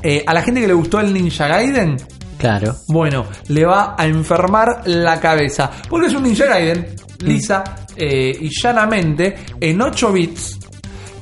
[0.03, 1.95] eh, a la gente que le gustó el Ninja Gaiden,
[2.37, 2.75] Claro.
[2.89, 5.71] bueno, le va a enfermar la cabeza.
[5.89, 6.87] Porque es un Ninja Gaiden,
[7.19, 7.63] lisa
[7.95, 10.57] eh, y llanamente, en 8 bits.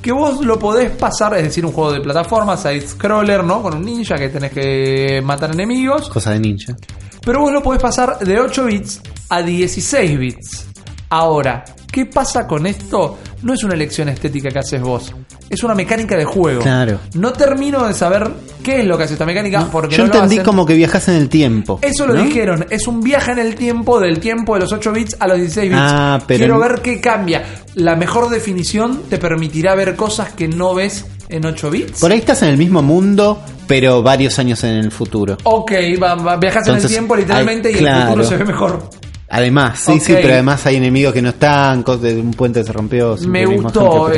[0.02, 3.62] Que vos lo podés pasar, es decir, un juego de plataforma, side scroller, ¿no?
[3.62, 6.08] Con un ninja que tenés que matar enemigos.
[6.08, 6.74] Cosa de ninja.
[7.22, 10.66] Pero vos lo podés pasar de 8 bits a 16 bits.
[11.10, 13.18] Ahora, ¿qué pasa con esto?
[13.42, 15.12] No es una elección estética que haces vos.
[15.48, 16.60] Es una mecánica de juego.
[16.62, 17.00] Claro.
[17.14, 18.30] No termino de saber
[18.62, 20.44] qué es lo que hace esta mecánica porque Yo no lo entendí hacen.
[20.44, 21.78] como que viajas en el tiempo.
[21.82, 22.22] Eso lo ¿no?
[22.22, 25.38] dijeron, es un viaje en el tiempo del tiempo de los 8 bits a los
[25.38, 25.80] 16 bits.
[25.82, 27.42] Ah, pero- Quiero ver qué cambia.
[27.74, 32.00] La mejor definición te permitirá ver cosas que no ves en 8 bits.
[32.00, 35.36] Por ahí estás en el mismo mundo, pero varios años en el futuro.
[35.44, 38.88] Ok, va- va- viajas en el tiempo literalmente hay- y el futuro se ve mejor.
[39.32, 43.16] Además, sí, sí, pero además hay enemigos que no están, de un puente se rompió.
[43.28, 44.10] Me gustó,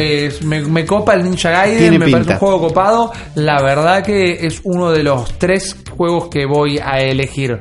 [0.45, 2.19] me, me copa el Ninja Gaiden, Tiene me pinta.
[2.19, 3.13] parece un juego copado.
[3.35, 7.61] La verdad que es uno de los tres juegos que voy a elegir.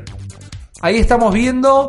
[0.82, 1.88] Ahí estamos viendo.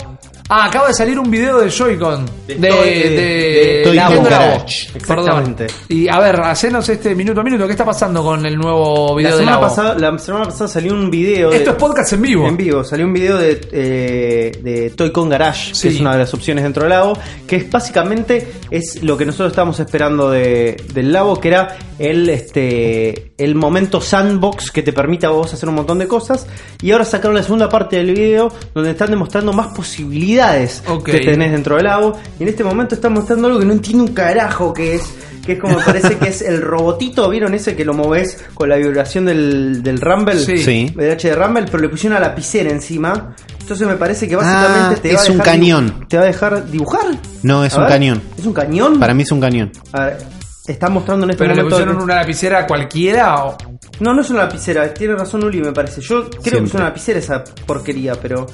[0.55, 2.27] Ah, acaba de salir un video de Joy-Con.
[2.47, 4.21] De, De de, de- de.
[4.23, 4.91] Garage.
[5.07, 5.19] Perdón.
[5.21, 5.67] Exactamente.
[5.89, 7.65] Y a ver, hacenos este minuto a minuto.
[7.65, 9.69] ¿Qué está pasando con el nuevo video La de semana, Labo?
[9.75, 11.49] pasada, la semana pasada salió un video.
[11.49, 12.47] de- Esto es podcast en vivo.
[12.47, 15.89] En vivo, salió un video de, eh, de Toy-Con Garage, Sí.
[15.89, 19.25] que es una de las opciones dentro del Labo, que es básicamente es lo que
[19.25, 24.93] nosotros estábamos esperando de, del Labo, que era el, este, el momento sandbox que te
[24.93, 26.47] permite a vos hacer un montón de cosas.
[26.81, 31.53] Y ahora sacaron la segunda parte del video, donde están demostrando más posibilidades que tenés
[31.53, 32.19] dentro del Labo.
[32.39, 35.03] Y en este momento están mostrando algo que no entiendo un carajo que es.
[35.45, 38.77] Que es como parece que es el robotito, ¿vieron ese que lo moves con la
[38.77, 40.39] vibración del, del Rumble?
[40.39, 40.57] Sí.
[40.59, 40.93] Sí.
[40.95, 43.35] VH de Rumble, pero le pusieron una lapicera encima.
[43.61, 45.89] Entonces me parece que básicamente Ah, te va a es un dejar cañón.
[45.91, 47.07] dibu- ¿Te va a dejar dibujar?
[47.43, 48.23] No, es A un ver, cañón.
[48.39, 49.01] ¿Es un cañón?
[49.01, 49.73] Para mí es un cañón.
[49.93, 50.19] A ver,
[50.67, 51.77] están mostrando en este ¿Pero le momento.
[51.79, 53.45] pusieron una lapicera cualquiera?
[53.45, 53.57] O...
[54.01, 56.01] No, no es una lapicera, tiene razón Uli, me parece.
[56.01, 58.47] Yo creo que es una lapicera esa porquería, pero.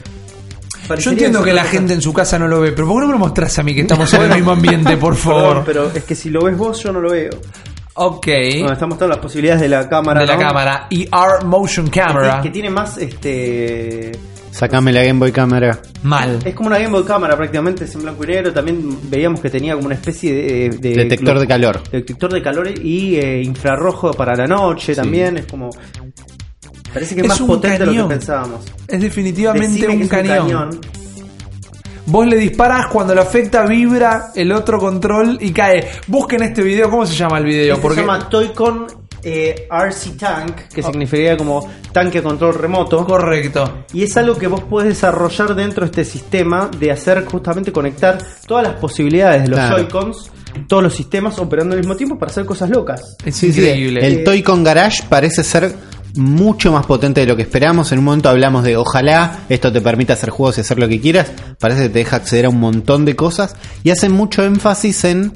[0.98, 1.72] Yo entiendo que la cosa.
[1.72, 3.62] gente en su casa no lo ve, pero ¿por qué no me lo mostrás a
[3.62, 5.62] mí que estamos en el mismo ambiente, por Perdón, favor?
[5.66, 7.30] pero es que si lo ves vos, yo no lo veo.
[7.94, 8.26] Ok.
[8.26, 10.20] Bueno, están mostrando las posibilidades de la cámara.
[10.20, 10.40] de la ¿no?
[10.40, 10.86] cámara.
[10.90, 12.36] ER Motion Camera.
[12.36, 14.12] Que, que tiene más este.
[14.58, 15.78] Sacame la Game Boy Cámara.
[16.02, 16.40] Mal.
[16.44, 18.52] Es como una Game Boy cámara prácticamente, es en blanco y negro.
[18.52, 20.68] También veíamos que tenía como una especie de.
[20.70, 21.80] de- Detector de calor.
[21.92, 25.36] Detector de calor y eh, infrarrojo para la noche también.
[25.38, 25.70] Es como.
[26.92, 28.64] Parece que es, Es más potente de lo que pensábamos.
[28.88, 30.80] Es definitivamente un es cañón.
[32.06, 35.86] Vos le disparás cuando lo afecta, vibra el otro control y cae.
[36.08, 37.74] Busquen este video, ¿cómo se llama el video?
[37.74, 38.86] Este Porque se llama Toy-Con
[39.22, 40.86] eh, RC Tank, que Oh.
[40.90, 43.04] significaría como tanque a control remoto.
[43.06, 43.84] correcto.
[43.92, 48.18] Y es algo que vos podés desarrollar dentro de este sistema de hacer justamente conectar
[48.46, 49.76] todas las posibilidades de los Claro.
[49.78, 50.30] Joy-Cons,
[50.68, 53.16] todos los sistemas operando al mismo tiempo para hacer cosas locas.
[53.24, 54.06] Es increíble.
[54.06, 55.74] El Toy con Garage parece ser
[56.16, 57.92] mucho más potente de lo que esperamos.
[57.92, 61.00] En un momento hablamos de ojalá esto te permita hacer juegos y hacer lo que
[61.00, 61.30] quieras.
[61.60, 63.54] Parece que te deja acceder a un montón de cosas.
[63.84, 65.32] Y hacen mucho énfasis en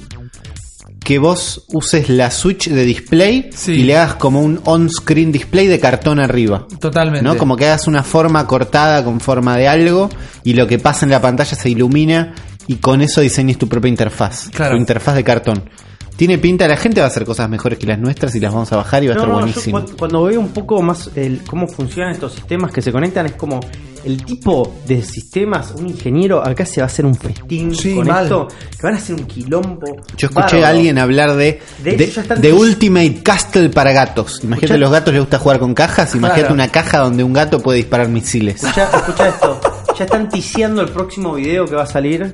[1.03, 3.73] que vos uses la Switch de display Sí.
[3.73, 6.65] y le hagas como un on-screen display de cartón arriba.
[6.79, 7.23] Totalmente.
[7.23, 7.37] ¿no?
[7.37, 10.09] Como que hagas una forma cortada con forma de algo
[10.43, 12.33] y lo que pasa en la pantalla se ilumina
[12.67, 14.49] y con eso diseñes tu propia interfaz.
[14.49, 14.75] Claro.
[14.75, 15.69] Tu interfaz de cartón.
[16.15, 18.71] Tiene pinta, la gente va a hacer cosas mejores que las nuestras y las vamos
[18.71, 19.81] a bajar y va a estar yo buenísimo.
[19.83, 23.31] cu- cuando veo un poco más el, cómo funcionan estos sistemas que se conectan, es
[23.33, 23.59] como
[24.03, 28.07] el tipo de sistemas, un ingeniero acá se va a hacer un festín Sí, con
[28.07, 28.23] mal.
[28.23, 29.85] esto, que van a hacer un quilombo.
[30.17, 30.65] Yo escuché bárbaro.
[30.65, 34.39] a alguien hablar de, De Ultimate Castle para gatos.
[34.43, 36.15] Imagínate, Escuchá- a los gatos les gusta jugar con cajas.
[36.15, 36.53] Imagínate Claro.
[36.53, 38.63] una caja donde un gato puede disparar misiles.
[38.63, 39.59] Escucha, escucha esto.
[39.97, 42.31] Ya están ticiando el próximo video que va a salir.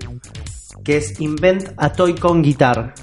[0.83, 2.93] Que es Invent a Toy con Guitar.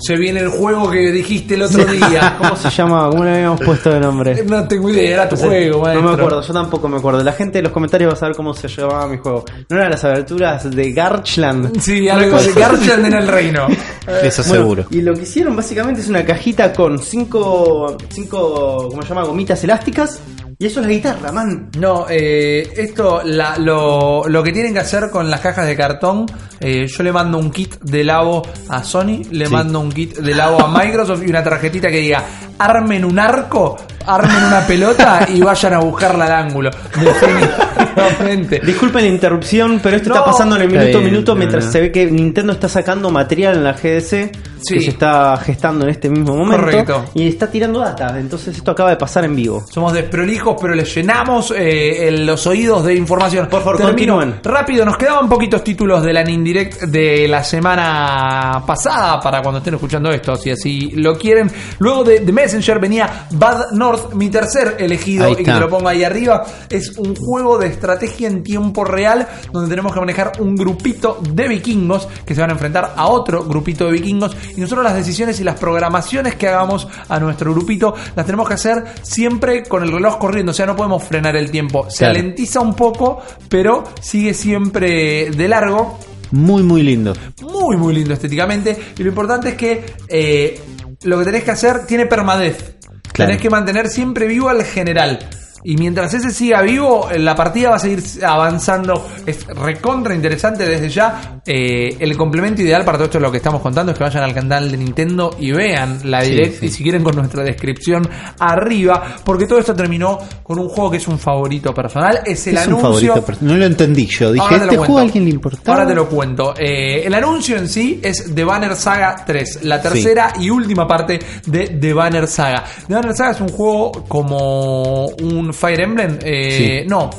[0.00, 2.36] Se viene el juego que dijiste el otro día.
[2.38, 3.08] ¿Cómo se llama?
[3.10, 4.42] ¿Cómo le habíamos puesto de nombre?
[4.44, 6.02] No tengo idea, era tu juego, maestro.
[6.02, 7.22] No me acuerdo, yo tampoco me acuerdo.
[7.22, 9.44] La gente en los comentarios va a saber cómo se llamaba mi juego.
[9.68, 11.80] ¿No eran las aberturas de Garchland?
[11.80, 13.66] Sí, algo de Garchland en el reino.
[14.22, 14.84] Eso Bueno, seguro.
[14.90, 19.24] Y lo que hicieron básicamente es una cajita con cinco, cinco ¿cómo se llama?
[19.24, 20.20] Gomitas elásticas.
[20.60, 21.68] Y eso es la guitarra, man.
[21.78, 26.26] No, eh, esto, la- lo, lo que tienen que hacer con las cajas de cartón,
[26.58, 29.52] eh, yo le mando un kit de lavo a Sony, le Sí.
[29.52, 32.24] mando un kit de lavo a Microsoft y una tarjetita que diga,
[32.58, 36.70] armen un arco, armen una pelota y vayan a buscarla al ángulo.
[37.78, 38.60] Definitivamente.
[38.64, 40.16] Disculpen la interrupción, pero esto No.
[40.16, 41.72] está pasando en el minuto a minuto mientras no.
[41.72, 44.30] se ve que Nintendo está sacando material en la GDC
[44.60, 44.74] Sí.
[44.74, 47.04] que se está gestando en este mismo momento Correcto.
[47.14, 48.18] y está tirando data.
[48.18, 49.64] Entonces esto acaba de pasar en vivo.
[49.70, 53.46] Somos desprolijos, pero les llenamos eh, los oídos de información.
[53.48, 54.40] Por favor, continúen.
[54.42, 59.74] Rápido, nos quedaban poquitos títulos de la Nindirect de la semana pasada para cuando estén
[59.74, 61.50] escuchando esto, si así lo quieren.
[61.78, 66.02] Luego de The Messenger venía Bad North, mi tercer elegido, y que lo pongo ahí
[66.02, 66.44] arriba.
[66.68, 71.48] Es un juego de estrategia en tiempo real donde tenemos que manejar un grupito de
[71.48, 75.38] vikingos que se van a enfrentar a otro grupito de vikingos y nosotros las decisiones
[75.40, 79.92] y las programaciones que hagamos a nuestro grupito las tenemos que hacer siempre con el
[79.92, 81.86] reloj corriendo, o sea, no podemos frenar el tiempo.
[81.90, 82.18] Se Claro.
[82.18, 85.98] alentiza un poco, pero sigue siempre de largo.
[86.30, 87.14] Muy, muy lindo.
[87.42, 88.76] Muy, muy lindo estéticamente.
[88.98, 90.60] Y lo importante es que eh,
[91.02, 92.76] lo que tenés que hacer tiene permadez.
[93.12, 93.30] Claro.
[93.30, 95.18] Tenés que mantener siempre vivo al general.
[95.64, 99.06] Y mientras ese siga vivo, la partida va a seguir avanzando.
[99.26, 101.40] Es recontra interesante desde ya.
[101.44, 104.34] Eh, el complemento ideal para todo esto lo que estamos contando es que vayan al
[104.34, 106.60] canal de Nintendo y vean la Sí, direct.
[106.60, 106.66] sí.
[106.66, 108.08] Y si quieren con nuestra descripción
[108.38, 109.16] arriba.
[109.24, 112.20] Porque todo esto terminó con un juego que es un favorito personal.
[112.24, 113.14] Es el es un anuncio.
[113.14, 113.38] favorito.
[113.44, 114.32] No lo entendí yo.
[114.32, 114.84] Dije, ¿este cuento.
[114.84, 115.78] juego a alguien le importaba?
[115.78, 116.54] Ahora te lo cuento.
[116.56, 121.18] Eh, el anuncio en sí es The Banner Saga 3, la tercera y última parte
[121.46, 122.64] de The Banner Saga.
[122.86, 126.18] The Banner Saga es un juego como un Fire Emblem.
[126.22, 126.88] eh, Sí.
[126.88, 127.10] No,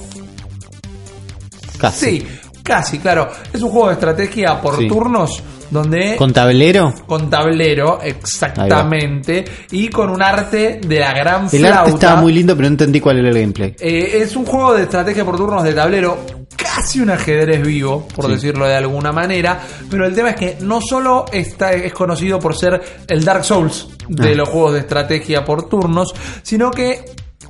[1.77, 2.19] Casi.
[2.19, 2.27] sí,
[2.63, 3.29] casi, claro.
[3.53, 4.87] Es un juego de estrategia por Sí.
[4.87, 5.41] turnos
[5.71, 6.93] donde ¿Con tablero?
[7.05, 11.79] con tablero, exactamente, y con un arte de la gran El flauta.
[11.81, 13.75] arte estaba muy lindo, pero no entendí cuál era el gameplay.
[13.79, 16.17] Eh, es un juego de estrategia por turnos de tablero,
[16.57, 18.31] casi un ajedrez vivo, por Sí.
[18.33, 19.59] decirlo de alguna manera.
[19.89, 23.87] Pero el tema es que no solo está, es conocido por ser el Dark Souls
[24.07, 24.35] de Ah.
[24.35, 27.05] los juegos de estrategia por turnos, sino que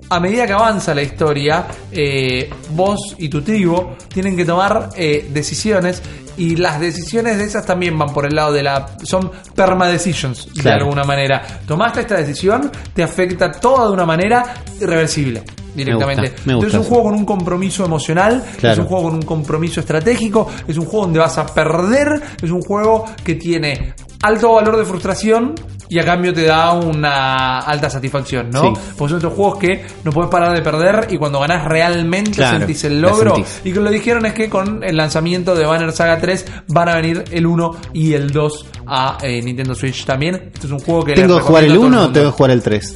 [0.10, 5.30] a medida que avanza la historia, eh, vos y tu tribu tienen que tomar eh,
[5.32, 6.02] decisiones
[6.38, 8.96] y las decisiones de esas también van por el lado de la...
[9.04, 10.86] son perma decisions de Claro.
[10.86, 11.42] alguna manera.
[11.68, 14.44] Tomaste esta decisión, te afecta toda de una manera
[14.80, 15.44] irreversible.
[15.76, 16.22] Directamente.
[16.24, 18.74] Me gusta, me gusta Entonces es un juego con un compromiso emocional, Claro.
[18.74, 22.50] es un juego con un compromiso estratégico, es un juego donde vas a perder, es
[22.50, 25.56] un juego que tiene alto valor de frustración
[25.92, 28.62] y a cambio te da una alta satisfacción, ¿no?
[28.62, 28.82] Sí.
[28.96, 32.60] Porque son estos juegos que no puedes parar de perder y cuando ganás realmente Claro,
[32.60, 33.34] sentís el logro.
[33.36, 33.62] sentís.
[33.64, 36.96] Y que lo dijeron es que con el lanzamiento de Banner Saga 3 van a
[36.96, 40.52] venir el 1 y el 2 a eh, Nintendo Switch también.
[40.54, 42.32] Esto es un juego que ¿Tengo que jugar el recomiendo a todo 1 o tengo
[42.32, 42.96] que jugar el 3?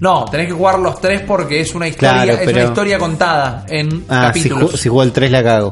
[0.00, 2.98] No, tenés que jugar los tres porque es una historia, Claro, es una pero- historia
[2.98, 4.72] contada en Ah, si, capítulos.
[4.72, 5.70] ju- si juego el 3 la cago.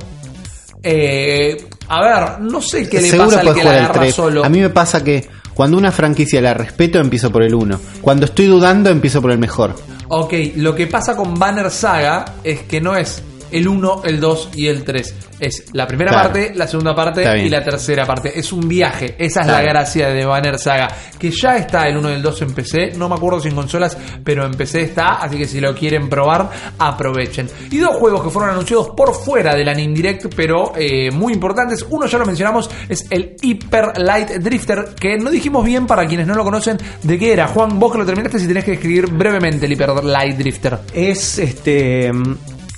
[0.84, 4.00] Eh, a ver, no sé qué le Seguro pasa al que la jugar el agarra
[4.02, 4.14] 3.
[4.14, 4.44] solo.
[4.44, 7.80] A mí me pasa que cuando una franquicia la respeto, empiezo por el 1.
[8.00, 9.74] Cuando estoy dudando, empiezo por el mejor.
[10.06, 14.50] Ok, lo que pasa con Banner Saga es que no es el 1, el 2
[14.54, 15.14] y el 3.
[15.40, 16.28] Es la primera Claro.
[16.32, 18.38] parte, la segunda parte y la tercera parte.
[18.38, 19.14] Es un viaje.
[19.18, 19.64] Esa es Claro.
[19.64, 20.88] la gracia de Banner Saga.
[21.18, 22.92] Que ya está el 1 y el 2 en PC.
[22.96, 25.14] No me acuerdo si en consolas, pero en PC está.
[25.22, 27.48] Así que si lo quieren probar, aprovechen.
[27.70, 31.86] Y dos juegos que fueron anunciados por fuera de la Nindirect, pero eh, muy importantes.
[31.88, 34.94] Uno ya lo mencionamos, es el Hyper Light Drifter.
[34.98, 37.46] Que no dijimos bien para quienes no lo conocen de qué era.
[37.48, 40.78] Juan, vos que lo terminaste, si tenés que escribir brevemente el Hyper Light Drifter.
[40.92, 42.10] Es este.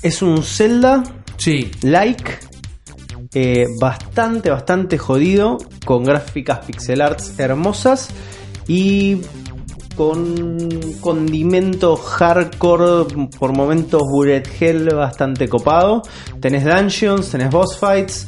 [0.03, 1.03] Es un Zelda
[1.37, 1.71] Sí.
[1.83, 2.25] like.
[3.35, 5.57] eh, bastante, bastante jodido.
[5.87, 8.09] Con gráficas pixel arts hermosas.
[8.69, 9.19] Y
[9.97, 10.69] con
[11.01, 13.07] condimento hardcore,
[13.39, 16.03] por momentos bullet hell bastante copado.
[16.41, 18.27] Tenés dungeons, tenés boss fights.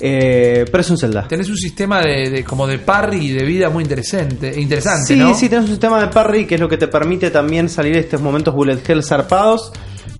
[0.00, 1.26] eh, pero es un Zelda.
[1.28, 5.16] Tenés un sistema de, de- como de parry y de vida muy interesante, interesante, Sí,
[5.20, 5.32] ¿no?
[5.34, 8.00] sí, tenés un sistema de parry que es lo que te permite también salir de
[8.00, 9.72] estos momentos bullet hell zarpados.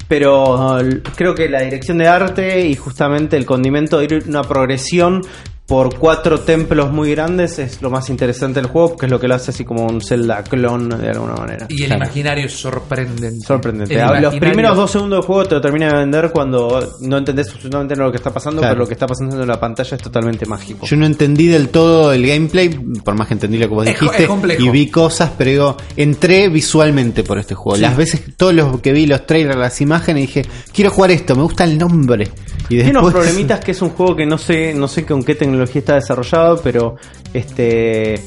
[0.09, 5.23] Pero uh, creo que la dirección de arte y justamente el condimento de una progresión
[5.67, 9.27] por cuatro templos muy grandes es lo más interesante del juego, porque es lo que
[9.29, 11.67] lo hace así como un Zelda clon de alguna manera.
[11.71, 12.05] Y el Claro.
[12.05, 13.47] imaginario es sorprendente.
[13.47, 13.95] Sorprendente.
[13.95, 17.17] El Ah, Los primeros dos segundos del juego te lo termina de vender cuando no
[17.17, 18.75] entendés absolutamente lo que está pasando, Claro.
[18.75, 20.85] pero lo que está pasando en la pantalla es totalmente mágico.
[20.87, 22.69] Yo no entendí del todo el gameplay,
[23.03, 24.23] por más que entendí lo que vos dijiste.
[24.25, 24.63] es complejo.
[24.63, 27.77] y vi cosas, pero digo, entré visualmente por este juego.
[27.77, 27.83] Sí.
[27.83, 30.43] Las veces, todos los que vi los trailers, las imágenes, dije,
[30.75, 32.29] quiero jugar esto, me gusta el nombre.
[32.65, 33.03] Y Tiene después.
[33.03, 35.95] unos problemitas que es un juego que no sé, no sé con qué tecnología está
[35.95, 36.97] desarrollado, pero
[37.33, 38.21] este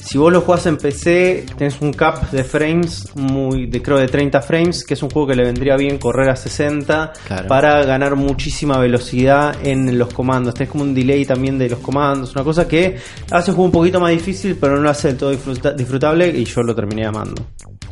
[0.00, 4.06] si vos lo jugás en PC, tenés un cap de frames muy de creo de
[4.08, 7.46] 30 frames, que es un juego que le vendría bien correr a 60 Claro.
[7.46, 10.54] para ganar muchísima velocidad en los comandos.
[10.54, 12.96] Tenés como un delay también de los comandos, una cosa que
[13.30, 16.28] hace el juego un poquito más difícil, pero no lo hace del todo disfruta- disfrutable
[16.28, 17.44] y yo lo terminé amando.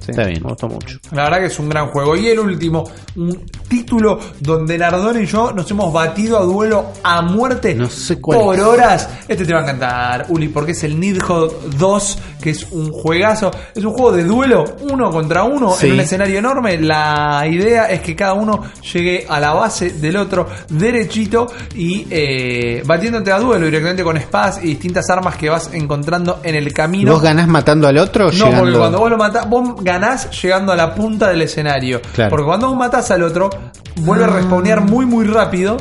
[0.07, 0.43] Sí, Está bien.
[0.43, 0.99] Me gustó mucho.
[1.13, 2.17] La verdad que es un gran juego.
[2.17, 2.85] Y el último,
[3.17, 8.21] un título donde Nardone y yo nos hemos batido a duelo a muerte No sé
[8.21, 8.61] cuál por es.
[8.63, 9.09] horas.
[9.29, 13.51] Este te va a encantar, Uli, porque es el Nidhogg 2, que es un juegazo.
[13.75, 15.87] Es un juego de duelo, uno contra uno, Sí.
[15.89, 16.79] en un escenario enorme.
[16.79, 18.63] La idea es que cada uno
[18.93, 24.61] llegue a la base del otro derechito y eh, batiéndote a duelo directamente con espadas
[24.63, 27.13] y distintas armas que vas encontrando en el ¿Y camino.
[27.13, 28.59] ¿Vos ganás matando al otro No, llegando?
[28.61, 29.96] porque cuando vos lo matás, vos ganás
[30.43, 32.01] llegando a la punta del escenario.
[32.15, 32.31] Claro.
[32.31, 33.51] Porque cuando vos matás al otro,
[33.97, 35.77] vuelve a respawnear muy, muy rápido.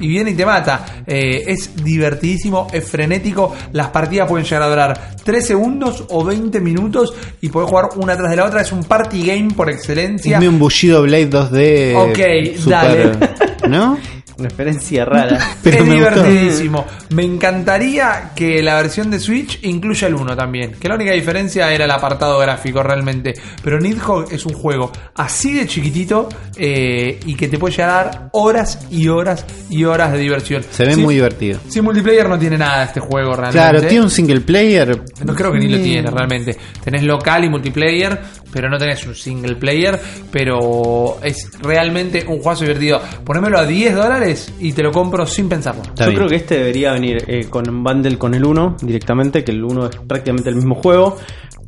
[0.00, 1.02] Y viene y te mata.
[1.08, 3.52] Eh, es divertidísimo, es frenético.
[3.72, 7.12] Las partidas pueden llegar a durar 3 segundos o 20 minutos.
[7.40, 8.60] Y podés jugar una tras de la otra.
[8.60, 10.38] Es un party game por excelencia.
[10.38, 11.96] Dime un Bushido Blade 2D.
[11.96, 13.68] Ok, super- dale.
[13.68, 13.98] ¿No?
[14.36, 15.38] Una experiencia rara.
[15.62, 16.22] Pero es me gustó.
[16.22, 16.86] divertidísimo.
[17.10, 20.72] Me encantaría que la versión de Switch incluya el 1 también.
[20.72, 23.34] Que la única diferencia era el apartado gráfico realmente.
[23.62, 27.94] Pero Nidhogg es un juego así de chiquitito eh, y que te puede llegar a
[27.94, 30.62] dar horas y horas y horas de diversión.
[30.70, 31.58] Se ve Sin- muy divertido.
[31.68, 33.58] Sin multiplayer no tiene nada este juego realmente.
[33.58, 35.02] Claro, tiene un single player.
[35.24, 35.82] No creo que ni lo Mm.
[35.82, 36.56] tiene realmente.
[36.84, 38.20] Tenés local y multiplayer,
[38.52, 39.98] pero no tenés un single player.
[40.30, 43.00] Pero es realmente un juego divertido.
[43.24, 45.82] Ponémelo a 10 dólares y te lo compro sin pensarlo.
[45.82, 46.16] Está Yo bien.
[46.18, 49.64] creo que este debería venir eh, con un bundle con el 1 directamente, que el
[49.64, 51.16] 1 es prácticamente el mismo juego,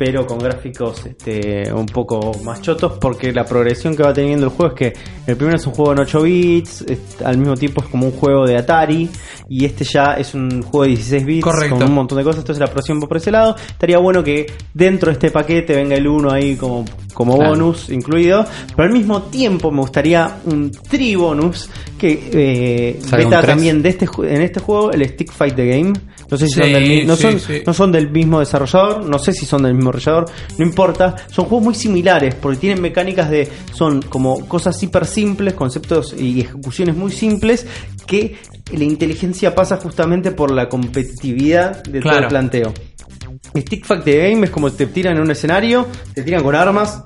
[0.00, 4.50] pero con gráficos este, un poco más chotos, porque la progresión que va teniendo el
[4.52, 4.92] juego es que
[5.26, 8.12] el primero es un juego en 8 bits, es- al mismo tiempo es como un
[8.12, 9.10] juego de Atari,
[9.50, 11.76] y este ya es un juego de 16 bits Correcto.
[11.76, 13.54] con un montón de cosas, entonces la progresión va por ese lado.
[13.68, 17.50] Estaría bueno que dentro de este paquete venga el 1 ahí como, como Claro.
[17.50, 21.68] bonus incluido, pero al mismo tiempo me gustaría un tri bonus
[21.98, 25.92] que eh, beta también de este en este juego el Stick Fight the Game.
[26.30, 27.62] No sé si Sí, son del no sí, son, sí.
[27.66, 29.89] no son del mismo desarrollador, no sé si son del mismo
[30.58, 31.16] no importa.
[31.30, 36.40] Son juegos muy similares porque tienen mecánicas de son como cosas hiper simples, conceptos y
[36.40, 37.66] ejecuciones muy simples
[38.06, 38.36] que
[38.72, 42.22] la inteligencia pasa justamente por la competitividad de todo Claro.
[42.24, 42.74] el planteo.
[43.56, 47.02] Stick Fight the Game es como te tiran en un escenario, te tiran con armas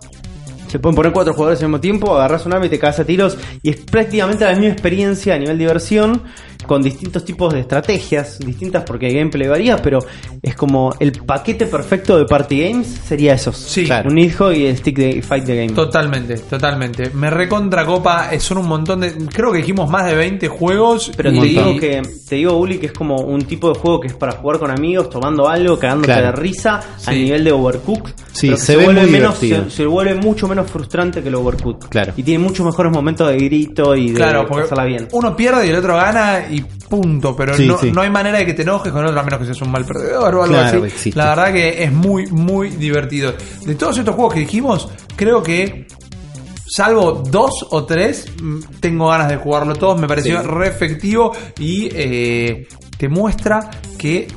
[0.75, 3.05] Se pueden poner cuatro jugadores al mismo tiempo, agarras un arma y te cagas a
[3.05, 3.39] tiros.
[3.63, 6.21] Y es prácticamente la misma experiencia a nivel diversión,
[6.67, 10.01] con distintos tipos de estrategias, distintas porque el gameplay varía, pero
[10.43, 13.57] es como el paquete perfecto de party games sería esos.
[13.57, 13.85] Sí.
[13.85, 14.11] Claro.
[14.11, 15.69] Un hijo y el stick de fight the game.
[15.75, 17.11] Totalmente, totalmente.
[17.11, 19.13] Me recontra copa, eh, son un montón de.
[19.33, 21.13] Creo que dijimos más de 20 juegos.
[21.17, 24.09] Pero te digo que, te digo, Uli, que es como un tipo de juego que
[24.09, 26.27] es para jugar con amigos, tomando algo, cagándote Claro.
[26.29, 28.13] de risa a nivel de Overcooked.
[28.33, 29.39] Sí, pero se ve vuelve menos,
[29.69, 31.89] se vuelve mucho menos frustrante que el Overcooked.
[31.89, 32.13] Claro.
[32.17, 35.09] Y tiene muchos mejores momentos de grito y de Claro, pasarla bien.
[35.13, 37.91] uno pierde y el otro gana y punto, pero Sí, no, sí.
[37.93, 39.85] no hay manera de que te enojes con otro a menos que seas un mal
[39.85, 40.87] perdedor o algo Claro, así.
[40.87, 41.19] existe.
[41.19, 43.35] La verdad que es muy, muy divertido.
[43.65, 45.87] De todos estos juegos que dijimos, creo que
[46.67, 50.01] salvo dos o tres, mm, tengo ganas de jugarlo todos.
[50.01, 52.67] Me pareció re efectivo y eh,
[52.97, 54.29] te muestra que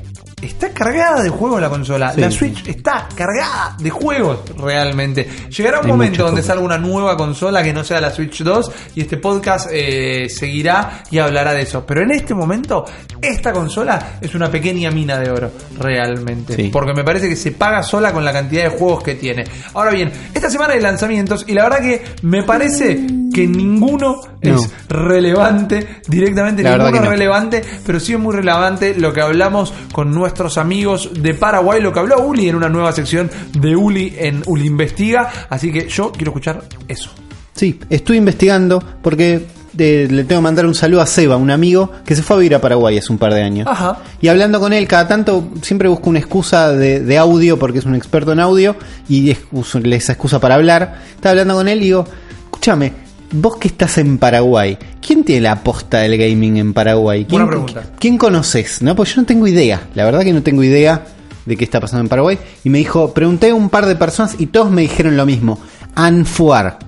[0.42, 2.14] está cargada de juegos la consola.
[2.14, 2.38] Sí, la sí.
[2.38, 5.28] Switch está cargada de juegos realmente.
[5.50, 8.72] Llegará un Hay momento donde salga una nueva consola que no sea la Switch 2
[8.96, 11.84] y este podcast eh, seguirá y hablará de eso.
[11.88, 12.86] Pero en este momento,
[13.20, 16.56] esta consola es una pequeña mina de oro, realmente.
[16.56, 16.70] Sí.
[16.72, 19.44] Porque me parece que se paga sola con la cantidad de juegos que tiene.
[19.74, 24.56] Ahora bien, esta semana hay lanzamientos y la verdad que me parece que ninguno No.
[24.56, 27.10] es relevante, directamente La ninguno no.
[27.10, 31.94] relevante, pero sí es muy relevante lo que hablamos con nuestros amigos de Paraguay, lo
[31.94, 35.30] que habló Uli en una nueva sección de Uli en Uli Investiga.
[35.50, 37.12] Así que yo quiero escuchar eso.
[37.56, 39.46] Sí, estoy investigando porque
[39.78, 42.40] eh, le tengo que mandar un saludo a Seba, un amigo que se fue a
[42.40, 43.68] vivir a Paraguay hace un par de años.
[43.70, 44.00] Ajá.
[44.20, 47.86] Y hablando con él, cada tanto siempre busco una excusa de, de audio porque es
[47.86, 48.76] un experto en audio
[49.08, 49.40] y es
[49.86, 51.04] esa excusa para hablar.
[51.16, 52.06] Estaba hablando con él y digo,
[52.44, 57.26] escúchame, vos que estás en Paraguay, ¿quién tiene la posta del gaming en Paraguay?
[57.26, 57.84] ¿Quién, Buena pregunta.
[58.00, 58.82] ¿Quién conoces?
[58.82, 58.96] ¿No?
[58.96, 61.06] Pues yo no tengo idea, la verdad que no tengo idea
[61.46, 62.38] de qué está pasando en Paraguay.
[62.64, 65.60] Y me dijo, pregunté a un par de personas y todos me dijeron lo mismo.
[65.96, 66.80] Anfuar.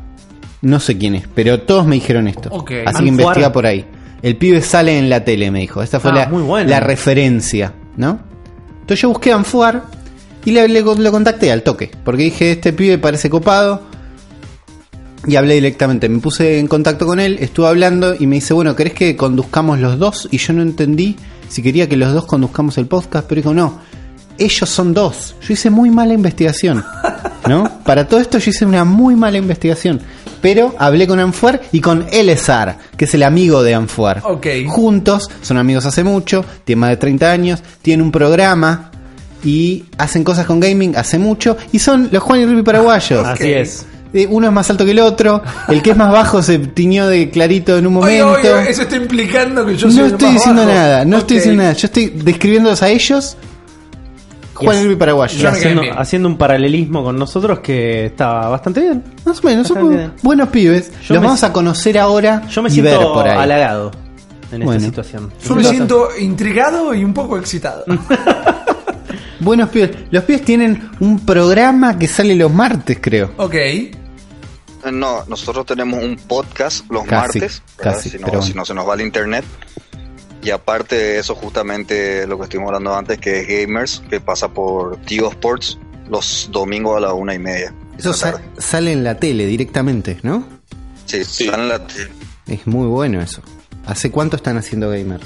[0.61, 2.49] No sé quién es, pero todos me dijeron esto.
[2.86, 3.86] Así que investiga por ahí.
[4.22, 5.82] El pibe sale en la tele, me dijo.
[5.82, 6.70] Esta fue Ah, la, muy bueno.
[6.70, 8.20] la referencia, ¿no?
[8.82, 9.84] Entonces yo busqué a Anfuar
[10.44, 11.90] y le, le- lo contacté al toque.
[12.03, 13.84] Porque dije, este pibe parece copado.
[15.28, 16.08] Y hablé directamente.
[16.10, 19.80] Me puse en contacto con él, estuve hablando y me dice, bueno, ¿querés que conduzcamos
[19.80, 20.28] los dos?
[20.32, 21.18] Y yo no entendí
[21.50, 23.80] si quería que los dos conduzcamos el podcast, pero dijo, no,
[24.38, 25.36] ellos son dos.
[25.41, 26.84] Yo hice muy mala investigación.
[27.48, 27.70] ¿No?
[27.86, 30.02] Para todo esto yo hice una muy mala investigación.
[30.41, 34.22] Pero hablé con Anfuar y con Elezar, que es el amigo de Anfuar.
[34.24, 34.48] Ok.
[34.68, 38.91] Juntos, son amigos hace mucho, tienen más de 30 años, tienen un programa
[39.44, 43.26] y hacen cosas con gaming hace mucho y son los Juan y Ripi paraguayos.
[43.26, 43.86] Así es.
[44.14, 47.07] Eh, Uno es más alto que el otro, el que es más bajo se tiñó
[47.07, 48.31] de clarito en un momento.
[48.31, 50.73] oye, eso está implicando que yo soy no el estoy más diciendo bajo.
[50.73, 51.73] nada, no estoy diciendo nada.
[51.76, 53.38] Yo estoy describiéndolos a ellos,
[54.56, 54.84] Juan y Yes.
[54.84, 55.38] Ripi Y paraguayos.
[55.40, 59.03] Yo me caen haciendo, un paralelismo con nosotros que está bastante bien.
[59.26, 60.11] Más o menos, Bastante bien.
[60.23, 60.91] buenos pibes.
[61.07, 63.38] Yo Los vamos a conocer ahora Yo me y ver siento por ahí.
[63.38, 63.91] halagado
[64.52, 64.72] en Bueno.
[64.73, 65.31] esta situación.
[65.48, 67.86] Yo me siento intrigado y un poco excitado.
[69.40, 69.91] Buenos pibes.
[70.11, 73.31] Los pibes tienen un programa que sale los martes, creo.
[73.38, 73.56] ok.
[74.92, 77.62] No, nosotros tenemos un podcast los Casi, martes,
[78.02, 79.44] si, no, pero si no se nos va el internet.
[80.42, 84.48] Y aparte de eso, justamente lo que estuvimos hablando antes, que es Gamers, que pasa
[84.48, 85.78] por Tigo Sports
[86.10, 87.74] los domingos a la una y media.
[87.98, 90.48] Eso sale en la tele directamente, ¿no?
[91.06, 91.46] Sí, Sí.
[91.48, 92.10] sale en la tele.
[92.48, 93.42] Es muy bueno eso.
[93.86, 95.26] ¿Hace cuánto están haciendo gamers?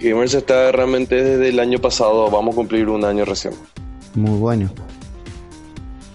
[0.00, 3.54] Gamers está realmente desde el año pasado, vamos a cumplir un año recién.
[4.14, 4.70] Muy bueno.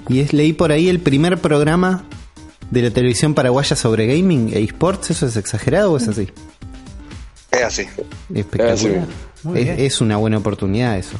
[0.10, 2.04] Y es leí por ahí el primer programa
[2.72, 5.12] de la televisión paraguaya sobre gaming e esports.
[5.12, 6.30] ¿Eso es exagerado o es así?
[7.52, 7.88] Es así.
[8.34, 8.74] Espectacular.
[8.74, 9.12] Es así.
[9.44, 9.80] Muy Es, bien.
[9.80, 11.18] es una buena oportunidad eso.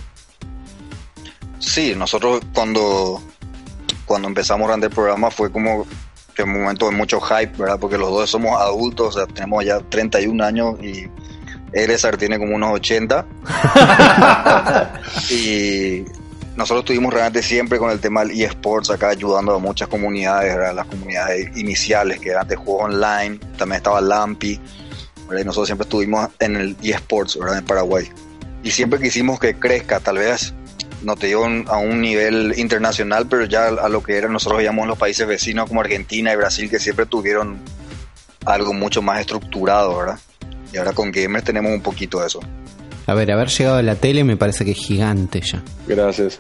[1.60, 3.22] Sí, nosotros cuando,
[4.06, 5.86] cuando empezamos a el programa fue como
[6.36, 7.78] que un momento de mucho hype, ¿verdad?
[7.80, 11.08] Porque los dos somos adultos, o sea, tenemos ya 31 años y
[11.74, 13.26] Erezar tiene como unos 80.
[15.30, 16.04] y
[16.60, 20.54] nosotros estuvimos realmente siempre con el tema del eSports acá ayudando a muchas comunidades.
[20.76, 24.60] Las comunidades iniciales que eran de juegos online, también estaba Lampi.
[25.32, 27.40] Y nosotros siempre estuvimos en el eSports.
[27.58, 28.10] En Paraguay.
[28.62, 30.54] Y siempre quisimos que crezca, tal vez
[31.02, 31.38] no te a
[31.78, 35.80] un nivel internacional, pero ya a lo que eran nosotros veíamos los países vecinos como
[35.80, 37.58] Argentina y Brasil, que siempre tuvieron
[38.46, 40.20] algo mucho más estructurado, ¿verdad?
[40.74, 42.42] Y ahora con Gamers tenemos un poquito de eso.
[43.10, 45.64] A ver, haber llegado a la tele me parece que es gigante ya.
[45.88, 46.40] Gracias.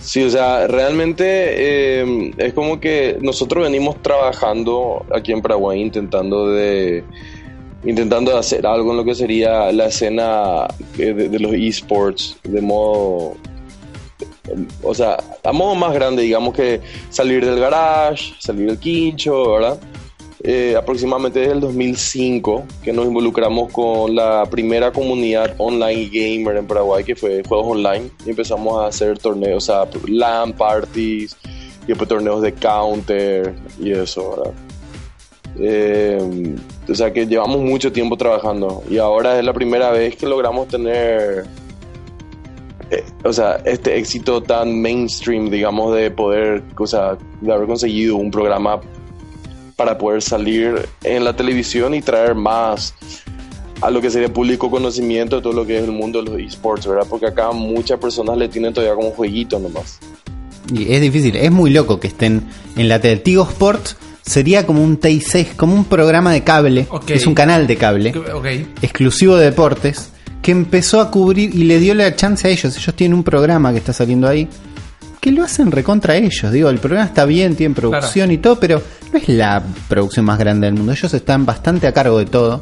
[0.00, 6.50] Sí, o sea, realmente eh, es como que nosotros venimos trabajando aquí en Paraguay intentando
[6.50, 7.04] de
[7.84, 10.66] intentando hacer algo en lo que sería la escena
[10.98, 13.36] eh, de, de los esports de modo
[14.82, 16.80] o sea, a modo más grande, digamos que
[17.10, 19.78] salir del garage, salir del quincho, ¿verdad?
[20.44, 26.66] Eh, aproximadamente desde el 2005 que nos involucramos con la primera comunidad online gamer en
[26.66, 31.36] Paraguay que fue juegos online y empezamos a hacer torneos, o sea, LAN parties
[31.84, 34.54] y después torneos de counter y eso, ¿verdad?
[35.60, 36.56] Eh,
[36.88, 40.66] o sea que llevamos mucho tiempo trabajando y ahora es la primera vez que logramos
[40.66, 41.44] tener
[42.90, 48.16] eh, o sea, este éxito tan mainstream, digamos, de poder, o sea, de haber conseguido
[48.16, 48.80] un programa
[49.76, 52.94] para poder salir en la televisión y traer más
[53.80, 56.40] a lo que sería público conocimiento de todo lo que es el mundo de los
[56.40, 57.06] esports, ¿verdad?
[57.08, 59.98] Porque acá muchas personas le tienen todavía como jueguito nomás.
[60.72, 62.44] Y es difícil, es muy loco que estén
[62.76, 63.16] en la tele.
[63.16, 67.10] Tigo Sports sería como un TIC, como un programa de cable, Ok.
[67.10, 68.46] es un canal de cable Ok.
[68.82, 70.10] exclusivo de deportes
[70.42, 72.76] que empezó a cubrir y le dio la chance a ellos.
[72.76, 74.48] Ellos tienen un programa que está saliendo ahí
[75.22, 76.50] que lo hacen recontra ellos.
[76.52, 78.82] Digo, el programa está bien, tiene producción y todo, pero
[79.12, 80.90] no es la producción más grande del mundo.
[80.90, 82.60] Ellos están bastante a cargo de todo.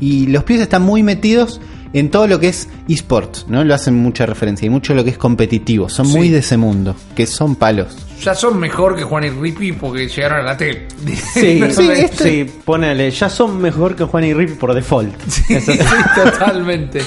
[0.00, 1.60] Y los pibes están muy metidos
[1.92, 3.64] en todo lo que es esports, ¿no?
[3.64, 5.90] Lo hacen mucha referencia y mucho lo que es competitivo.
[5.90, 6.16] Son Sí.
[6.16, 7.98] muy de ese mundo, que son palos.
[8.22, 10.88] Ya son mejor que Juan y Rippy porque llegaron a la tele.
[11.04, 15.14] Sí, Sí, sí, este- ponele, ya son mejor que Juan y Rip por default.
[15.28, 15.78] Sí, Eso sí.
[16.14, 17.00] totalmente.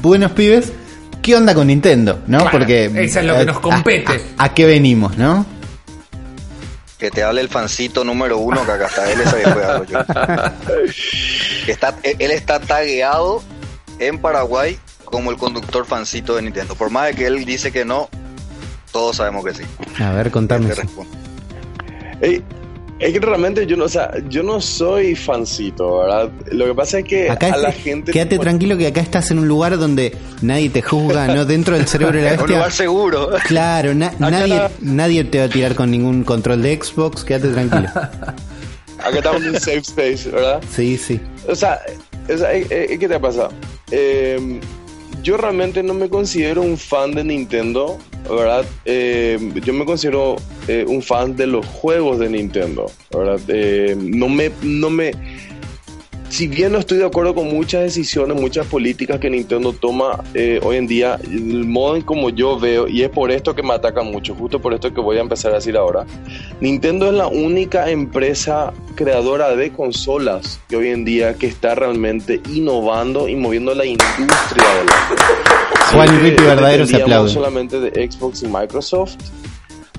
[0.00, 0.72] Buenos pibes.
[1.22, 2.20] ¿Qué onda con Nintendo?
[2.26, 2.38] ¿No?
[2.38, 4.20] Claro, Porque eso es lo que nos a- compete.
[4.38, 5.44] A, a qué venimos, no?
[6.98, 9.98] Que te hable el fancito número uno, que acá está él, que juega yo.
[11.68, 13.42] Está, él está tagueado
[13.98, 16.74] en Paraguay como el conductor fancito de Nintendo.
[16.74, 18.08] Por más de que él dice que no,
[18.90, 19.62] todos sabemos que sí.
[20.02, 20.66] A ver, contame.
[20.66, 21.06] Te eso.
[22.98, 26.30] Es que realmente yo no, o sea, yo no soy fancito, ¿verdad?
[26.52, 28.10] Lo que pasa es que Acá a la gente...
[28.12, 31.44] quédate tranquilo que acá estás en un lugar donde nadie te juzga, ¿no?
[31.44, 32.84] Dentro del cerebro de la Es un lugar bestia.
[32.84, 33.30] seguro.
[33.46, 37.48] Claro, na- nadie, la- nadie te va a tirar con ningún control de Xbox, quédate
[37.48, 37.88] tranquilo.
[38.98, 40.60] Acá estamos en un safe space, ¿verdad?
[40.74, 41.20] Sí, sí.
[41.46, 41.78] O sea,
[42.28, 43.48] o sea, eh, eh, ¿qué te pasa?
[43.92, 44.60] Eh,
[45.22, 47.96] yo realmente no me considero un fan de Nintendo,
[48.28, 48.64] ¿verdad?
[48.84, 50.36] Eh, yo me considero
[50.66, 53.40] eh, un fan de los juegos de Nintendo, ¿verdad?
[53.48, 55.12] Eh, no me, no me,
[56.28, 60.60] si bien no estoy de acuerdo con muchas decisiones, muchas políticas que Nintendo toma eh,
[60.62, 63.74] hoy en día, el modo en como yo veo, y es por esto que me
[63.74, 66.06] atacan mucho, justo por esto que voy a empezar a decir ahora,
[66.60, 72.40] Nintendo es la única empresa creadora de consolas que hoy en día que está realmente
[72.52, 75.48] innovando y moviendo la industria de la
[75.92, 79.16] Juan y Siempre Rippy verdaderos se solamente de Xbox y Microsoft.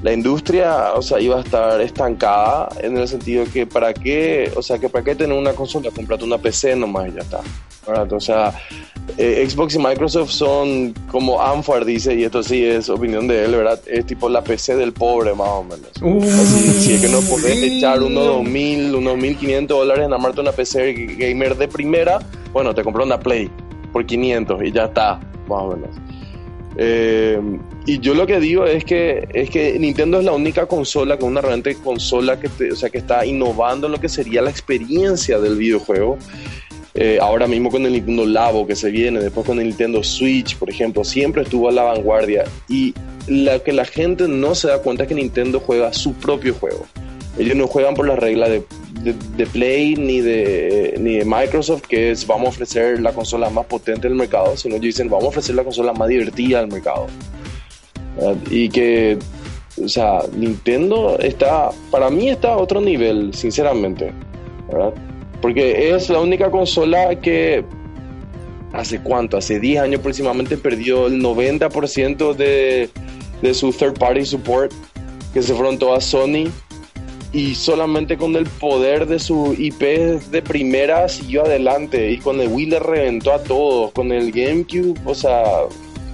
[0.01, 4.61] La industria, o sea, iba a estar estancada en el sentido que para qué, o
[4.61, 7.41] sea, que para qué tener una consola, comprate una PC nomás y ya está.
[7.85, 8.13] ¿verdad?
[8.13, 8.53] O sea,
[9.17, 13.51] eh, Xbox y Microsoft son como Anfar dice, y esto sí es opinión de él,
[13.51, 13.79] ¿verdad?
[13.87, 15.89] Es tipo la PC del pobre, más o menos.
[16.33, 20.51] Así, si es que no podés echar unos 2.000, unos 1.500 dólares en armarte una
[20.51, 22.19] PC gamer de primera,
[22.53, 23.49] bueno, te compró una Play
[23.91, 25.89] por 500 y ya está, más o menos.
[26.77, 27.39] Eh,
[27.85, 31.29] y yo lo que digo es que es que Nintendo es la única consola con
[31.29, 35.39] una realmente consola que o sea que está innovando en lo que sería la experiencia
[35.39, 36.17] del videojuego.
[36.95, 40.57] Eh, ahora mismo con el Nintendo Labo que se viene, después con el Nintendo Switch,
[40.57, 42.45] por ejemplo, siempre estuvo a la vanguardia.
[42.67, 42.93] Y
[43.27, 46.85] lo que la gente no se da cuenta es que Nintendo juega su propio juego.
[47.39, 48.63] Ellos no juegan por las reglas de,
[49.01, 53.49] de- de Play ni de, ni de Microsoft, que es vamos a ofrecer la consola
[53.49, 56.67] más potente del mercado, sino ellos dicen vamos a ofrecer la consola más divertida del
[56.71, 57.07] mercado.
[58.51, 59.17] Y que,
[59.81, 64.11] o sea, Nintendo está, para mí está a otro nivel, sinceramente.
[64.69, 64.93] ¿verdad?
[65.41, 67.63] Porque es la única consola que
[68.73, 72.89] hace cuánto, hace 10 años aproximadamente perdió el 90% de,
[73.41, 74.73] de su third party support,
[75.33, 76.49] que se fueron todas Sony
[77.31, 79.81] y solamente con el poder de su IP
[80.31, 84.99] de primera siguió adelante y con el Wii le reventó a todos, con el GameCube,
[85.05, 85.43] o sea,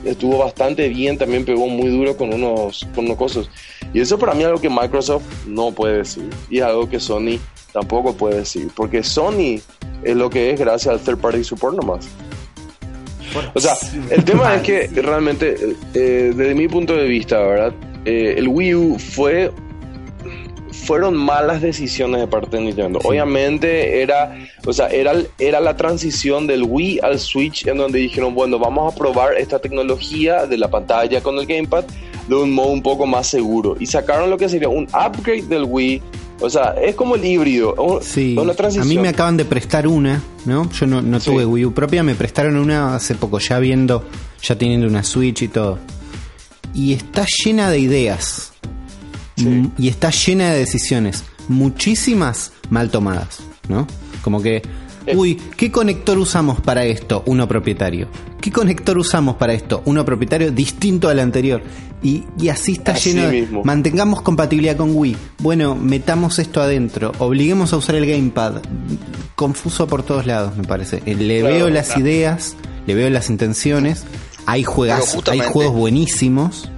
[0.03, 3.49] estuvo bastante bien, también pegó muy duro con unos, con unos cosas.
[3.93, 6.99] Y eso para mí es algo que Microsoft no puede decir y es algo que
[6.99, 7.39] Sony
[7.71, 9.61] tampoco puede decir, porque Sony
[10.03, 12.07] es lo que es gracias al third party support nomás.
[13.53, 13.75] O sea,
[14.11, 15.55] el tema es que realmente,
[15.93, 17.73] eh, desde mi punto de vista, ¿verdad?
[18.05, 19.51] Eh, el Wii U fue
[20.83, 22.99] fueron malas decisiones de parte de Nintendo.
[23.03, 28.35] Obviamente era, o sea, era, era la transición del Wii al Switch en donde dijeron,
[28.35, 31.85] bueno, vamos a probar esta tecnología de la pantalla con el gamepad
[32.27, 33.77] de un modo un poco más seguro.
[33.79, 36.01] Y sacaron lo que sería un upgrade del Wii.
[36.41, 38.89] O sea, es como el híbrido, Sí, una a transición.
[38.89, 40.69] mí me acaban de prestar una, ¿no?
[40.71, 41.31] Yo no, no Sí.
[41.31, 44.03] tuve Wii U propia, me prestaron una hace poco, ya viendo,
[44.43, 45.79] ya teniendo una Switch y todo.
[46.73, 48.51] y está llena de ideas.
[49.37, 51.23] Mm, Y está llena de decisiones.
[51.47, 53.85] Muchísimas mal tomadas, ¿no?
[54.23, 54.61] Como que,
[55.15, 57.23] uy, ¿qué conector usamos para esto?
[57.25, 58.07] Uno propietario.
[58.41, 59.81] ¿Qué conector usamos para esto?
[59.85, 61.61] Uno propietario distinto al anterior.
[62.03, 63.41] Y, y así está Así lleno de...
[63.41, 63.63] mismo.
[63.63, 65.17] Mantengamos compatibilidad con Wii.
[65.39, 67.11] Bueno, metamos esto adentro.
[67.19, 68.61] Obliguemos a usar el gamepad.
[69.35, 71.01] Confuso por todos lados, me parece.
[71.05, 72.01] Eh, Le Claro, veo las claro.
[72.01, 72.55] ideas,
[72.85, 74.03] le veo las intenciones.
[74.45, 76.69] Hay juegos, hay juegos buenísimos.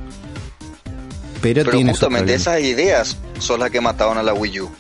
[1.54, 4.72] Pero, Pero tiene sus justamente esas ideas son las que mataron a la Wii U.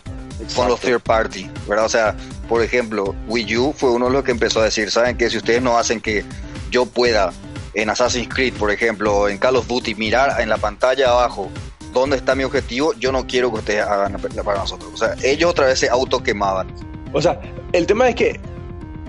[0.55, 1.85] Con los third party, ¿verdad?
[1.85, 2.15] O sea,
[2.47, 5.29] por ejemplo, Wii U fue uno de los que empezó a decir, ¿saben qué?
[5.29, 6.23] Si ustedes no hacen que
[6.69, 7.33] yo pueda
[7.73, 11.49] en Assassin's Creed, por ejemplo, en Call of Duty, mirar en la pantalla abajo
[11.93, 14.91] dónde está mi objetivo, yo no quiero que ustedes hagan para nosotros.
[14.93, 16.73] O sea, ellos otra vez se auto quemaban.
[17.13, 17.39] O sea,
[17.73, 18.39] el tema es que,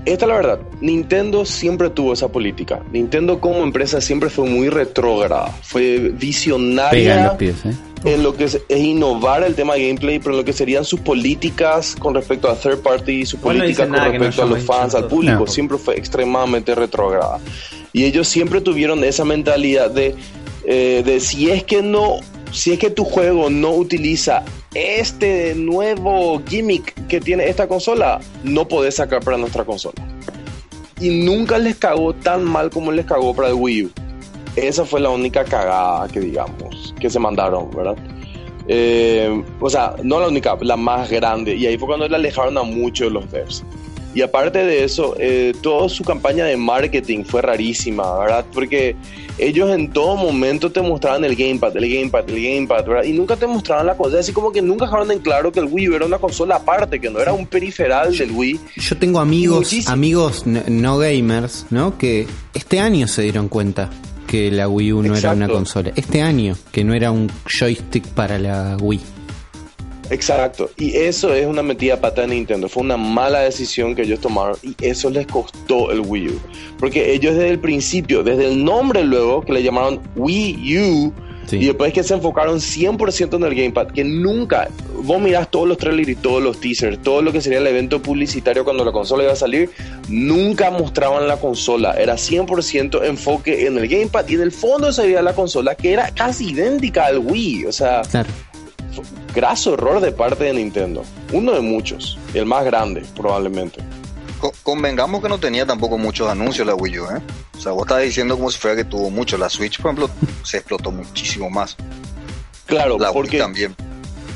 [0.04, 2.80] esta es la verdad, Nintendo siempre tuvo esa política.
[2.92, 7.74] Nintendo como empresa siempre fue muy retrógrada, fue visionaria Pegan los pies, ¿eh?
[8.04, 10.84] en lo que es, es innovar el tema de gameplay, pero en lo que serían
[10.84, 14.42] sus políticas con respecto a third party, su Igual no política dicen con no respecto
[14.42, 15.46] a los fans, al público, No.
[15.46, 17.38] siempre fue extremadamente retrógrada.
[17.92, 20.14] Y ellos siempre tuvieron esa mentalidad de,
[20.64, 22.16] eh, de si es que no,
[22.52, 28.68] si es que tu juego no utiliza este nuevo gimmick que tiene esta consola, no
[28.68, 30.06] podés sacar para nuestra consola.
[31.00, 33.90] Y nunca les cagó tan mal como les cagó para el Wii U.
[34.56, 37.96] Esa fue la única cagada que digamos, que se mandaron, ¿verdad?
[38.66, 41.54] Eh, o sea, no la única, la más grande.
[41.54, 43.64] Y ahí fue cuando le alejaron a muchos los devs.
[44.14, 48.44] Y aparte de eso, eh, toda su campaña de marketing fue rarísima, ¿verdad?
[48.52, 48.96] Porque
[49.38, 53.04] ellos en todo momento te mostraban el gamepad, el gamepad, el gamepad, ¿verdad?
[53.04, 54.18] Y nunca te mostraban la cosa.
[54.18, 57.10] Así como que nunca dejaron en claro que el Wii era una consola aparte, que
[57.10, 58.60] no era un periferal del Wii.
[58.76, 61.96] Yo tengo amigos, amigos no, gamers, ¿no?
[61.98, 63.90] Que este año se dieron cuenta
[64.26, 65.92] que la Wii U no era una consola.
[65.94, 69.17] Este año, que no era un joystick para la Wii.
[70.10, 70.70] Exacto.
[70.76, 72.68] Y eso es una metida pata de Nintendo.
[72.68, 76.40] Fue una mala decisión que ellos tomaron y eso les costó el Wii U.
[76.78, 81.12] Porque ellos desde el principio, desde el nombre luego, que le llamaron Wii U,
[81.46, 81.56] Sí.
[81.56, 84.68] y después que se enfocaron 100% en el Gamepad, que nunca,
[85.02, 88.02] vos mirás todos los trailers y todos los teasers, todo lo que sería el evento
[88.02, 89.70] publicitario cuando la consola iba a salir,
[90.10, 91.92] nunca mostraban la consola.
[91.94, 95.92] Era 100% enfoque en el Gamepad y en el fondo se veía la consola que
[95.94, 97.64] era casi idéntica al Wii.
[97.64, 98.28] O sea, Claro.
[99.34, 101.04] Graso error de parte de Nintendo.
[101.32, 102.18] Uno de muchos.
[102.34, 103.80] El más grande, probablemente.
[104.40, 107.20] Co- Convengamos que no tenía tampoco muchos anuncios la Wii U, ¿eh?
[107.56, 109.36] O sea, vos estabas diciendo como si fuera que tuvo mucho.
[109.36, 110.10] La Switch, por ejemplo,
[110.44, 111.76] se explotó muchísimo más.
[112.66, 113.74] Claro, La Wii porque, también.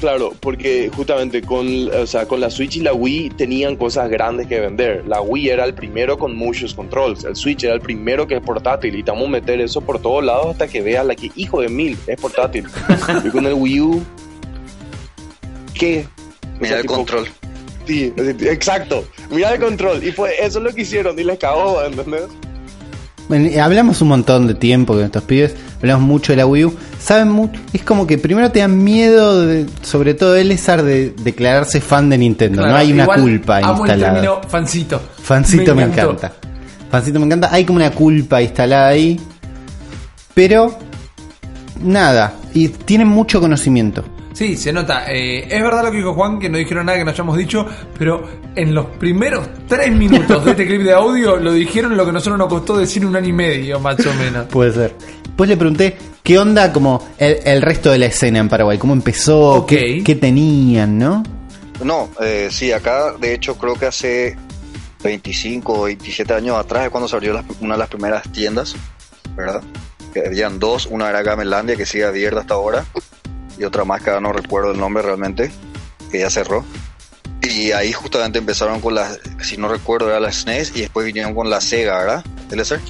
[0.00, 4.46] claro, porque justamente con, o sea, con la Switch y la Wii tenían cosas grandes
[4.48, 5.04] que vender.
[5.06, 7.22] La Wii era el primero con muchos controls.
[7.24, 8.96] El Switch era el primero que es portátil.
[8.96, 11.96] Y a meter eso por todos lados hasta que veas la que, hijo de mil,
[12.08, 12.66] es portátil.
[13.24, 14.02] y con el Wii U,
[15.82, 16.06] ¿qué?
[16.44, 17.28] O Mira sea, el tipo, control.
[17.88, 19.04] Sí, exacto.
[19.30, 20.04] Mira el control.
[20.04, 22.22] Y fue eso es lo que hicieron y les cagó, ¿entendés?
[23.28, 26.74] Bueno, hablamos un montón de tiempo con estos pibes, hablamos mucho de la Wii U.
[27.00, 31.80] Saben mucho, es como que primero te dan miedo, de- sobre todo Elezar, de declararse
[31.80, 32.58] fan de Nintendo.
[32.58, 34.18] Claro, no hay una culpa amo instalada.
[34.18, 35.00] el término fancito.
[35.22, 36.12] Fancito me, encantó.
[36.12, 36.32] encanta.
[36.90, 37.48] Fancito me encanta.
[37.52, 39.18] Hay como una culpa instalada ahí.
[40.34, 40.76] Pero
[41.82, 42.34] nada.
[42.54, 44.04] Y tienen mucho conocimiento.
[44.34, 45.04] Sí, se nota.
[45.12, 47.66] Eh, es verdad lo que dijo Juan, que no dijeron nada que no hayamos dicho,
[47.98, 48.26] pero
[48.56, 52.38] en los primeros tres minutos de este clip de audio lo dijeron lo que nosotros
[52.38, 54.46] nos costó decir un año y medio, más o menos.
[54.50, 54.96] Puede ser.
[55.22, 58.78] Después le pregunté qué onda como el, el resto de la escena en Paraguay.
[58.78, 59.64] ¿Cómo empezó?
[59.66, 61.22] ¿Qué, qué tenían, no?
[61.84, 64.36] No, eh, sí, acá de hecho creo que hace
[65.02, 68.76] 25 o 27 años atrás es cuando se abrió las- una de las primeras tiendas,
[69.36, 69.62] ¿verdad?
[70.14, 72.84] Que habían dos, una era Gamelandia que sigue abierta hasta ahora
[73.58, 75.50] y otra más que ahora no recuerdo el nombre realmente,
[76.10, 76.64] que ya cerró.
[77.42, 81.34] Y ahí justamente empezaron con las, si no recuerdo, era la SNES y después vinieron
[81.34, 82.24] con la Sega, ¿verdad?
[82.50, 82.80] ¿Elezer?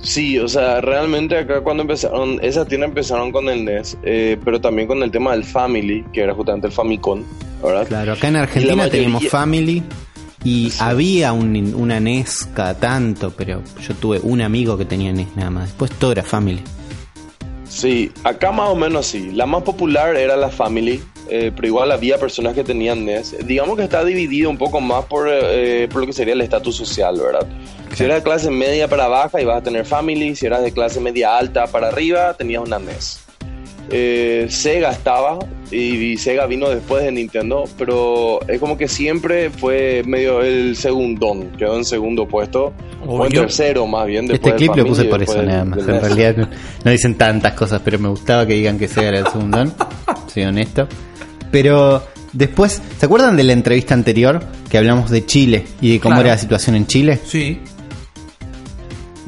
[0.00, 4.60] Sí, o sea, realmente acá cuando empezaron, esa tienda empezaron con el NES, eh, pero
[4.60, 7.24] también con el tema del Family, que era justamente el Famicom,
[7.62, 7.86] ¿verdad?
[7.88, 9.82] Claro, acá en Argentina mayoría- teníamos Family
[10.44, 15.34] y había un, una NES cada tanto, pero yo tuve un amigo que tenía NES
[15.34, 15.64] nada más.
[15.66, 16.62] Después todo era Family.
[17.78, 19.30] Sí, acá más o menos sí.
[19.30, 21.00] La más popular era la Family,
[21.30, 23.46] eh, pero igual había personas que tenían NES.
[23.46, 26.74] Digamos que está dividido un poco más por, eh, por lo que sería el estatus
[26.74, 27.46] social, ¿verdad?
[27.94, 30.34] Si eras de clase media para baja, ibas a tener Family.
[30.34, 33.20] Si eras de clase media alta para arriba, tenías una NES.
[33.92, 35.38] Eh, Sega estaba,
[35.70, 35.76] y,
[36.12, 41.50] y Sega vino después de Nintendo, pero es como que siempre fue medio el segundón,
[41.58, 42.72] quedó en segundo puesto,
[43.06, 44.24] o en tercero más bien.
[44.24, 45.78] Este después del clip lo puse por eso nada más.
[45.80, 46.48] En realidad no,
[46.84, 49.72] no dicen tantas cosas, pero me gustaba que digan que Sega era el segundón.
[50.32, 50.88] Soy honesto.
[51.50, 56.16] Pero después, ¿se acuerdan de la entrevista anterior que hablamos de Chile y de cómo
[56.16, 56.26] Claro.
[56.26, 57.18] era la situación en Chile?
[57.24, 57.60] Sí.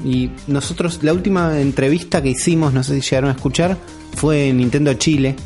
[0.04, 3.76] Y nosotros, la última entrevista que hicimos, no sé si llegaron a escuchar,
[4.14, 5.36] fue en Nintendo Chile.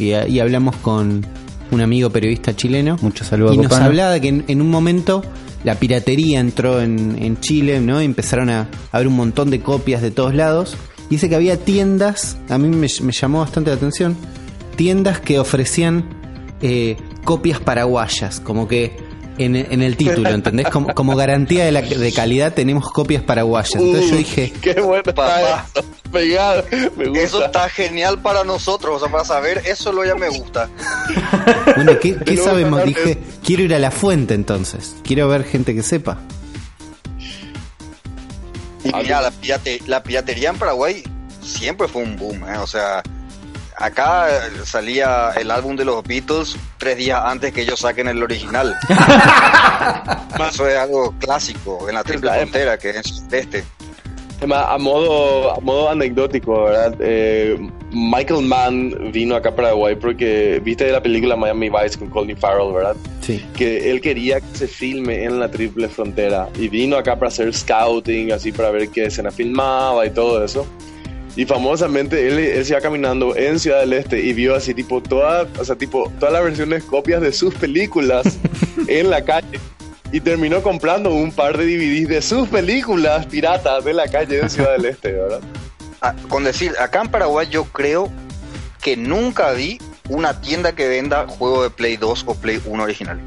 [0.00, 1.24] Y, y hablamos con
[1.70, 2.96] un amigo periodista chileno.
[3.02, 3.86] Muchos saludos, Y nos Copano.
[3.86, 5.22] hablaba de que en, en un momento
[5.62, 8.00] la piratería entró en, en Chile, ¿no?
[8.00, 10.76] Y empezaron a, haber un montón de copias de todos lados.
[11.08, 14.16] Y dice que había tiendas, a mí me, me llamó bastante la atención,
[14.76, 16.08] tiendas que ofrecían
[16.62, 18.96] eh, copias paraguayas, como que
[19.44, 20.68] en, en el título, ¿entendés?
[20.68, 23.74] Como, como garantía de, la, de calidad tenemos copias paraguayas.
[23.74, 25.64] Entonces yo Uh, dije, Qué bueno Papá.
[25.66, 25.88] está eso.
[26.10, 26.64] Pegado,
[26.96, 27.22] me gusta.
[27.22, 30.68] Eso está genial para nosotros, o sea, para saber, eso lo ya me gusta.
[31.76, 32.84] bueno, ¿qué, sabemos?
[32.84, 36.18] Dije, quiero ir a la fuente entonces, quiero ver gente que sepa.
[38.84, 41.02] Y mira, la, pirate- la piratería en Paraguay
[41.42, 42.56] siempre fue un boom, ¿eh?
[42.58, 43.02] o sea,
[43.80, 48.22] acá eh, salía el álbum de los Beatles tres días antes que ellos saquen el
[48.22, 48.76] original.
[50.48, 53.64] Eso es algo clásico en la triple frontera, que es este.
[54.42, 56.94] A modo, a modo anecdótico, ¿verdad?
[57.00, 57.58] Eh,
[57.92, 62.72] Michael Mann vino acá a Paraguay porque viste la película Miami Vice con Colin Farrell,
[62.72, 62.96] ¿verdad?
[63.20, 63.44] Sí.
[63.54, 67.52] Que él quería que se filme en la triple frontera y vino acá para hacer
[67.52, 70.66] scouting, así para ver qué escena filmaba y todo eso.
[71.36, 75.00] Y famosamente él, él se iba caminando en Ciudad del Este y vio así tipo
[75.02, 78.38] toda, o sea, tipo todas las versiones copias de sus películas
[78.88, 79.60] en la calle.
[80.12, 84.48] Y terminó comprando un par de DVDs de sus películas piratas de la calle de
[84.48, 85.40] Ciudad del Este, ¿verdad?
[86.02, 88.10] Ah, con decir, acá en Paraguay yo creo
[88.80, 89.78] que nunca vi
[90.08, 93.20] una tienda que venda juego de Play 2 o Play 1 original.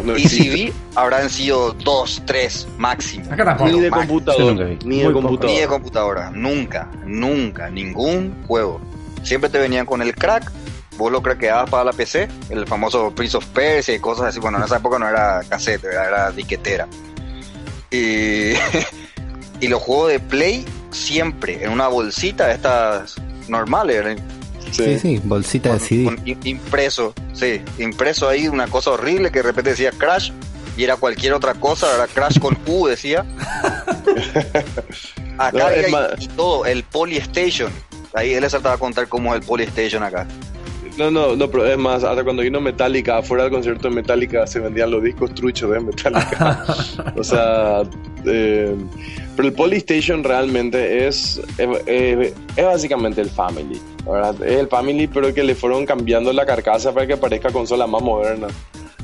[0.00, 3.30] No vi, habrán sido dos, tres máximo.
[3.30, 3.70] Acá tampoco.
[3.70, 4.08] Ni de Max.
[4.08, 4.78] Yo nunca computador, vi.
[4.84, 5.08] ni de.
[5.46, 8.80] Ni computadora, nunca, nunca, ningún juego.
[9.22, 10.50] Siempre te venían con el crack,
[10.96, 14.40] vos lo craqueabas para la PC, el famoso Prince of Persia y cosas así.
[14.40, 16.88] Bueno, en esa época no era cassette, era, era diquetera.
[17.90, 18.52] Y,
[19.60, 23.16] y los juegos de Play siempre en una bolsita de estas
[23.48, 24.20] normales,
[24.72, 26.04] Sí, sí, bolsita de CD.
[26.04, 30.30] con impreso, sí, impreso ahí una cosa horrible que de repente decía Crash
[30.76, 33.24] y era cualquier otra cosa, era Crash con U decía.
[35.38, 37.70] Acá No, más- y todo, el Polystation.
[38.14, 40.26] Ahí él les trataba de contar cómo es el Polystation acá.
[40.98, 44.46] No, no, no, pero es más, hasta cuando vino Metallica, afuera del concierto de Metallica
[44.46, 46.64] se vendían los discos truchos de Metallica.
[47.16, 47.82] o sea,
[48.26, 48.76] eh,
[49.36, 54.34] pero el Polystation realmente es, es, es- es básicamente el Family, ¿verdad?
[54.44, 58.02] Es el Family, pero que le fueron cambiando la carcasa para que parezca consola más
[58.02, 58.48] moderna.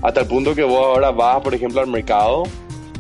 [0.03, 2.45] Hasta el punto que vos ahora vas, por ejemplo, al mercado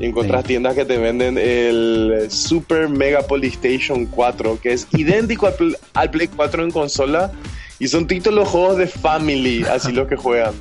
[0.00, 0.48] y encuentras Sí.
[0.48, 6.28] tiendas que te venden el Super Mega Polystation 4, que es idéntico al, al Play
[6.28, 7.32] 4 en consola,
[7.80, 10.54] y son títulos juegos de Family, así los que juegan.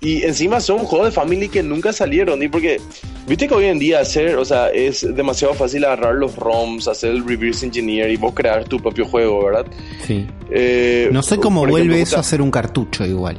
[0.00, 2.80] Y encima son juegos de Family que nunca salieron, y porque,
[3.26, 7.12] viste que hoy en día hacer, o sea, es demasiado fácil agarrar los ROMs, hacer
[7.12, 9.66] el reverse engineer y vos crear tu propio juego, ¿verdad?
[10.06, 10.26] Sí.
[10.50, 13.38] Eh, No sé cómo vuelve ejemplo, eso a ser un cartucho igual.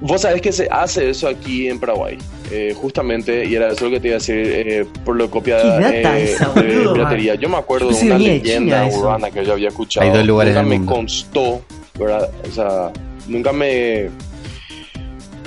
[0.00, 2.16] Vos sabés que se hace eso aquí en Paraguay,
[2.52, 5.60] eh, justamente, y era eso lo que te iba a decir eh, por lo copia
[5.60, 7.34] ¿Qué data eh, esa, de piratería.
[7.34, 10.06] Yo me acuerdo de una leyenda urbana que yo había escuchado.
[10.06, 10.92] Hay dos lugares nunca me mundo.
[10.94, 11.62] constó,
[11.98, 12.30] ¿verdad?
[12.48, 12.92] O sea,
[13.26, 14.08] nunca me...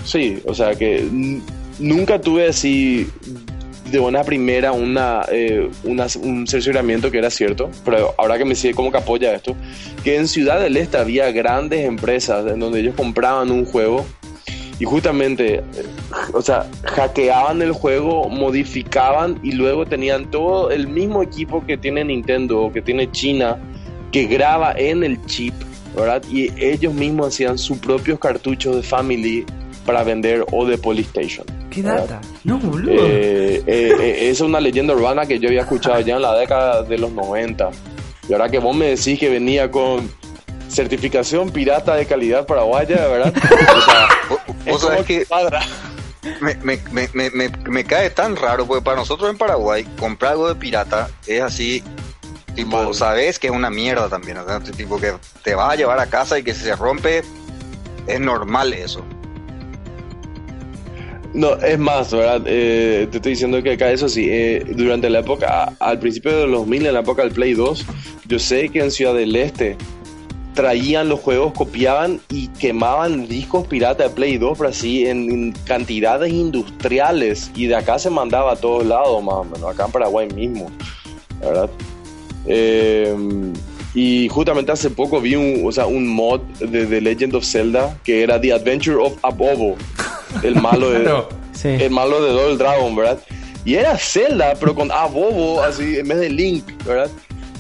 [0.04, 1.06] Sí, o sea que
[1.80, 3.08] nunca tuve así
[3.92, 8.56] de buena primera una, eh, una- un cercioramiento que era cierto, pero ahora que me
[8.56, 9.56] sigue como que apoya esto,
[10.04, 14.06] que en Ciudad del Este había grandes empresas en donde ellos compraban un juego
[14.80, 15.64] y justamente, eh,
[16.34, 22.04] o sea, hackeaban el juego, modificaban y luego tenían todo el mismo equipo que tiene
[22.06, 23.58] Nintendo o que tiene China
[24.12, 25.54] que graba en el chip,
[25.96, 26.24] ¿verdad?
[26.32, 29.46] Y ellos mismos hacían sus propios cartuchos de Family
[29.86, 31.46] para vender o de Polystation.
[31.70, 32.02] ¿Qué ¿verdad?
[32.08, 32.22] data?
[32.44, 32.92] No, boludo.
[32.94, 36.36] Eh, eh, eh, esa es una leyenda urbana que yo había escuchado ya en la
[36.38, 37.70] década de los 90.
[38.30, 40.10] Y ahora que vos me decís que venía con
[40.70, 43.34] certificación pirata de calidad paraguaya, ¿verdad?
[43.76, 45.62] O sea, Vos- es Vos sabés que cuadra.
[46.40, 50.34] me, me, me, me, me- me cae tan raro, porque para nosotros en Paraguay, comprar
[50.34, 51.84] algo de pirata es así,
[52.56, 52.94] tipo, Mal.
[52.94, 55.14] sabes que es una mierda también, o sea, tipo que
[55.44, 57.24] te vas a llevar a casa y que si se rompe,
[58.08, 59.04] es normal eso.
[61.34, 62.42] No, es más, ¿verdad?
[62.46, 66.48] Eh, te estoy diciendo que acá eso sí, eh, durante la época, al principio de
[66.48, 67.86] los 2000, en la época del Play 2,
[68.28, 69.78] yo sé que en Ciudad del Este
[70.54, 76.34] traían los juegos, copiaban y quemaban discos pirata de Play 2, pero así en, cantidades
[76.34, 77.50] industriales.
[77.56, 80.70] Y de acá se mandaba a todos lados, más o menos, acá en Paraguay mismo,
[81.40, 81.70] ¿verdad?
[82.46, 83.16] Eh,
[83.94, 87.98] y justamente hace poco vi un, o sea, un mod de The Legend of Zelda
[88.04, 89.76] que era The Adventure of Abobo,
[90.44, 91.30] el malo de, Claro.
[91.54, 91.68] Sí.
[91.70, 93.20] el malo de Double Dragon, ¿verdad?
[93.66, 97.10] Y era Zelda, pero con Abobo, así, en vez de Link, ¿verdad?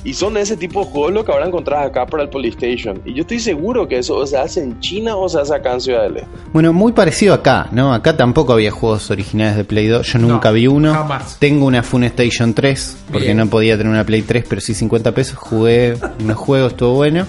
[0.03, 3.03] Y son ese tipo de juegos lo que ahora encontrás acá para el Polystation.
[3.05, 5.73] Y yo estoy seguro que eso o se hace en China o se hace acá
[5.73, 6.29] en Ciudad del Este.
[6.51, 7.93] Bueno, muy parecido acá, ¿no?
[7.93, 10.13] Acá tampoco había juegos originales de Play 2.
[10.13, 10.91] Yo nunca No, vi uno.
[10.91, 11.37] jamás.
[11.37, 13.37] Tengo una Funestation 3, porque Bien.
[13.37, 15.37] no podía tener una Play 3, pero sí 50 pesos.
[15.37, 17.27] Jugué unos juegos, estuvo bueno.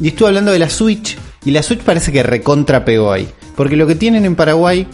[0.00, 3.28] Y estuve hablando de la Switch, y la Switch parece que recontra pegó ahí.
[3.58, 4.86] Porque lo que tienen en Paraguay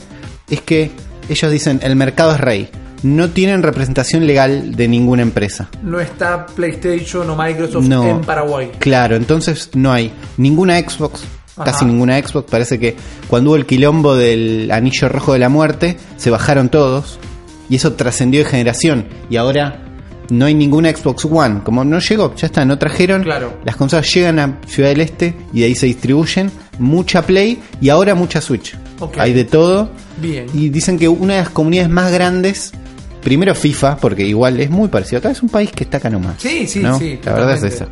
[0.50, 0.90] es que
[1.28, 2.68] ellos dicen, el mercado es rey.
[3.02, 5.68] No tienen representación legal de ninguna empresa.
[5.82, 8.08] No está PlayStation o Microsoft No.
[8.08, 8.72] en Paraguay.
[8.78, 11.22] Claro, entonces no hay ninguna Xbox,
[11.56, 11.64] Ajá.
[11.70, 12.50] casi ninguna Xbox.
[12.50, 12.96] Parece que
[13.28, 17.18] cuando hubo el quilombo del anillo rojo de la muerte, se bajaron todos.
[17.68, 19.06] Y eso trascendió de generación.
[19.28, 19.82] Y ahora
[20.30, 21.60] no hay ninguna Xbox One.
[21.62, 23.22] Como no llegó, ya está, no trajeron.
[23.22, 23.58] Claro.
[23.66, 26.50] Las consolas llegan a Ciudad del Este y de ahí se distribuyen.
[26.78, 28.76] Mucha Play y ahora mucha Switch.
[29.18, 29.90] Hay de todo.
[30.18, 30.46] Bien.
[30.54, 32.72] Y dicen que una de las comunidades más grandes,
[33.22, 35.18] primero FIFA, porque igual es muy parecido.
[35.18, 36.36] Acá es un país que está acá nomás.
[36.38, 36.98] Sí, sí, ¿no?
[36.98, 37.88] sí, La verdad es esa.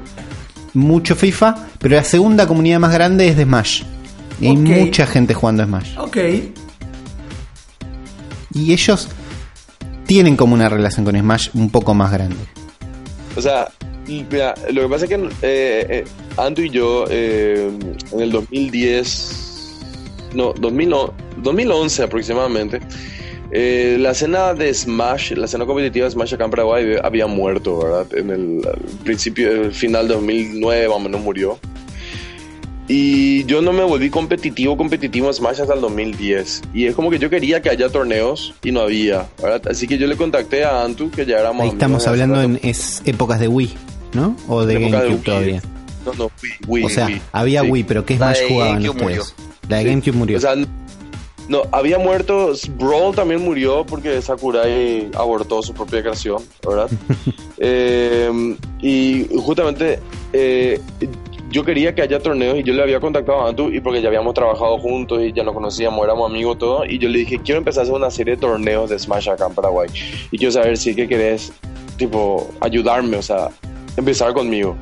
[0.74, 3.82] Mucho FIFA, pero la segunda comunidad más grande es de Smash.
[4.40, 5.98] Y hay mucha gente jugando a Smash.
[5.98, 6.16] Ok.
[8.54, 9.08] Y ellos
[10.06, 12.36] tienen como una relación con Smash un poco más grande.
[13.36, 13.68] O sea,
[14.30, 16.04] mira, lo que pasa es que eh, eh,
[16.36, 17.70] Anto y yo eh,
[18.12, 19.80] en el 2010,
[20.34, 22.80] no, 2000 no, 2011 aproximadamente,
[23.54, 27.80] eh, la escena de Smash, la escena competitiva de Smash acá en Paraguay había muerto,
[27.80, 28.06] ¿verdad?
[28.16, 28.62] En el
[29.04, 31.58] principio, el final de 2009 más o menos murió.
[32.88, 36.62] Y yo no me volví competitivo, competitivo en Smash hasta el 2010.
[36.72, 39.68] Y es como que yo quería que haya torneos y no había, ¿verdad?
[39.70, 43.02] Así que yo le contacté a Antu, que ya éramos Ahí estamos hablando en es
[43.04, 43.74] épocas de Wii,
[44.14, 44.36] ¿no?
[44.48, 45.18] O de GameCube Wii.
[45.18, 45.62] todavía.
[46.04, 47.22] No, no, Wii, Wii, o sea, Wii.
[47.32, 47.70] había Sí.
[47.70, 49.34] Wii, pero ¿qué de jugaban GameCube ustedes?
[49.68, 49.88] La de Sí.
[49.90, 50.38] GameCube murió.
[50.38, 50.54] O sea,
[51.48, 56.88] no, había muerto, Brawl también murió porque Sakurai abortó su propia creación, ¿verdad?
[57.64, 60.00] Eh, y justamente
[60.32, 60.80] eh,
[61.50, 64.08] yo quería que haya torneos y yo le había contactado a Antu y porque ya
[64.08, 67.58] habíamos trabajado juntos y ya nos conocíamos, éramos amigos todo y yo le dije, quiero
[67.58, 69.88] empezar a hacer una serie de torneos de Smash acá en Paraguay
[70.32, 71.52] y quiero saber si es que querés,
[71.98, 73.50] tipo, ayudarme, o sea,
[73.96, 74.76] empezar conmigo.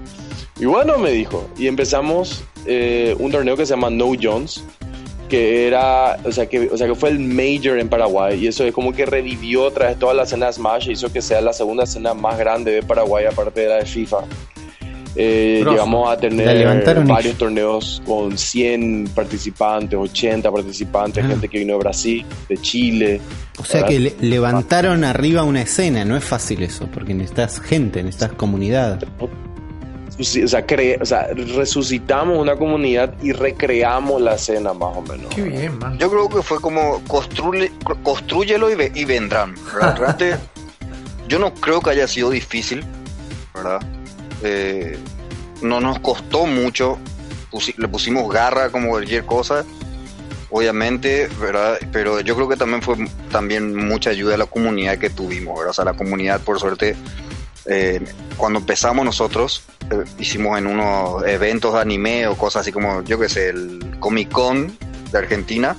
[0.58, 4.62] Y bueno, me dijo, y empezamos eh, un torneo que se llama No Jones,
[5.28, 8.64] que era, o sea, que, o sea, que fue el major en Paraguay, y eso
[8.64, 11.52] es como que revivió otra vez toda la escena Smash, e hizo que sea la
[11.52, 14.18] segunda escena más grande de Paraguay, aparte de la de FIFA.
[15.16, 21.28] Eh, llegamos a tener varios torneos con 100 participantes, 80 participantes, Ah.
[21.28, 23.20] gente que vino de Brasil, de Chile.
[23.58, 23.88] O sea ¿verdad?
[23.88, 29.00] que le- levantaron arriba una escena, no es fácil eso, porque necesitas gente, necesitas comunidad.
[29.18, 35.34] O sea, cre- o sea, resucitamos una comunidad y recreamos la escena más o menos.
[35.34, 35.98] Qué bien, man.
[35.98, 37.72] Yo creo que fue como construye,
[38.02, 39.54] construyelo y, ve- y vendrán.
[41.28, 42.84] yo no creo que haya sido difícil,
[43.54, 43.80] ¿verdad?
[44.42, 44.98] Eh,
[45.62, 46.98] no nos costó mucho,
[47.50, 49.64] pusi- le pusimos garra como cualquier cosa,
[50.50, 51.78] obviamente, ¿verdad?
[51.92, 52.96] Pero yo creo que también fue
[53.30, 55.70] también mucha ayuda de la comunidad que tuvimos, ¿verdad?
[55.70, 56.96] O sea, la comunidad, por suerte,
[57.66, 58.00] eh,
[58.36, 63.18] cuando empezamos nosotros, eh, hicimos en unos eventos de anime o cosas así como, yo
[63.18, 64.76] qué sé, el Comic Con
[65.12, 65.76] de Argentina.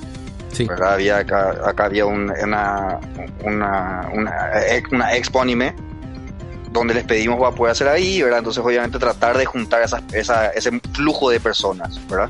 [0.51, 0.65] Sí.
[0.67, 0.93] ¿verdad?
[0.95, 2.99] Había acá, acá había un- una,
[3.45, 5.73] una, una, una expo anime
[6.71, 8.39] donde les pedimos para poder hacer ahí, ¿verdad?
[8.39, 12.29] Entonces, obviamente, tratar de juntar esas, esa, ese flujo de personas, ¿verdad?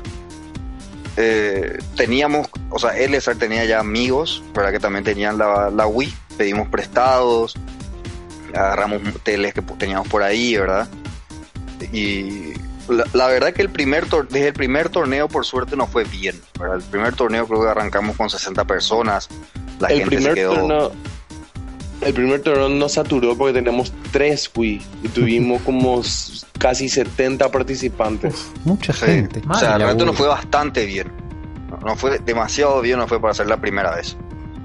[1.16, 4.72] Eh, teníamos, o sea, Elezar tenía ya amigos, ¿verdad?
[4.72, 7.54] Que también tenían la, la Wii, pedimos prestados,
[8.54, 10.88] agarramos teles que teníamos por ahí, ¿verdad?
[11.92, 12.52] Y
[12.88, 16.04] la, la verdad que el primer tor- desde el primer torneo por suerte no fue
[16.04, 16.76] bien, ¿verdad?
[16.78, 19.28] El primer torneo creo que arrancamos con 60 personas,
[19.78, 20.54] la el gente se quedó...
[20.54, 20.92] torneo
[22.04, 26.02] el primer torneo nos saturó porque tenemos tres Wii y tuvimos como
[26.58, 28.50] casi 70 participantes.
[28.64, 29.06] Mucha Sí.
[29.06, 29.42] gente.
[29.48, 31.12] O sea, realmente nos fue bastante bien.
[31.70, 34.16] No, no fue demasiado bien, no fue para ser la primera vez.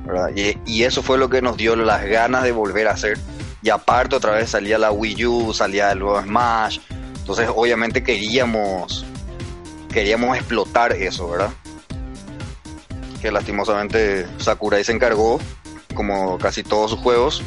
[0.06, 0.30] ¿verdad?
[0.36, 3.18] Y, y eso fue lo que nos dio las ganas de volver a hacer.
[3.62, 6.80] Y aparte otra vez salía la Wii U, salía el nuevo Smash.
[7.20, 9.06] Entonces obviamente queríamos
[9.92, 11.50] queríamos explotar eso, ¿verdad?
[13.22, 15.40] Que lastimosamente Sakurai se encargó,
[15.98, 17.44] como casi todos sus juegos,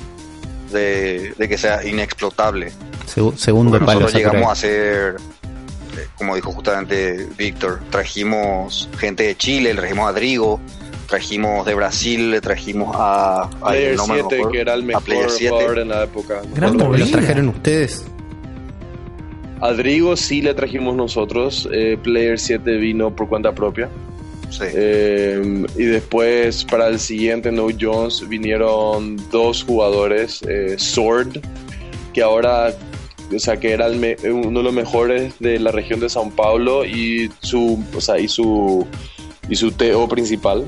[0.72, 2.72] de, de que sea inexplotable.
[3.06, 4.00] Segu- segundo Porque palo.
[4.00, 5.16] nosotros llegamos a hacer
[6.16, 10.60] como dijo justamente Víctor, trajimos gente de Chile, le trajimos a Drigo,
[11.08, 14.82] trajimos de Brasil, le trajimos a, a Player no me 7, acuerdo, que era el
[14.82, 15.50] a mejor Player 7.
[15.50, 16.42] jugador en la época.
[16.54, 17.06] Gran ¿Los movida.
[17.10, 18.04] trajeron ustedes?
[19.60, 21.68] A Drigo sí le trajimos nosotros.
[21.72, 23.88] eh, Player 7 vino por cuenta propia.
[24.50, 24.64] Sí.
[24.74, 31.38] Eh, y después para el siguiente No Jones vinieron dos jugadores, eh, Sword,
[32.12, 32.74] que ahora,
[33.34, 36.84] o sea, que era el uno de los mejores de la región de Sao Paulo
[36.84, 38.84] y su, o sea, y su,
[39.48, 40.64] y su TO principal.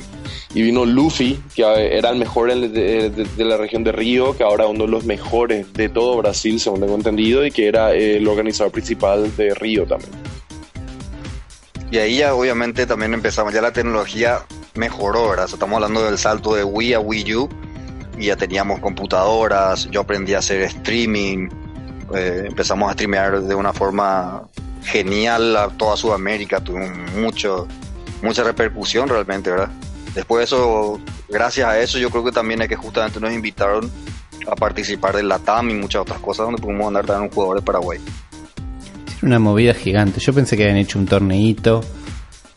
[0.54, 1.62] Y vino Luffy, que
[1.96, 5.04] era el mejor de, de- de la región de Río, que ahora uno de los
[5.04, 9.54] mejores de todo Brasil, según tengo entendido, y que era eh, el organizador principal de
[9.54, 10.10] Río también.
[11.92, 16.64] Y ahí ya obviamente también empezamos, ya la tecnología mejoró, estamos hablando del salto de
[16.64, 17.50] Wii a Wii U
[18.16, 21.50] y ya teníamos computadoras, yo aprendí a hacer streaming,
[22.14, 24.48] eh, empezamos a streamear de una forma
[24.84, 27.68] genial a toda Sudamérica, tuvimos mucho,
[28.22, 29.68] mucha repercusión realmente, ¿verdad?
[30.14, 30.98] Después de eso,
[31.28, 33.92] gracias a eso, yo creo que también es que justamente nos invitaron
[34.50, 37.62] a participar del LATAM y muchas otras cosas donde pudimos andar también un jugador de
[37.66, 38.00] Paraguay.
[39.22, 40.20] Una movida gigante.
[40.20, 41.82] Yo pensé que habían hecho un torneito.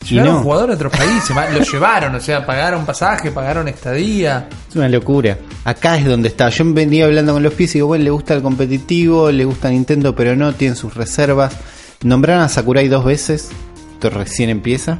[0.04, 4.48] Y Llevaron no, jugadores de otros países, lo llevaron, o sea, pagaron pasaje, pagaron estadía.
[4.68, 5.38] es una locura.
[5.64, 6.48] Acá es donde está.
[6.48, 9.70] Yo venía hablando con los pies y digo, bueno, le gusta el competitivo, le gusta
[9.70, 11.56] Nintendo, pero no, tienen sus reservas.
[12.02, 13.50] Nombraron a Sakurai dos veces.
[13.94, 14.98] Esto recién empieza.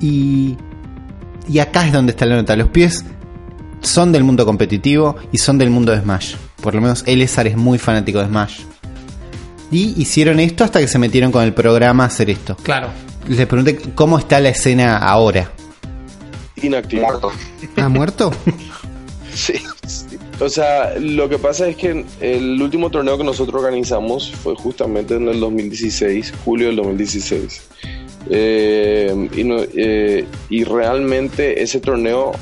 [0.00, 0.56] Y,
[1.48, 2.56] y acá es donde está la nota.
[2.56, 3.04] Los pies
[3.80, 6.34] son del mundo competitivo y son del mundo de Smash.
[6.60, 8.60] Por lo menos Elezar es muy fanático de Smash.
[9.70, 12.56] Y hicieron esto hasta que se metieron con el programa a hacer esto.
[12.62, 12.88] Claro.
[13.28, 15.50] Les pregunté cómo está la escena ahora.
[16.62, 17.02] Inactivo.
[17.02, 17.32] Muerto.
[17.76, 18.30] ¿Ha muerto?
[19.34, 19.52] Sí.
[20.40, 25.14] O sea, lo que pasa es que el último torneo que nosotros organizamos fue justamente
[25.14, 27.62] en el 2016, julio del 2016.
[28.30, 32.32] Eh, y, no- eh, y realmente ese torneo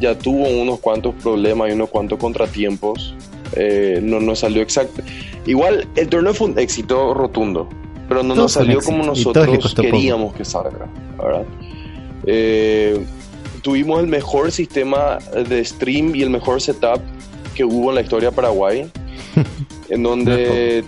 [0.00, 3.14] ya tuvo unos cuantos problemas y unos cuantos contratiempos.
[3.54, 5.02] Eh, no nos salió exacto.
[5.46, 7.68] Igual el torneo fue un éxito rotundo,
[8.08, 9.82] pero no nos salió como nosotros poco.
[9.82, 10.88] queríamos que salga.
[11.18, 11.44] ¿verdad?
[12.26, 13.04] Eh,
[13.62, 15.18] tuvimos el mejor sistema
[15.48, 17.00] de stream y el mejor setup
[17.54, 18.90] que hubo en la historia de Paraguay,
[19.88, 20.84] en donde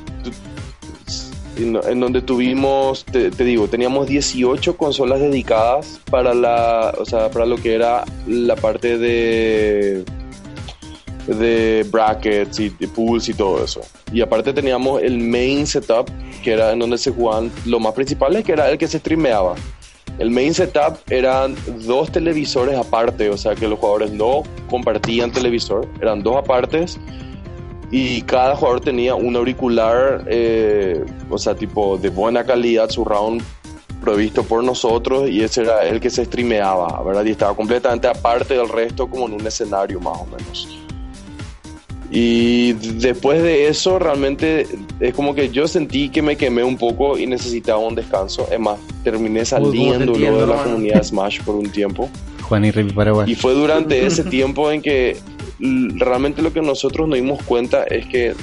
[1.56, 7.46] en donde tuvimos, te, te digo, teníamos 18 consolas dedicadas para la, o sea, para
[7.46, 10.02] lo que era la parte de
[11.26, 13.80] de brackets y de pools y todo eso.
[14.12, 16.10] Y aparte teníamos el main setup,
[16.42, 19.54] que era en donde se jugaban lo más principal, que era el que se streameaba.
[20.18, 25.88] El main setup eran dos televisores aparte, o sea que los jugadores no compartían televisor,
[26.00, 26.98] eran dos apartes
[27.90, 33.42] y cada jugador tenía un auricular, eh, o sea, tipo de buena calidad, surround
[34.02, 37.24] provisto por nosotros y ese era el que se streameaba, ¿verdad?
[37.24, 40.81] Y estaba completamente aparte del resto, como en un escenario más o menos.
[42.14, 44.66] Y después de eso, realmente
[45.00, 48.46] es como que yo sentí que me quemé un poco y necesitaba un descanso.
[48.52, 52.10] Es más, terminé te saliendo luego de la comunidad Smash por un tiempo.
[52.42, 53.30] Juan y Paraguay.
[53.32, 55.16] Y fue durante ese tiempo en que
[55.58, 58.34] realmente lo que nosotros nos dimos cuenta es que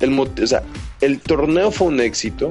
[0.00, 0.62] el, mo- o sea,
[1.02, 2.48] el torneo fue un éxito,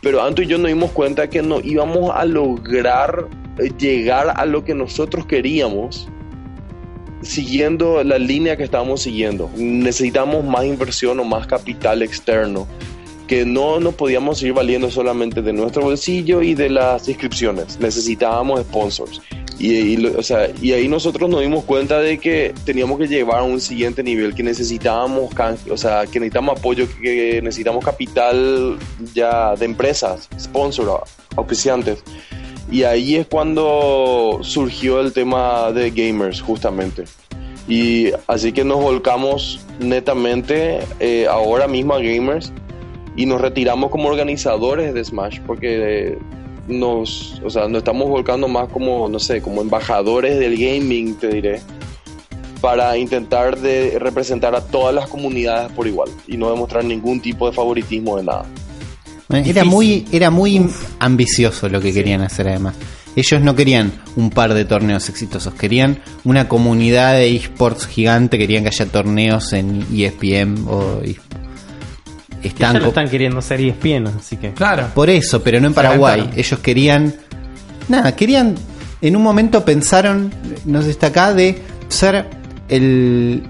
[0.00, 3.26] pero Anto y yo nos dimos cuenta que no íbamos a lograr
[3.78, 6.08] llegar a lo que nosotros queríamos
[7.24, 9.50] siguiendo la línea que estábamos siguiendo.
[9.56, 12.66] Necesitamos más inversión o más capital externo
[13.26, 17.80] que no nos podíamos seguir valiendo solamente de nuestro bolsillo y de las inscripciones.
[17.80, 19.22] Necesitábamos sponsors.
[19.58, 23.38] Y, y o sea, y ahí nosotros nos dimos cuenta de que teníamos que llevar
[23.38, 28.76] a un siguiente nivel, que necesitábamos, can- o sea, que necesitamos apoyo, que necesitamos capital
[29.14, 32.02] ya de empresas, sponsors, auspiciantes.
[32.70, 37.04] Y ahí es cuando surgió el tema de gamers, justamente.
[37.68, 42.52] Y así que nos volcamos netamente eh, ahora mismo a gamers
[43.16, 46.18] y nos retiramos como organizadores de Smash porque eh,
[46.68, 51.28] nos, o sea, nos estamos volcando más como, no sé, como embajadores del gaming, te
[51.28, 51.60] diré,
[52.60, 57.46] para intentar de representar a todas las comunidades por igual y no demostrar ningún tipo
[57.46, 58.46] de favoritismo de nada.
[59.30, 60.68] Era muy, era muy
[60.98, 62.74] ambicioso lo que querían hacer además.
[63.16, 68.64] Ellos no querían un par de torneos exitosos, querían una comunidad de esports gigante, querían
[68.64, 71.00] que haya torneos en ESPN o
[72.42, 74.52] están, ya lo están queriendo ser ESPN, así que.
[74.52, 74.90] Claro.
[74.94, 76.30] por eso, pero no en Paraguay.
[76.36, 77.14] Ellos querían
[77.88, 78.56] nada, querían
[79.00, 80.32] en un momento pensaron,
[80.64, 82.26] no sé si está acá de ser
[82.68, 83.42] el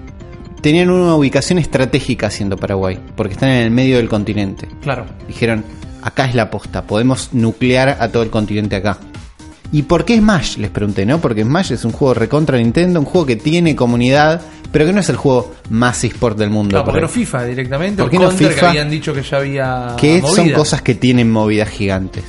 [0.65, 4.67] tenían una ubicación estratégica siendo Paraguay, porque están en el medio del continente.
[4.81, 5.05] Claro.
[5.27, 5.63] Dijeron,
[6.01, 8.97] acá es la posta, podemos nuclear a todo el continente acá.
[9.71, 10.57] ¿Y por qué Smash?
[10.57, 11.19] Les pregunté, ¿no?
[11.19, 15.01] Porque Smash es un juego recontra Nintendo, un juego que tiene comunidad, pero que no
[15.01, 16.77] es el juego más eSport del mundo.
[16.77, 17.01] No, por ¿por qué ahí.
[17.03, 18.01] no FIFA directamente?
[18.01, 18.59] ¿Por ¿Por qué no FIFA?
[18.59, 22.23] que habían dicho que ya había que son cosas que tienen movidas gigantes.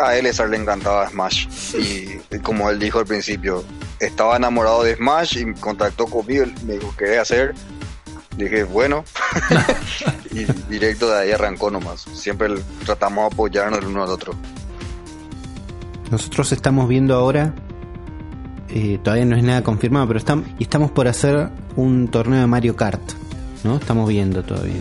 [0.00, 1.46] A él le encantaba Smash.
[1.74, 3.64] Y como él dijo al principio,
[4.00, 6.46] estaba enamorado de Smash y contactó conmigo.
[6.64, 7.54] Me dijo, ¿querés hacer?
[8.36, 9.04] Dije, bueno.
[10.30, 12.02] y directo de ahí arrancó nomás.
[12.14, 12.48] Siempre
[12.84, 14.34] tratamos de apoyarnos el uno al otro.
[16.10, 17.54] Nosotros estamos viendo ahora,
[18.68, 22.46] eh, todavía no es nada confirmado, pero estamos, y estamos por hacer un torneo de
[22.46, 23.02] Mario Kart,
[23.64, 23.76] ¿no?
[23.76, 24.80] Estamos viendo todavía.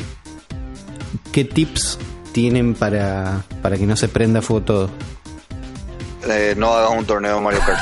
[1.31, 1.97] ¿Qué tips
[2.31, 4.89] tienen para, para que no se prenda fuego todo?
[6.29, 7.79] Eh, no hagas un torneo de Mario Kart.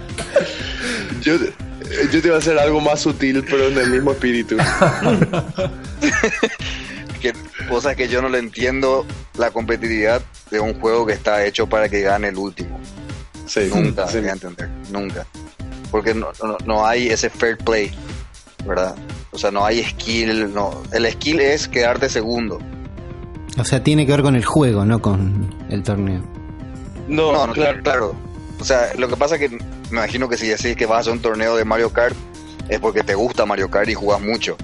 [1.22, 1.34] Yo,
[2.10, 4.56] yo te iba a hacer algo más sutil, pero en el mismo espíritu.
[7.20, 7.34] que
[7.68, 9.04] cosas que yo no le entiendo
[9.36, 12.80] la competitividad de un juego que está hecho para que gane el último.
[13.46, 14.20] Sí, Nunca sí.
[14.20, 15.26] voy a entender, nunca.
[15.90, 17.92] Porque no, no, no hay ese fair play,
[18.64, 18.94] ¿verdad?
[19.32, 20.82] O sea, no hay skill, no.
[20.92, 22.58] El skill es quedarte segundo.
[23.58, 26.22] O sea, tiene que ver con el juego, no con el torneo.
[27.08, 27.82] No, No, no, claro.
[27.82, 28.14] claro.
[28.60, 31.12] O sea, lo que pasa es que me imagino que si decís que vas a
[31.12, 32.14] un torneo de Mario Kart
[32.68, 34.56] es porque te gusta Mario Kart y jugás mucho.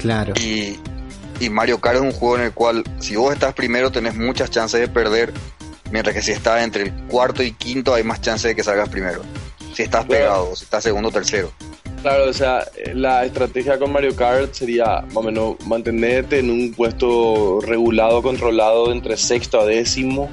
[0.00, 0.34] Claro.
[0.40, 0.78] Y,
[1.40, 4.50] y Mario Kart es un juego en el cual si vos estás primero tenés muchas
[4.50, 5.32] chances de perder,
[5.90, 8.88] mientras que si estás entre el cuarto y quinto hay más chances de que salgas
[8.88, 9.22] primero.
[9.74, 10.20] Si estás Claro.
[10.22, 11.50] pegado, si estás segundo o tercero.
[12.02, 12.64] Claro, o sea,
[12.94, 18.92] la estrategia con Mario Kart sería más o menos mantenerte en un puesto regulado, controlado
[18.92, 20.30] entre sexto a décimo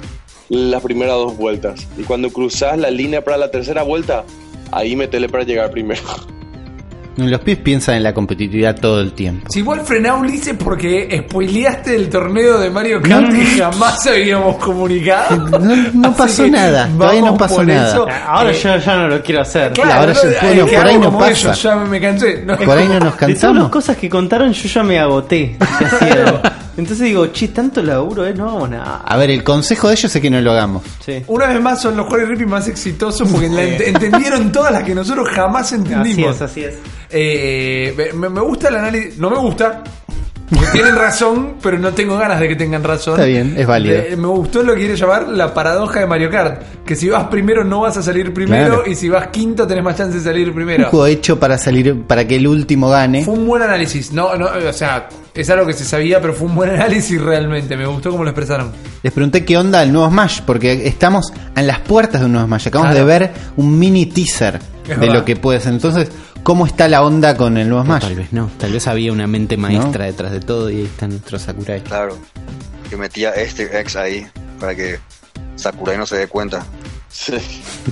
[0.48, 1.86] las primeras dos vueltas.
[1.98, 4.24] Y cuando cruzas la línea para la tercera vuelta,
[4.70, 6.02] ahí metele para llegar primero.
[7.16, 9.46] Los pies piensan en la competitividad todo el tiempo.
[9.50, 15.36] Si igual frená Ulises porque spoileaste el torneo de Mario Kart y jamás habíamos comunicado.
[15.60, 17.88] No, no pasó nada, todavía no pasó por nada.
[17.88, 18.06] eso.
[18.26, 19.72] Ahora Eh, yo ya no lo quiero hacer.
[19.72, 21.30] Claro, ahora no, eh, bueno, que por ahí no pasa.
[21.30, 22.42] ellos, ya me cansé.
[22.44, 23.68] No, Por ahí no nos De todas las cansamos.
[23.70, 25.56] cosas que contaron, yo ya me agoté.
[26.76, 28.34] Entonces digo, che, tanto laburo, ¿eh?
[28.34, 29.02] No, nada.
[29.04, 30.82] A ver, el consejo de ellos es que no lo hagamos.
[31.04, 31.22] Sí.
[31.28, 34.72] Una vez más son los juegos de Rippy más exitosos porque la ent- entendieron todas
[34.72, 36.36] las que nosotros jamás Así entendimos.
[36.36, 36.74] es, así es.
[37.10, 39.82] Eh, me, me gusta el análisis, no me gusta.
[40.50, 43.14] Porque tienen razón, pero no tengo ganas de que tengan razón.
[43.14, 44.02] Está bien, es válido.
[44.16, 46.62] Me gustó lo que quiere llamar la paradoja de Mario Kart.
[46.84, 48.82] Que si vas primero no vas a salir primero Claro.
[48.90, 50.88] y si vas quinto tenés más chance de salir Un primero.
[50.90, 53.24] juego hecho para salir, para que el último gane.
[53.24, 54.12] Fue un buen análisis.
[54.12, 57.74] No, no, o sea, es algo que se sabía, pero fue un buen análisis realmente.
[57.76, 58.70] Me gustó cómo lo expresaron.
[59.02, 62.46] Les pregunté qué onda el nuevo Smash, porque estamos en las puertas de un nuevo
[62.46, 62.68] Smash.
[62.68, 63.06] Acabamos Claro.
[63.06, 65.14] de ver un mini teaser Es de verdad.
[65.14, 65.72] lo que puede ser.
[65.72, 66.10] Entonces,
[66.44, 68.02] ¿cómo está la onda con el nuevo Smash?
[68.02, 71.08] Tal vez no, tal vez había una mente maestra detrás de todo y ahí está
[71.08, 71.80] nuestro Sakurai.
[71.82, 72.16] Claro.
[72.88, 74.24] Que metía este ex ahí
[74.60, 75.00] para que
[75.56, 76.64] Sakurai no se dé cuenta.
[77.08, 77.34] Sí.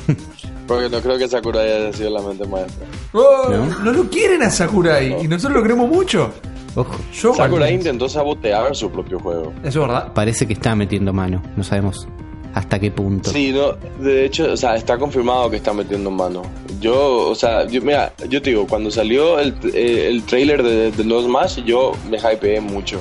[0.68, 2.86] Porque no creo que Sakurai haya sido la mente maestra.
[3.12, 3.66] Oh, ¿No?
[3.80, 3.92] ¿No?
[3.92, 6.32] lo quieren a Sakurai y nosotros lo queremos mucho.
[6.74, 9.52] Ojo, Yo, Sakurai intentó sabotear su propio juego.
[9.64, 10.12] Eso es verdad.
[10.14, 12.06] Parece que está metiendo mano, no sabemos
[12.54, 13.30] hasta qué punto.
[13.30, 13.72] Sí, no,
[14.02, 16.42] de hecho, o sea, está confirmado que está metiendo mano.
[16.80, 20.90] Yo, o sea, yo, mira, yo te digo, cuando salió el, eh, el trailer de,
[20.92, 23.00] de los Smash, yo me hypeé mucho.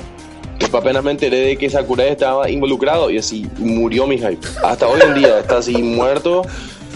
[0.58, 4.38] Después apenas me enteré de que Sakurai estaba involucrado y así murió mi hype.
[4.64, 6.42] Hasta hoy en día está así muerto.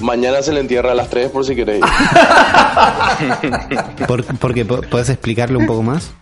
[0.01, 1.83] Mañana se le entierra a las 3 por si queréis.
[4.07, 6.13] ¿Por, porque po- ¿Puedes explicarlo un poco más?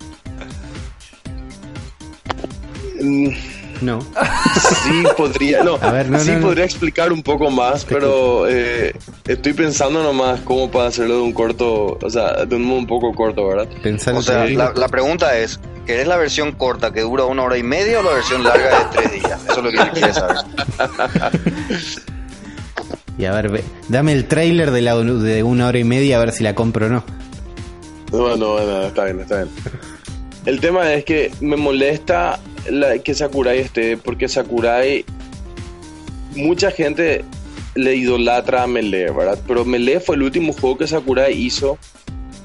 [3.84, 3.98] No.
[4.84, 6.46] Sí, podría, no, A ver, no, sí no, no.
[6.46, 8.94] podría explicar un poco más, pero eh,
[9.26, 12.86] estoy pensando nomás cómo para hacerlo de un corto, o sea, de un modo un
[12.86, 13.68] poco corto, ¿verdad?
[13.82, 17.56] Pensando O sea, la, la pregunta es, ¿querés la versión corta que dura una hora
[17.58, 19.40] y media o la versión larga de tres días?
[19.48, 20.36] Eso es lo que yo quiero saber.
[23.18, 26.20] Y a ver, ve- dame el trailer de, la, de una hora y media a
[26.20, 27.04] ver si la compro o no.
[28.10, 29.48] Bueno, bueno, está bien, está bien.
[30.46, 32.38] El tema es que me molesta
[32.70, 35.04] la- que Sakurai esté, porque Sakurai,
[36.36, 37.24] mucha gente
[37.74, 39.38] le idolatra a Melee, ¿verdad?
[39.46, 41.78] Pero Melee fue el último juego que Sakurai hizo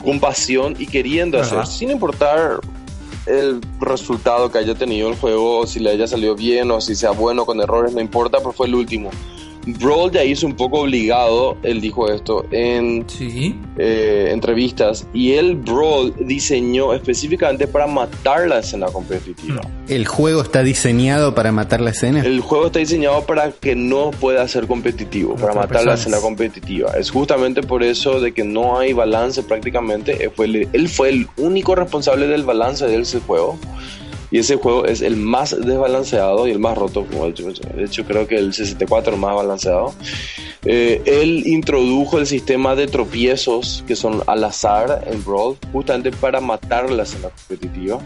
[0.03, 2.59] con pasión y queriendo hacer, sin importar
[3.25, 6.95] el resultado que haya tenido el juego, o si le haya salido bien o si
[6.95, 9.11] sea bueno con errores, no importa, pero fue el último.
[9.73, 13.55] Brawl ya hizo un poco obligado, él dijo esto en Sí.
[13.77, 19.61] eh, entrevistas, y él, Brawl, diseñó específicamente para matar la escena competitiva.
[19.87, 22.21] ¿El juego está diseñado para matar la escena?
[22.21, 25.99] El juego está diseñado para que no pueda ser competitivo, para matar la personas.
[26.01, 26.91] escena competitiva.
[26.97, 30.23] Es justamente por eso de que no hay balance prácticamente.
[30.23, 33.57] Él fue el, él fue el único responsable del balance de ese juego.
[34.31, 37.06] Y ese juego es el más desbalanceado y el más roto.
[37.06, 39.93] como De hecho, de hecho creo que el 64 más balanceado.
[40.65, 46.41] Eh, él introdujo el sistema de tropiezos que son al azar en Brawl, justamente para
[46.41, 47.99] matar la escena competitiva.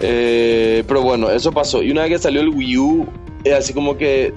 [0.00, 1.82] Eh, pero bueno, eso pasó.
[1.82, 3.06] Y una vez que salió el Wii U,
[3.44, 4.32] eh, así como que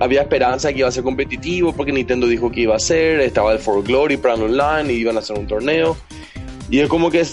[0.00, 3.52] había esperanza que iba a ser competitivo, porque Nintendo dijo que iba a ser, estaba
[3.52, 5.96] el For Glory el online y iban a hacer un torneo.
[6.70, 7.24] Y es como que.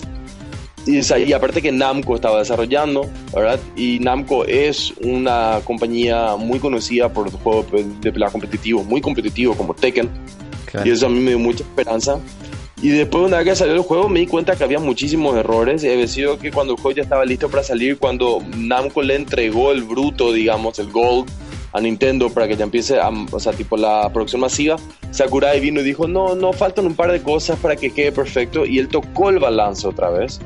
[0.86, 3.60] Y, y aparte que Namco estaba desarrollando, ¿verdad?
[3.76, 7.68] Y Namco es una compañía muy conocida por juegos
[8.02, 10.10] de pelea competitivos, muy competitivos como Tekken.
[10.84, 12.20] Y eso a mí me dio mucha esperanza.
[12.82, 15.84] Y después, una vez que salió el juego, me di cuenta que había muchísimos errores.
[15.84, 19.16] Y había sido que cuando el juego ya estaba listo para salir, cuando Namco le
[19.16, 21.30] entregó el bruto, digamos, el Gold
[21.72, 24.78] a Nintendo para que ya empiece, a, o sea, tipo la producción masiva,
[25.12, 28.66] Sakurai vino y dijo, no, no, faltan un par de cosas para que quede perfecto.
[28.66, 30.40] Y él tocó el balance otra vez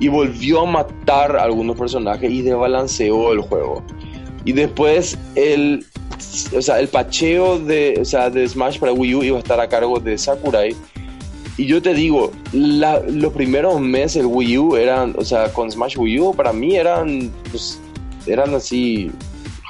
[0.00, 3.82] y volvió a matar a algunos personajes y desbalanceó el juego.
[4.44, 5.84] Y después el,
[6.56, 9.60] o sea, el pacheo de, o sea, de Smash para Wii U iba a estar
[9.60, 10.74] a cargo de Sakurai.
[11.58, 15.98] Y yo te digo, los primeros meses del Wii U eran, o sea, con Smash
[15.98, 17.78] Wii U para mí eran, pues,
[18.26, 19.10] eran así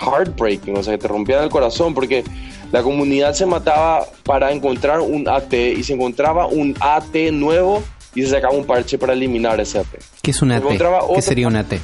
[0.01, 2.23] heartbreaking, o sea, que te rompían el corazón porque
[2.71, 7.83] la comunidad se mataba para encontrar un AT y se encontraba un AT nuevo
[8.15, 9.87] y se sacaba un parche para eliminar ese AT.
[10.23, 10.53] ¿Qué es un?
[10.53, 11.75] Encontraba ¿Qué sería un AT?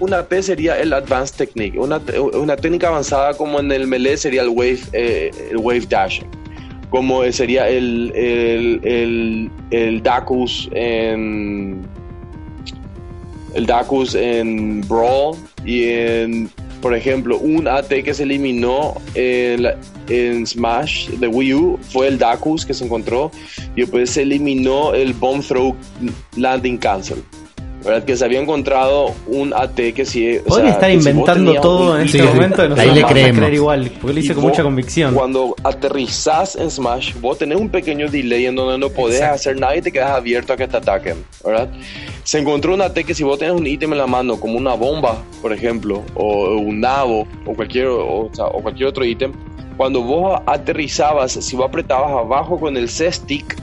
[0.00, 1.78] Un AT sería el Advanced Technique.
[1.78, 2.00] Una,
[2.34, 6.28] una técnica avanzada como en el melee sería el Wave, eh, el wave Dashing.
[6.90, 11.86] Como sería el, el, el, el Dakus en.
[13.54, 15.36] El Dakus en Brawl.
[15.64, 16.50] Y en.
[16.82, 22.66] Por ejemplo, un AT que se eliminó en, Smash de Wii U fue el Dakus
[22.66, 23.30] que se encontró.
[23.76, 25.76] Y después se eliminó el Bomb Throw
[26.36, 27.22] Landing Cancel.
[27.84, 28.04] ¿Verdad?
[28.04, 30.38] Que se había encontrado un AT que sí.
[30.38, 32.24] o Podría sea, estar si inventando tenías todo en este sí.
[32.24, 32.62] momento.
[32.76, 33.38] Ahí le creemos.
[33.38, 35.14] creer igual, porque lo hice y con vos, mucha convicción.
[35.14, 39.76] Cuando aterrizás en Smash, vos tenés un pequeño delay en donde no podés hacer nada
[39.76, 41.68] y te quedas abierto a que te ataquen, ¿verdad?
[42.24, 44.74] Se encontró un AT que si vos tenés un ítem en la mano, como una
[44.74, 49.32] bomba, por ejemplo, o un nabo, o cualquier, o, o sea, o cualquier otro ítem,
[49.76, 53.56] cuando vos aterrizabas, si vos apretabas abajo con el C-Stick,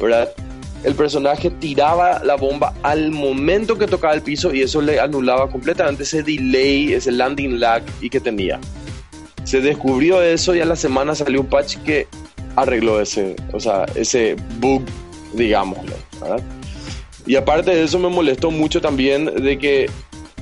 [0.00, 0.30] ¿verdad?
[0.84, 5.48] El personaje tiraba la bomba al momento que tocaba el piso y eso le anulaba
[5.48, 8.58] completamente ese delay, ese landing lag y que tenía
[9.44, 12.06] se descubrió eso y a la semana salió un patch que
[12.56, 14.82] arregló ese, o sea, ese bug,
[15.34, 16.40] digámoslo, ¿verdad?
[17.26, 19.90] Y aparte de eso me molestó mucho también de que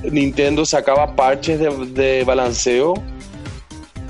[0.03, 2.95] Nintendo sacaba parches de, de balanceo,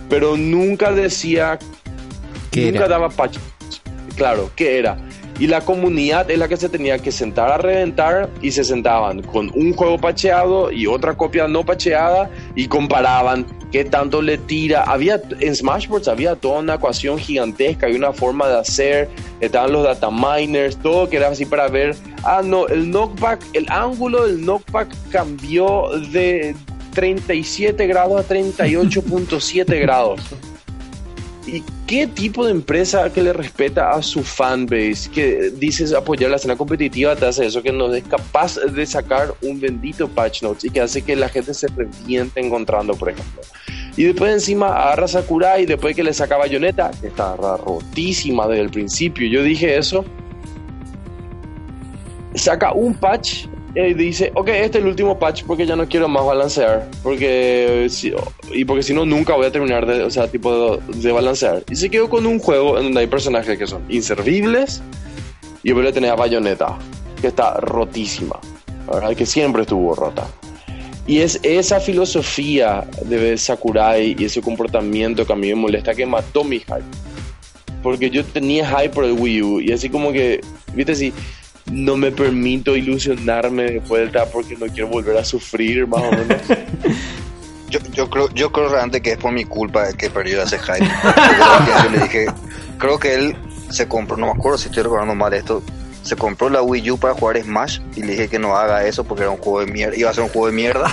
[0.09, 1.59] pero nunca decía,
[2.51, 2.89] ¿Qué nunca era?
[2.89, 3.43] daba patches.
[4.16, 4.98] Claro, ¿qué era?
[5.40, 9.22] Y la comunidad es la que se tenía que sentar a reventar y se sentaban
[9.22, 14.82] con un juego pacheado y otra copia no pacheada y comparaban qué tanto le tira.
[14.82, 16.08] Había en Smash Bros.
[16.08, 19.08] había toda una ecuación gigantesca y una forma de hacer.
[19.40, 21.96] Estaban los data miners, todo que era así para ver.
[22.22, 26.54] Ah, no, el knockback, el ángulo del knockback cambió de
[26.92, 30.20] 37 grados a 38.7 grados.
[31.46, 36.36] ¿Y qué tipo de empresa que le respeta a su fanbase, que dices apoyar la
[36.36, 40.64] escena competitiva, te hace eso, que no es capaz de sacar un bendito patch notes
[40.64, 43.40] y que hace que la gente se reviente encontrando, por ejemplo?
[43.96, 48.70] Y después encima agarra Sakurai, después que le saca Bayonetta, que está rotísima desde el
[48.70, 50.04] principio, yo dije eso,
[52.34, 56.09] saca un patch y dice, ok, este es el último patch porque ya no quiero
[56.09, 58.12] más balancear, porque si-
[58.52, 61.62] y porque si no nunca voy a terminar de, o sea, tipo de, de balancear.
[61.70, 64.82] Y se quedó con un juego en donde hay personajes que son inservibles
[65.62, 66.78] y después le tenés a Bayonetta,
[67.20, 68.38] que está rotísima,
[68.92, 69.14] ¿verdad?
[69.14, 70.26] que siempre estuvo rota.
[71.06, 76.06] Y es esa filosofía de Sakurai y ese comportamiento que a mí me molesta que
[76.06, 76.82] mató mi hype.
[77.82, 80.40] Porque yo tenía hype por el Wii U y así como que,
[80.74, 81.12] viste, si
[81.70, 86.42] no me permito ilusionarme de vuelta porque no quiero volver a sufrir, más o menos.
[87.70, 90.84] Yo, yo creo, yo creo realmente que es por mi culpa que perdió ese hype.
[91.84, 92.26] Yo le dije,
[92.78, 93.36] creo que él
[93.70, 95.62] se compró, no me acuerdo si estoy recordando mal esto,
[96.02, 99.05] se compró la Wii U para jugar Smash y le dije que no haga eso
[99.05, 100.90] porque era un juego de mierda, iba a ser un juego de mierda.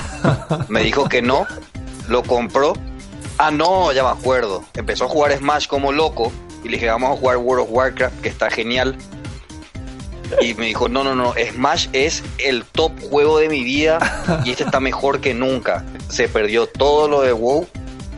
[0.69, 1.47] Me dijo que no,
[2.09, 2.73] lo compró
[3.39, 4.63] Ah, no, ya me acuerdo.
[4.73, 6.31] Empezó a jugar Smash como loco
[6.63, 8.97] y le dije, vamos a jugar World of Warcraft, que está genial.
[10.41, 13.99] Y me dijo, no, no, no, Smash es el top juego de mi vida
[14.45, 15.85] y este está mejor que nunca.
[16.09, 17.67] Se perdió todo lo de WoW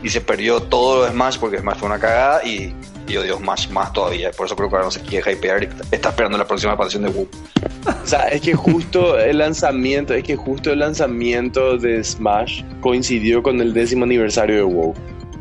[0.02, 2.74] y se perdió todo lo de Smash porque Smash fue una cagada y
[3.10, 4.30] y odio Smash más todavía.
[4.30, 7.02] Por eso creo que ahora no se quiere hypear y está esperando la próxima aparición
[7.02, 7.28] de WoW.
[7.86, 13.42] O sea, es que justo el lanzamiento, es que justo el lanzamiento de Smash coincidió
[13.42, 14.94] con el décimo aniversario de WoW.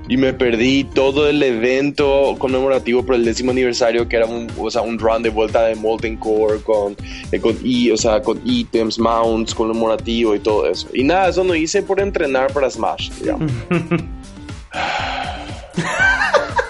[0.10, 4.70] Y me perdí todo el evento conmemorativo por el décimo aniversario, que era un, o
[4.72, 6.98] sea, un run de vuelta de Molten Core con,
[7.32, 10.88] eh, con, i- o sea, con ítems, mounts, conmemorativo y todo eso.
[10.96, 13.52] Y nada, eso no hice por entrenar para Smash, digamos.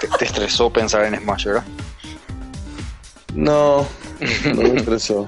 [0.01, 1.63] Te, te estresó pensar en Smash, ¿verdad?
[3.35, 3.87] No,
[4.53, 5.25] no me estresó.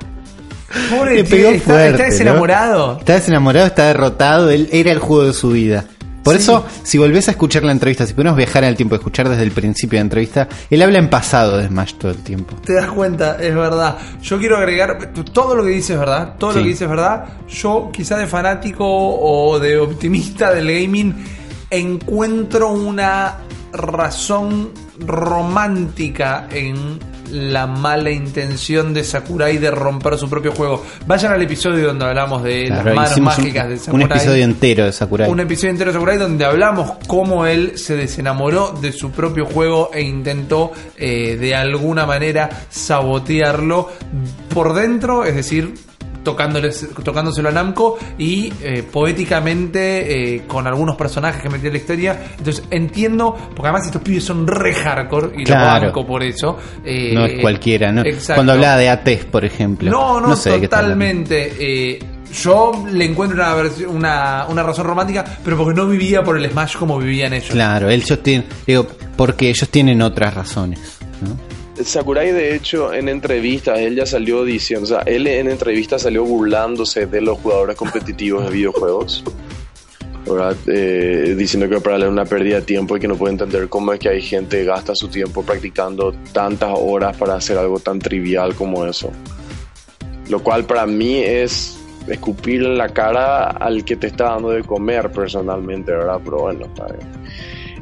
[0.89, 2.09] Pobre tío, está, fuerte, está ¿no?
[2.11, 2.97] desenamorado.
[2.99, 4.49] Está desenamorado, está derrotado.
[4.49, 5.85] Él era el juego de su vida.
[6.23, 9.27] Por eso, si volvés a escuchar la entrevista, si podemos viajar en el tiempo, escuchar
[9.27, 12.55] desde el principio de la entrevista, él habla en pasado de Smash todo el tiempo.
[12.63, 13.97] Te das cuenta, es verdad.
[14.21, 17.25] Yo quiero agregar, todo lo que dices es verdad, todo lo que dices es verdad.
[17.49, 21.15] Yo, quizá de fanático o de optimista del gaming,
[21.69, 23.37] encuentro una
[23.73, 26.99] razón romántica en
[27.31, 30.85] la mala intención de Sakurai de romper su propio juego.
[31.07, 34.05] Vayan al episodio donde hablamos de Claro, las manos un- mágicas de un, Sakurai.
[34.05, 35.29] episodio entero de Sakurai.
[35.29, 39.89] Un episodio entero de Sakurai donde hablamos cómo él se desenamoró de su propio juego
[39.93, 43.89] e intentó eh, de alguna manera sabotearlo
[44.53, 45.73] por dentro, es decir,
[46.23, 51.79] tocándoles, tocándoselo a Namco y eh, poéticamente eh, con algunos personajes que metió en la
[51.79, 52.21] historia.
[52.37, 55.79] Entonces entiendo, porque además estos pibes son re hardcore y Claro.
[55.81, 56.57] lo banco por eso.
[56.83, 58.01] Eh, no es cualquiera, ¿no?
[58.01, 58.35] exacto.
[58.35, 59.89] Cuando hablaba de ATES, por ejemplo.
[59.91, 60.69] No, no, sé hablando.
[60.69, 61.53] totalmente.
[61.59, 61.99] Eh,
[62.41, 63.55] yo le encuentro una,
[63.89, 67.49] una, una razón romántica, pero porque no vivía por el Smash como vivían ellos.
[67.49, 68.87] Claro, ellos tienen, digo,
[69.17, 71.35] porque ellos tienen otras razones, ¿no?
[71.83, 76.23] Sakurai, de hecho, en entrevistas, él ya salió diciendo, o sea, él en entrevistas salió
[76.23, 79.23] burlándose de los jugadores competitivos de videojuegos.
[80.67, 83.67] Eh, diciendo que para él es una pérdida de tiempo y que no puede entender
[83.67, 87.79] cómo es que hay gente que gasta su tiempo practicando tantas horas para hacer algo
[87.79, 89.11] tan trivial como eso.
[90.29, 91.77] Lo cual para mí es
[92.07, 96.19] escupir en la cara al que te está dando de comer personalmente, ¿verdad?
[96.23, 97.20] Pero bueno, está bien.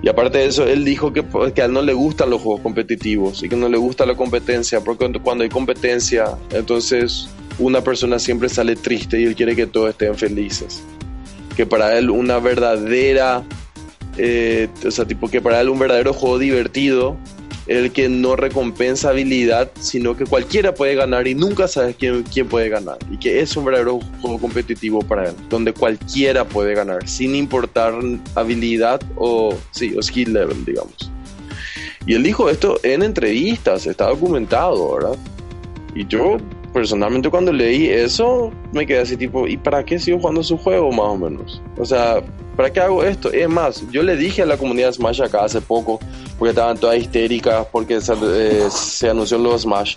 [0.01, 2.61] Y aparte de eso, él dijo que, que a él no le gustan los juegos
[2.61, 8.17] competitivos y que no le gusta la competencia, porque cuando hay competencia, entonces una persona
[8.19, 10.81] siempre sale triste y él quiere que todos estén felices.
[11.57, 13.43] Que para él una verdadera,
[14.17, 17.17] eh, o sea, tipo que para él un verdadero juego divertido
[17.69, 22.47] el que no recompensa habilidad, sino que cualquiera puede ganar y nunca sabes quién, quién
[22.47, 22.97] puede ganar.
[23.11, 27.93] Y que es un verdadero juego competitivo para él, donde cualquiera puede ganar, sin importar
[28.33, 31.11] habilidad o, sí, o skill level, digamos.
[32.07, 35.17] Y él dijo esto en entrevistas, está documentado, ¿verdad?
[35.93, 36.37] Y yo,
[36.69, 40.91] personalmente, cuando leí eso, me quedé así tipo, ¿y para qué sigo jugando su juego,
[40.91, 41.61] más o menos?
[41.77, 42.21] O sea,
[42.55, 43.31] ¿para qué hago esto?
[43.31, 45.99] Es más, yo le dije a la comunidad Smash acá hace poco,
[46.37, 49.95] porque estaban todas histéricas, porque se, eh, se anunció los Smash.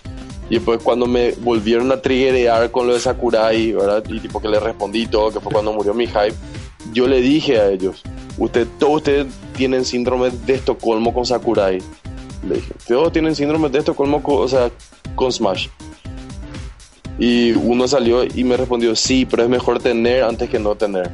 [0.49, 4.03] Y después cuando me volvieron a triggerear con lo de Sakurai, ¿verdad?
[4.09, 6.35] Y tipo que le respondí todo, que fue cuando murió mi hype,
[6.91, 8.03] yo le dije a ellos,
[8.37, 11.79] usted, todos ustedes tienen síndrome de Estocolmo con Sakurai.
[12.47, 14.69] Le dije, todos tienen síndrome de Estocolmo, con, o sea,
[15.15, 15.67] con Smash.
[17.19, 21.09] Y uno salió y me respondió, sí, pero es mejor tener antes que no tener.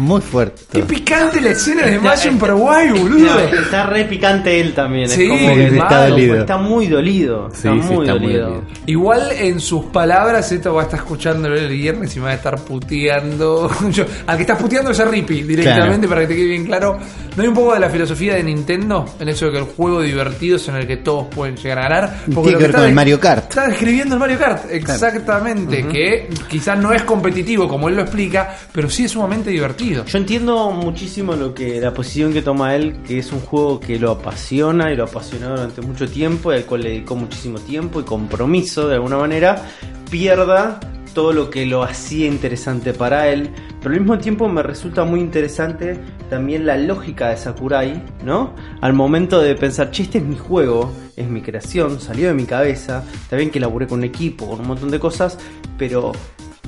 [0.00, 0.62] Muy fuerte.
[0.72, 3.38] Qué picante la escena de Smash en Paraguay, No, boludo.
[3.38, 5.10] está re picante él también.
[5.10, 6.36] Sí, es como que está malo, dolido.
[6.40, 7.48] Está muy dolido.
[7.48, 8.62] Está, Sí, sí, muy, dolido.
[8.86, 12.34] Igual en sus palabras, esto va a estar escuchándolo el viernes y me va a
[12.34, 13.70] estar puteando.
[13.90, 16.08] Yo, al que estás puteando es a Rippy directamente, Claro.
[16.08, 16.98] para que te quede bien claro.
[17.36, 20.00] ¿No hay un poco de la filosofía de Nintendo en eso de que el juego
[20.00, 22.16] divertido es en el que todos pueden llegar a ganar?
[22.24, 23.50] Tiene lo que ver está con el Mario Kart.
[23.50, 25.86] Está describiendo el Mario Kart, exactamente.
[25.86, 29.89] Que quizás no es competitivo como él lo explica, pero sí es sumamente divertido.
[29.92, 33.98] Yo entiendo muchísimo lo que la posición que toma él, que es un juego que
[33.98, 38.00] lo apasiona y lo apasionó durante mucho tiempo, y al cual le dedicó muchísimo tiempo
[38.00, 39.68] y compromiso de alguna manera,
[40.08, 40.78] pierda
[41.12, 43.50] todo lo que lo hacía interesante para él,
[43.80, 45.98] pero al mismo tiempo me resulta muy interesante
[46.28, 48.54] también la lógica de Sakurai, ¿no?
[48.80, 52.44] Al momento de pensar, che, este es mi juego, es mi creación, salió de mi
[52.44, 55.36] cabeza, está bien que laburé con un equipo, con un montón de cosas,
[55.76, 56.12] pero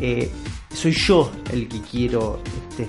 [0.01, 0.29] eh,
[0.75, 2.41] soy yo el que quiero
[2.71, 2.89] este,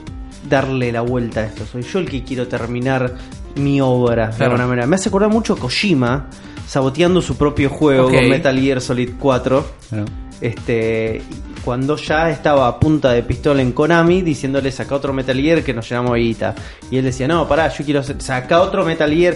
[0.50, 3.14] darle la vuelta a esto, soy yo el que quiero terminar
[3.56, 4.88] mi obra de alguna manera.
[4.88, 6.28] Me hace acordar mucho a Kojima
[6.68, 9.66] saboteando su propio juego con Metal Gear Solid 4.
[9.90, 10.06] Claro.
[10.42, 11.22] Este,
[11.64, 15.74] cuando ya estaba a punta de pistola en Konami diciéndole saca otro Metal Gear que
[15.74, 16.54] nos llamamos guita.
[16.92, 19.36] Y él decía, no, pará, yo quiero hacer- saca otro Metal Gear.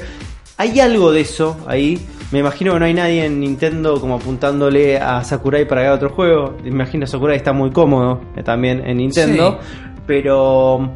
[0.58, 2.00] Hay algo de eso ahí.
[2.32, 5.96] Me imagino que no hay nadie en Nintendo como apuntándole a Sakurai para que haga
[5.96, 6.58] otro juego.
[6.64, 9.60] Me imagino que Sakurai está muy cómodo también en Nintendo.
[10.08, 10.94] Pero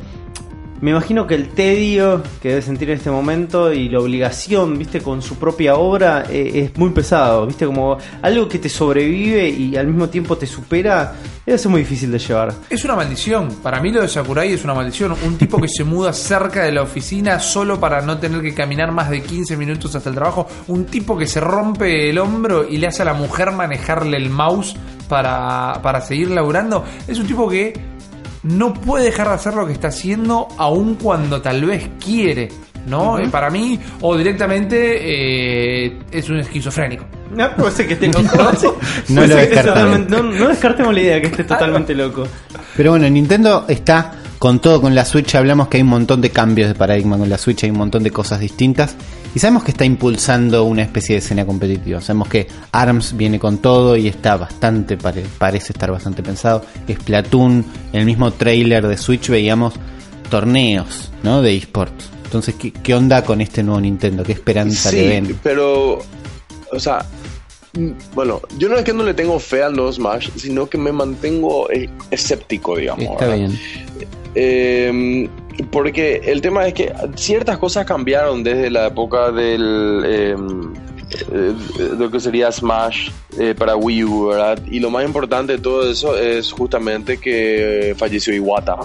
[0.82, 5.00] me imagino que el tedio que debe sentir en este momento y la obligación, viste,
[5.00, 9.78] con su propia obra eh, es muy pesado, viste, como algo que te sobrevive y
[9.78, 11.14] al mismo tiempo te supera,
[11.46, 12.54] ser muy difícil de llevar.
[12.70, 13.50] Es una maldición.
[13.62, 15.16] Para mí lo de Sakurai es una maldición.
[15.24, 18.92] Un tipo que se muda cerca de la oficina solo para no tener que caminar
[18.92, 20.48] más de 15 minutos hasta el trabajo.
[20.68, 24.30] Un tipo que se rompe el hombro y le hace a la mujer manejarle el
[24.30, 24.76] mouse
[25.08, 26.86] para, para seguir laburando.
[27.08, 27.91] Es un tipo que
[28.44, 32.50] no puede dejar de hacer lo que está haciendo aun cuando tal vez quiere.
[32.88, 33.20] ¿No?
[33.20, 37.06] Eh, Para mí, o directamente eh, es un esquizofrénico.
[37.32, 38.22] No, puede ser que esté loco.
[39.10, 42.28] No lo no, no descartemos la idea de que esté totalmente loco.
[42.76, 45.36] Pero bueno, Nintendo está con todo con la Switch.
[45.36, 48.02] Hablamos que hay un montón de cambios de paradigma con la Switch, hay un montón
[48.02, 48.96] de cosas distintas.
[49.36, 52.02] Y sabemos que está impulsando una especie de escena competitiva.
[52.02, 56.66] Sabemos que ARMS viene con todo y está bastante, pare- parece estar bastante pensado.
[56.92, 57.64] Splatoon,
[57.94, 59.76] en el mismo trailer de Switch veíamos
[60.32, 61.44] torneos ¿no?
[61.44, 62.10] de esports.
[62.26, 64.24] Entonces, ¿qué, qué onda con este nuevo Nintendo?
[64.24, 65.40] ¿Qué esperanza le Sí, ven?
[65.44, 66.00] pero,
[66.72, 67.06] o sea,
[68.14, 70.92] bueno, yo no es que no le tengo fe al nuevo Smash, sino que me
[70.92, 73.06] mantengo eh, escéptico, digamos.
[73.06, 73.38] Está ¿verdad?
[73.38, 73.60] bien.
[74.36, 75.30] Eh,
[75.72, 80.36] porque el tema es que ciertas cosas cambiaron desde la época del eh,
[81.32, 84.60] eh, de lo que sería Smash eh, para Wii U, ¿verdad?
[84.70, 88.78] Y lo más importante de todo eso es justamente que falleció Iwata,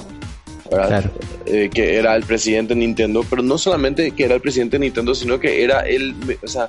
[0.70, 0.88] ¿verdad?
[0.88, 1.10] Claro.
[1.46, 4.86] Eh, que era el presidente de Nintendo, pero no solamente que era el presidente de
[4.86, 6.68] Nintendo, sino que era él, o sea,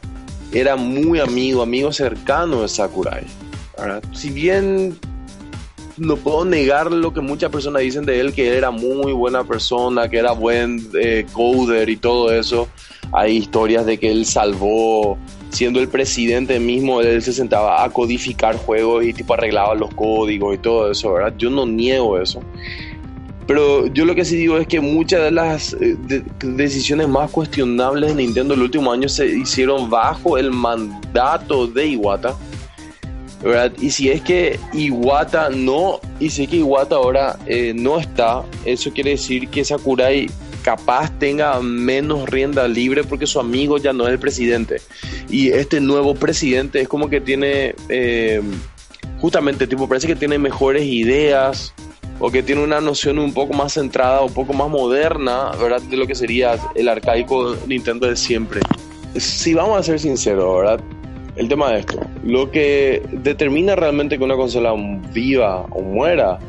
[0.51, 3.25] era muy amigo, amigo cercano de Sakurai.
[4.13, 4.97] Si bien
[5.97, 9.43] no puedo negar lo que muchas personas dicen de él, que él era muy buena
[9.43, 12.67] persona, que era buen eh, coder y todo eso.
[13.11, 15.17] Hay historias de que él salvó,
[15.49, 20.55] siendo el presidente mismo, él se sentaba a codificar juegos y tipo arreglaba los códigos
[20.55, 21.33] y todo eso, ¿verdad?
[21.37, 22.41] Yo no niego eso.
[23.47, 27.31] Pero yo lo que sí digo es que muchas de las eh, de- decisiones más
[27.31, 32.35] cuestionables de Nintendo en los últimos años se hicieron bajo el mandato de Iwata.
[33.41, 33.71] ¿verdad?
[33.79, 38.43] Y si es que Iwata no, y si es que Iwata ahora eh, no está,
[38.65, 40.27] eso quiere decir que Sakurai
[40.63, 44.81] capaz tenga menos rienda libre porque su amigo ya no es el presidente.
[45.29, 48.41] Y este nuevo presidente es como que tiene, eh,
[49.21, 51.73] justamente, tipo, parece que tiene mejores ideas
[52.19, 55.81] o que tiene una noción un poco más centrada, un poco más moderna, ¿verdad?
[55.81, 58.61] De lo que sería el arcaico Nintendo de siempre.
[59.15, 60.79] Si vamos a ser sinceros, ¿verdad?
[61.35, 64.73] El tema de esto, lo que determina realmente que una consola
[65.13, 66.39] viva o muera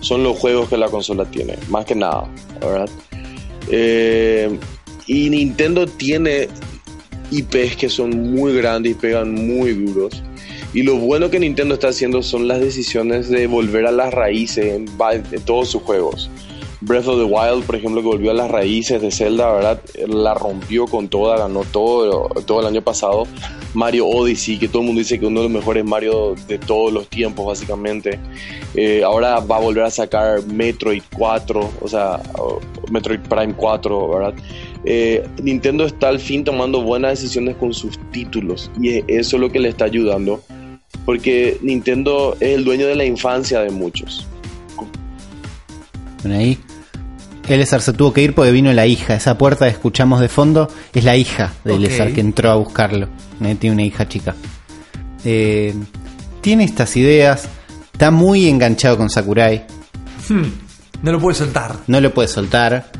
[0.00, 2.28] son los juegos que la consola tiene, más que nada,
[2.60, 2.88] ¿verdad?
[3.68, 4.56] Eh,
[5.06, 6.48] y Nintendo tiene
[7.30, 10.22] IPs que son muy grandes y pegan muy duros.
[10.76, 14.74] Y lo bueno que Nintendo está haciendo son las decisiones de volver a las raíces
[14.74, 14.84] en,
[15.46, 16.28] todos sus juegos.
[16.82, 19.80] Breath of the Wild, por ejemplo, que volvió a las raíces de Zelda, ¿verdad?
[20.06, 23.26] La rompió con toda, ganó todo, todo el año pasado.
[23.72, 26.92] Mario Odyssey, que todo el mundo dice que uno de los mejores Mario de todos
[26.92, 28.20] los tiempos, básicamente.
[28.74, 32.20] Eh, ahora va a volver a sacar Metroid 4, o sea,
[32.90, 34.34] Metroid Prime 4, ¿verdad?
[34.84, 39.50] Eh, Nintendo está al fin tomando buenas decisiones con sus títulos y eso es lo
[39.50, 40.42] que le está ayudando
[41.06, 44.26] porque Nintendo es el dueño de la infancia de muchos.
[46.22, 46.58] Bueno, ahí
[47.48, 49.14] Elezar se tuvo que ir porque vino la hija.
[49.14, 51.78] Esa puerta que escuchamos de fondo es la hija de Ok.
[51.78, 53.08] Elezar que entró a buscarlo.
[53.40, 54.34] Eh, Tiene una hija chica.
[55.24, 55.72] Eh,
[56.40, 57.48] tiene estas ideas.
[57.92, 59.64] Está muy enganchado con Sakurai.
[60.28, 60.42] Hmm,
[61.02, 61.76] no lo puede soltar.
[61.86, 62.90] No lo puede soltar.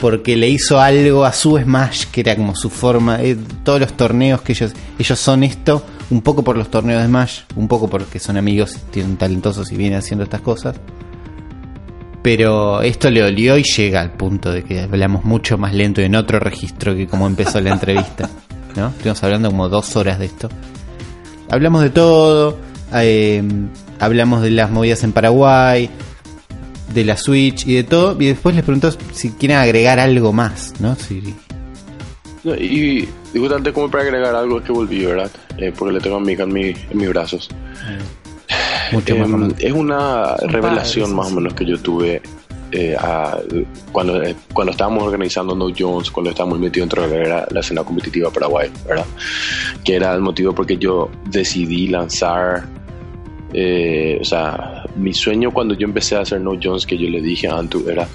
[0.00, 3.22] Porque le hizo algo a su Smash que era como su forma.
[3.22, 4.72] eh, todos los torneos que ellos.
[4.98, 5.86] Ellos son esto.
[6.12, 7.40] Un poco por los torneos de Smash.
[7.56, 10.76] Un poco porque son amigos, tienen talentosos y vienen haciendo estas cosas.
[12.22, 16.04] Pero esto le olió y llega al punto de que hablamos mucho más lento y
[16.04, 18.28] en otro registro que como empezó la entrevista.
[18.76, 18.88] ¿no?
[18.88, 20.50] Estuvimos hablando como dos horas de esto.
[21.48, 22.58] Hablamos de todo.
[22.92, 23.42] eh,
[23.98, 25.88] hablamos de las movidas en Paraguay.
[26.92, 28.20] De la Switch y de todo.
[28.20, 30.74] Y después les preguntó si quieren agregar algo más.
[30.78, 30.94] ¿no?
[30.94, 31.34] Si,
[32.44, 35.30] No, Y, y justamente como para agregar algo es que volví, ¿verdad?
[35.58, 37.48] Eh, porque le tengo a mi hija en, mi- en mis brazos.
[38.92, 39.66] mucho más romántico.
[39.68, 42.22] es una Son revelación padres, más o menos que yo tuve
[42.72, 43.38] eh, a-
[43.92, 47.84] cuando, eh, cuando estábamos organizando No Jones, cuando estábamos metidos dentro de la, la escena
[47.84, 49.04] competitiva Paraguay, ¿verdad?
[49.84, 52.64] Que era el motivo porque yo decidí lanzar,
[53.52, 57.20] eh, o sea, mi sueño cuando yo empecé a hacer No Jones, que yo le
[57.20, 58.08] dije a Antu, era,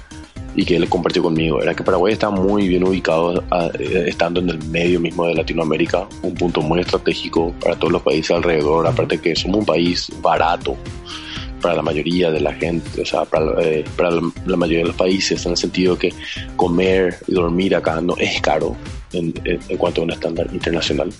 [0.56, 4.40] y que él compartió conmigo, era que Paraguay está muy bien ubicado, a- eh, estando
[4.40, 8.86] en el medio mismo de Latinoamérica, un punto muy estratégico para todos los países alrededor,
[8.86, 10.76] aparte que somos un país barato
[11.60, 14.88] para la mayoría de la gente, o sea, para, eh, para la, la mayoría de
[14.88, 16.12] los países, en el sentido que
[16.56, 18.76] comer y dormir acá no es caro
[19.12, 21.10] en, en- en cuanto a un estándar internacional.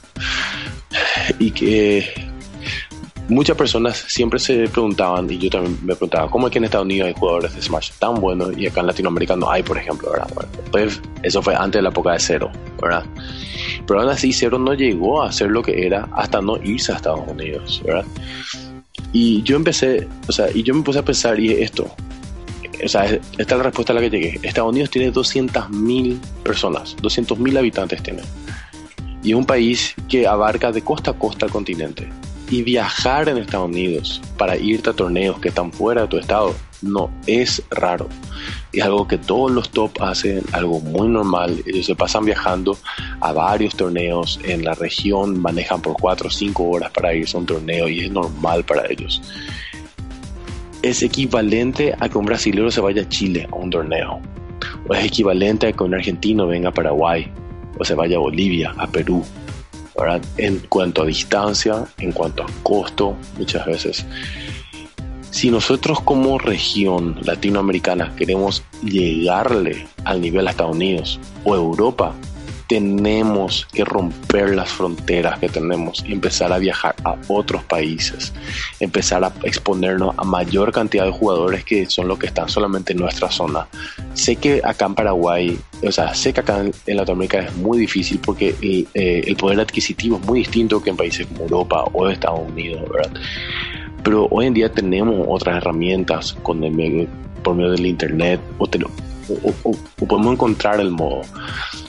[1.38, 2.08] Y que
[3.28, 6.84] muchas personas siempre se preguntaban, y yo también me preguntaba, ¿cómo es que en Estados
[6.84, 10.10] Unidos hay jugadores de Smash tan buenos y acá en Latinoamérica no hay, por ejemplo?
[10.10, 10.28] ¿verdad?
[10.70, 12.50] Pues eso fue antes de la época de Cero,
[12.80, 13.04] ¿verdad?
[13.86, 16.96] Pero aún así, Cero no llegó a ser lo que era hasta no irse a
[16.96, 18.04] Estados Unidos, ¿verdad?
[19.12, 21.90] Y yo empecé, o sea, y yo me puse a pensar, y esto,
[22.84, 24.40] o sea, esta es la respuesta a la que llegué.
[24.42, 28.22] Estados Unidos tiene 200.000 personas, 200.000 habitantes tiene.
[29.22, 32.08] Y es un país que abarca de costa a costa el continente.
[32.50, 36.54] Y viajar en Estados Unidos para irte a torneos que están fuera de tu estado
[36.82, 38.08] no es raro.
[38.72, 41.62] Es algo que todos los top hacen, algo muy normal.
[41.66, 42.78] Ellos se pasan viajando
[43.20, 47.40] a varios torneos en la región, manejan por 4 o 5 horas para irse a
[47.40, 49.20] un torneo y es normal para ellos.
[50.82, 54.20] Es equivalente a que un brasileño se vaya a Chile a un torneo.
[54.88, 57.30] O es equivalente a que un argentino venga a Paraguay
[57.78, 59.24] o se vaya a Bolivia, a Perú.
[60.36, 64.06] En cuanto a distancia, en cuanto a costo, muchas veces.
[65.30, 72.14] Si nosotros como región latinoamericana queremos llegarle al nivel Estados Unidos o Europa,
[72.68, 78.32] tenemos que romper las fronteras que tenemos y empezar a viajar a otros países,
[78.78, 82.98] empezar a exponernos a mayor cantidad de jugadores que son los que están solamente en
[82.98, 83.66] nuestra zona.
[84.12, 88.20] Sé que acá en Paraguay, o sea, sé que acá en, Latinoamérica es muy difícil
[88.22, 92.06] porque el, eh, el poder adquisitivo es muy distinto que en países como Europa o
[92.08, 93.12] Estados Unidos, ¿verdad?
[94.02, 97.08] Pero hoy en día tenemos otras herramientas con el
[97.42, 98.78] por medio del internet o, te
[99.28, 101.22] o- o- o podemos encontrar el modo.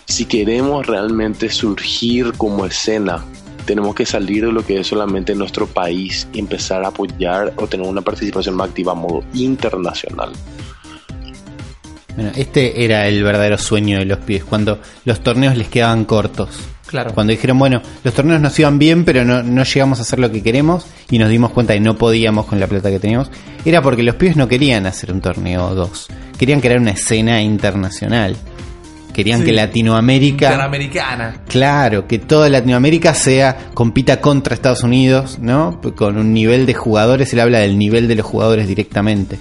[0.06, 3.24] Si queremos realmente surgir como escena,
[3.66, 7.68] tenemos que salir de lo que es solamente nuestro país y empezar a apoyar o
[7.68, 10.32] tener una participación más activa a modo internacional.
[12.16, 16.50] Bueno, este era el verdadero sueño de los pibes, cuando los torneos les quedaban cortos.
[16.90, 17.14] Claro.
[17.14, 20.32] Cuando dijeron, bueno, los torneos nos iban bien, pero no, no llegamos a hacer lo
[20.32, 23.30] que queremos y nos dimos cuenta de que no podíamos con la plata que teníamos,
[23.64, 26.08] era porque los pibes no querían hacer un torneo o dos.
[26.40, 28.36] Querían crear una escena internacional.
[29.14, 29.46] Querían Sí.
[29.48, 30.48] que Latinoamérica...
[30.48, 31.42] Interamericana.
[31.48, 35.82] Claro, que toda Latinoamérica sea compita contra Estados Unidos, ¿no?
[35.96, 39.38] Con un nivel de jugadores, él habla del nivel de los jugadores directamente.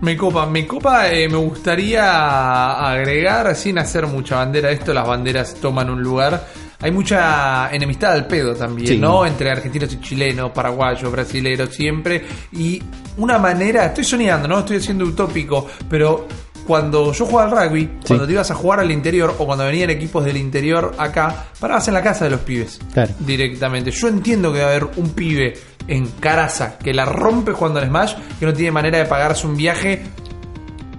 [0.00, 5.54] Me copa, me copa, eh, me gustaría agregar, sin hacer mucha bandera, esto las banderas
[5.54, 6.46] toman un lugar.
[6.80, 8.98] Hay mucha enemistad al pedo también, Sí.
[8.98, 9.26] ¿no?
[9.26, 12.24] Entre argentinos y chilenos, paraguayos, brasileros, siempre.
[12.52, 12.80] Y
[13.16, 14.60] una manera, estoy soñando, ¿no?
[14.60, 16.26] Estoy siendo utópico, pero
[16.66, 19.90] cuando yo jugaba al rugby, cuando te ibas a jugar al interior o cuando venían
[19.90, 22.78] equipos del interior acá, parabas en la casa de los pibes.
[22.92, 23.12] Claro.
[23.20, 23.90] Directamente.
[23.90, 25.54] Yo entiendo que va a haber un pibe
[25.88, 29.56] en Caraza que la rompe jugando al Smash, que no tiene manera de pagarse un
[29.56, 30.02] viaje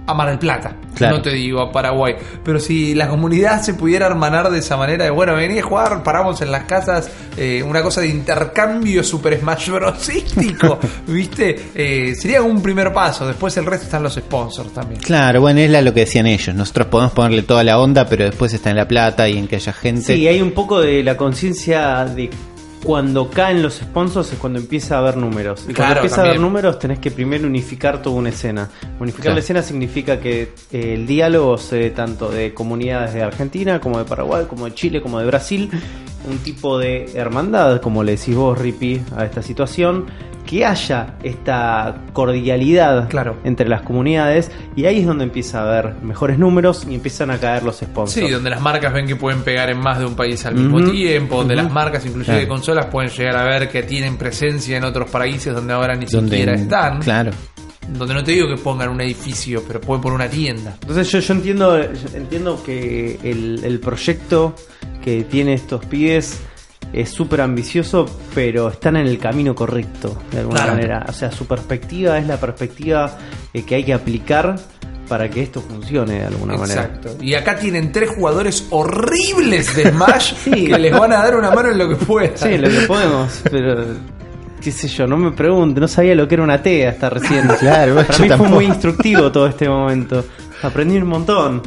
[0.06, 0.74] a Mar del Plata.
[0.94, 1.16] Claro.
[1.16, 2.14] No te digo a Paraguay.
[2.44, 6.02] Pero si la comunidad se pudiera hermanar de esa manera, de bueno, vení a jugar,
[6.02, 11.70] paramos en las casas, eh, una cosa de intercambio Super Smash Brosístico, ¿viste?
[11.74, 13.26] Eh, sería un primer paso.
[13.26, 15.00] Después el resto están los sponsors también.
[15.00, 16.54] Claro, bueno, es lo que decían ellos.
[16.54, 19.56] Nosotros podemos ponerle toda la onda, pero después está en la plata y en que
[19.56, 20.14] haya gente.
[20.14, 22.30] Sí, hay un poco de la conciencia de
[22.84, 25.66] cuando caen los sponsors es cuando empieza a haber números.
[25.68, 28.68] Y cuando empieza a haber números tenés que primero unificar toda una escena.
[28.98, 29.34] Unificar Claro.
[29.34, 33.98] la escena significa que eh, el diálogo se dé tanto de comunidades de Argentina como
[33.98, 35.70] de Paraguay, como de Chile, como de Brasil.
[36.30, 40.06] Un tipo de hermandad, como le decís vos, Ripi, a esta situación.
[40.50, 43.36] Que haya esta cordialidad Claro.
[43.44, 47.38] entre las comunidades y ahí es donde empieza a haber mejores números y empiezan a
[47.38, 48.26] caer los sponsors.
[48.26, 50.90] Sí, donde las marcas ven que pueden pegar en más de un país al mismo
[50.90, 52.40] tiempo, donde las marcas, inclusive Claro.
[52.40, 56.06] de consolas, pueden llegar a ver que tienen presencia en otros países donde ahora ni
[56.06, 56.98] donde siquiera están.
[57.00, 57.30] Claro.
[57.96, 60.76] Donde no te digo que pongan un edificio, pero pueden poner una tienda.
[60.80, 64.54] Entonces yo, yo entiendo, yo entiendo que el, el proyecto
[65.02, 66.40] que tiene estos pibes
[66.92, 70.72] es súper ambicioso, pero están en el camino correcto, de alguna Claro.
[70.74, 71.04] manera.
[71.08, 73.16] O sea, su perspectiva es la perspectiva
[73.54, 74.56] eh, que hay que aplicar
[75.08, 76.82] para que esto funcione de alguna manera.
[76.84, 77.16] Exacto.
[77.20, 80.66] Y acá tienen tres jugadores horribles de Smash Sí.
[80.66, 82.36] que les van a dar una mano en lo que puedan.
[82.36, 83.84] Sí, lo que podemos, pero
[84.60, 87.48] qué sé yo, no me pregunte, no sabía lo que era una T hasta recién.
[87.58, 90.24] Claro, Para mí fue muy instructivo todo este momento.
[90.62, 91.62] Aprendí un montón.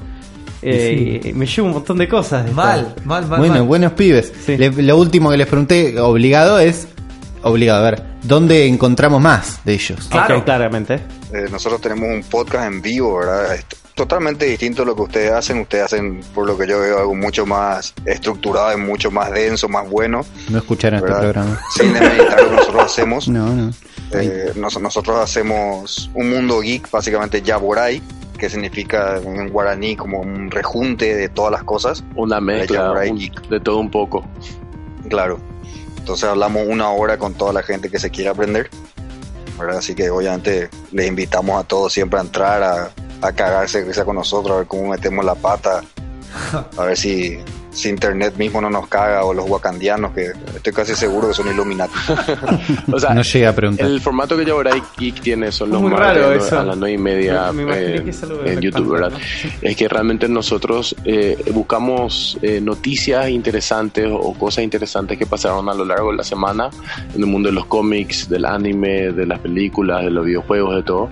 [0.66, 2.46] Eh, Me llevo un montón de cosas.
[2.46, 3.02] de Mal, esto.
[3.06, 3.40] mal, mal.
[3.40, 3.64] bueno, mal.
[3.64, 4.32] buenos pibes.
[4.46, 4.58] Sí.
[4.58, 6.88] Le- lo último que les pregunté, obligado, es
[7.42, 7.86] obligado.
[7.86, 10.08] A ver, ¿dónde encontramos más de ellos?
[10.10, 10.44] Claro.
[10.44, 10.96] Claramente.
[11.34, 13.58] Eh, nosotros tenemos un podcast en vivo, ¿verdad?
[13.96, 15.60] Totalmente distinto a lo que ustedes hacen.
[15.60, 19.70] Ustedes hacen, por lo que yo veo, algo mucho más estructurado y mucho más denso,
[19.70, 20.26] más bueno.
[20.50, 21.60] No escucharon este programa.
[21.76, 23.28] Sin demeritar lo que nosotros hacemos.
[23.28, 23.72] No, no.
[24.14, 28.02] Eh, nos- nosotros hacemos un mundo geek, básicamente Yaborai,
[28.38, 32.04] que significa en guaraní como un rejunte de todas las cosas.
[32.16, 34.26] Una mezcla un- de todo un poco.
[35.10, 35.40] Claro.
[35.98, 38.70] Entonces hablamos una hora con toda la gente que se quiera aprender.
[39.58, 39.78] ¿verdad?
[39.78, 42.90] Así que obviamente les invitamos a todos siempre a entrar, a,
[43.22, 45.84] a cagarse con nosotros, a ver cómo metemos la pata,
[46.78, 47.38] a ver si,
[47.74, 51.48] si internet mismo no nos caga o los wakandianos, que estoy casi seguro que son
[51.52, 51.94] Illuminati.
[52.94, 53.86] O sea, No llegué a preguntar.
[53.88, 56.44] el formato que Yaborai Geek tiene son los Muy martes raro ¿no?
[56.46, 56.60] eso.
[56.60, 58.04] a las nueve y media Me- me eh,
[58.46, 59.12] en YouTube, ¿verdad?
[59.62, 65.74] Es que realmente nosotros eh, buscamos eh, noticias interesantes o cosas interesantes que pasaron a
[65.74, 66.70] lo largo de la semana
[67.14, 70.84] en el mundo de los cómics, del anime, de las películas, de los videojuegos, de
[70.84, 71.10] todo.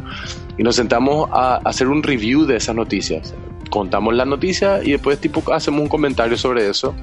[0.58, 3.34] Y nos sentamos a hacer un review de esas noticias.
[3.72, 6.94] Contamos la noticia y después tipo hacemos un comentario sobre eso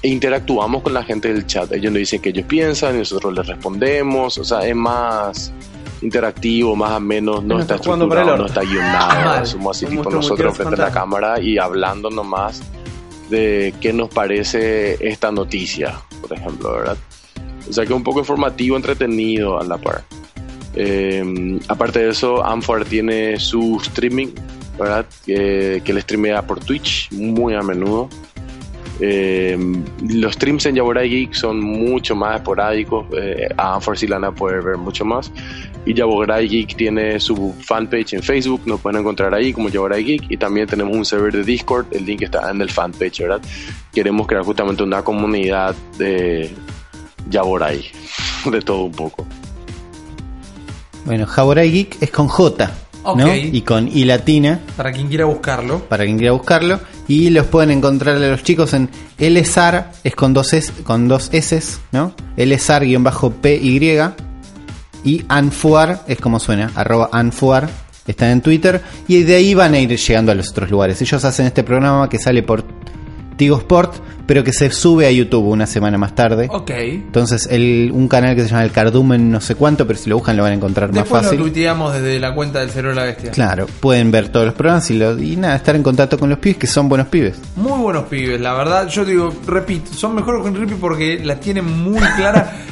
[0.00, 1.70] e interactuamos con la gente del chat.
[1.72, 4.38] Ellos nos dicen qué ellos piensan y nosotros les respondemos.
[4.38, 5.52] O sea, es más
[6.00, 9.24] interactivo, más o menos, no No está estructurado, no está guionado.
[9.24, 9.46] Mal.
[9.46, 12.62] Somos así tipo nosotros frente a la cámara y hablando nomás
[13.28, 16.96] de qué nos parece esta noticia, por ejemplo, ¿verdad?
[17.68, 20.04] O sea que es un poco informativo, entretenido a la par.
[20.74, 24.28] Eh, aparte de eso, Amphar tiene su streaming,
[24.82, 25.06] ¿verdad?
[25.24, 28.08] Que, que le streamea por Twitch muy a menudo.
[29.04, 29.58] Eh,
[30.08, 33.06] los streams en Yaborai Geek son mucho más esporádicos.
[33.16, 35.32] eh, a Amphar sí la ver mucho más.
[35.84, 40.30] Y Yaborai Geek tiene su fanpage en Facebook, nos pueden encontrar ahí como Yaborai Geek.
[40.30, 43.40] Y también tenemos un server de Discord, el link está en el fanpage, ¿verdad?
[43.92, 46.50] Queremos crear justamente una comunidad de
[47.28, 47.90] Yaborai,
[48.52, 49.26] de todo un poco.
[51.04, 52.70] Bueno, Jaborai Geek es con J,
[53.04, 53.34] ¿no?
[53.34, 55.80] Y con I latina, Para quien quiera buscarlo.
[55.88, 56.80] para quien quiera buscarlo.
[57.08, 58.88] Y los pueden encontrar a los chicos en
[59.18, 62.14] LSAR, es con dos, S, con dos S, ¿no?
[62.36, 64.00] LSAR-PY.
[65.04, 67.68] Y Anfuar, es como suena, arroba Anfuar,
[68.06, 68.80] están en Twitter.
[69.08, 71.02] Y de ahí van a ir llegando a los otros lugares.
[71.02, 72.64] Ellos hacen este programa que sale por
[73.36, 73.94] Tigo Sport,
[74.26, 76.48] pero que se sube a YouTube una semana más tarde.
[76.50, 76.70] Ok.
[76.70, 80.16] Entonces, el, un canal que se llama El Cardumen, no sé cuánto, pero si lo
[80.16, 81.40] buscan lo van a encontrar más Después lo fácil.
[81.40, 83.30] tuiteamos desde la cuenta del Cerebro de la Bestia.
[83.32, 86.38] Claro, pueden ver todos los programas y, lo- y nada, estar en contacto con los
[86.38, 87.36] pibes que son buenos pibes.
[87.56, 88.88] Muy buenos pibes, la verdad.
[88.88, 92.52] Yo digo, repito, son mejores con Rippy porque la tienen muy clara.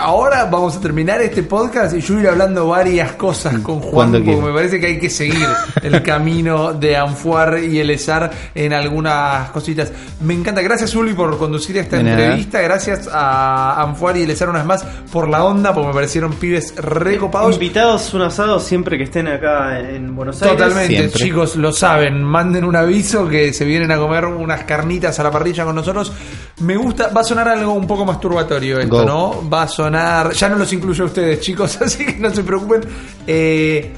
[0.00, 4.24] Ahora vamos a terminar este podcast y yo ir hablando varias cosas con Juan, porque
[4.24, 4.40] quiera.
[4.46, 5.44] me parece que hay que seguir
[5.82, 9.90] el camino de Anfuar y el ESAR en algunas cositas.
[10.20, 12.22] Me encanta, gracias Uli por conducir esta De nada.
[12.22, 15.94] entrevista, gracias a Anfuar y el ESAR una vez más por la onda, porque me
[15.94, 17.54] parecieron pibes recopados.
[17.54, 20.56] Invitados un asado siempre que estén acá en Buenos Aires.
[20.56, 21.20] Totalmente, Siempre.
[21.20, 22.22] chicos, lo saben.
[22.22, 26.12] Manden un aviso que se vienen a comer unas carnitas a la parrilla con nosotros.
[26.60, 29.04] Me gusta, va a sonar algo un poco masturbatorio esto, Go.
[29.04, 29.48] ¿no?
[29.50, 32.82] Va a sonar, ya no los incluyo a ustedes, chicos, así que no se preocupen.
[33.26, 33.92] Eh,